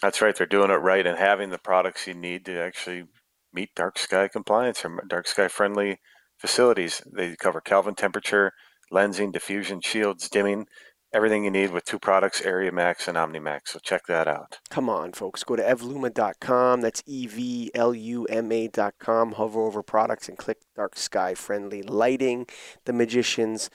That's 0.00 0.22
right. 0.22 0.34
They're 0.34 0.46
doing 0.46 0.70
it 0.70 0.74
right 0.74 1.06
and 1.06 1.18
having 1.18 1.50
the 1.50 1.58
products 1.58 2.06
you 2.06 2.14
need 2.14 2.46
to 2.46 2.58
actually 2.58 3.04
meet 3.52 3.74
dark 3.74 3.98
sky 3.98 4.28
compliance 4.28 4.84
or 4.84 5.04
dark 5.06 5.28
sky 5.28 5.48
friendly 5.48 6.00
facilities. 6.38 7.02
They 7.06 7.36
cover 7.36 7.60
Kelvin 7.60 7.94
temperature, 7.94 8.52
lensing, 8.92 9.32
diffusion, 9.32 9.80
shields, 9.80 10.28
dimming, 10.28 10.66
everything 11.12 11.44
you 11.44 11.50
need 11.50 11.70
with 11.70 11.84
two 11.84 11.98
products, 11.98 12.40
Area 12.40 12.72
Max 12.72 13.08
and 13.08 13.16
OmniMax. 13.16 13.68
So 13.68 13.78
check 13.78 14.06
that 14.06 14.28
out. 14.28 14.58
Come 14.70 14.88
on, 14.88 15.12
folks. 15.12 15.44
Go 15.44 15.56
to 15.56 15.62
evluma.com. 15.62 16.80
That's 16.80 17.02
E 17.06 17.26
V 17.26 17.70
L 17.74 17.94
U 17.94 18.24
M 18.26 18.50
A.com. 18.50 19.32
Hover 19.32 19.60
over 19.60 19.82
products 19.82 20.28
and 20.28 20.38
click 20.38 20.58
dark 20.74 20.96
sky 20.96 21.34
friendly 21.34 21.82
lighting. 21.82 22.46
The 22.84 22.92
Magicians. 22.92 23.70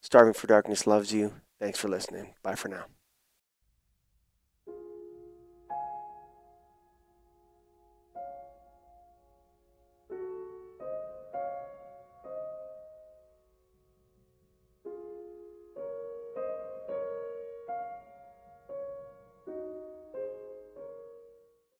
Starving 0.00 0.34
for 0.34 0.46
Darkness 0.46 0.86
loves 0.86 1.12
you. 1.12 1.34
Thanks 1.58 1.78
for 1.78 1.88
listening. 1.88 2.34
Bye 2.42 2.54
for 2.54 2.68
now. 2.68 2.84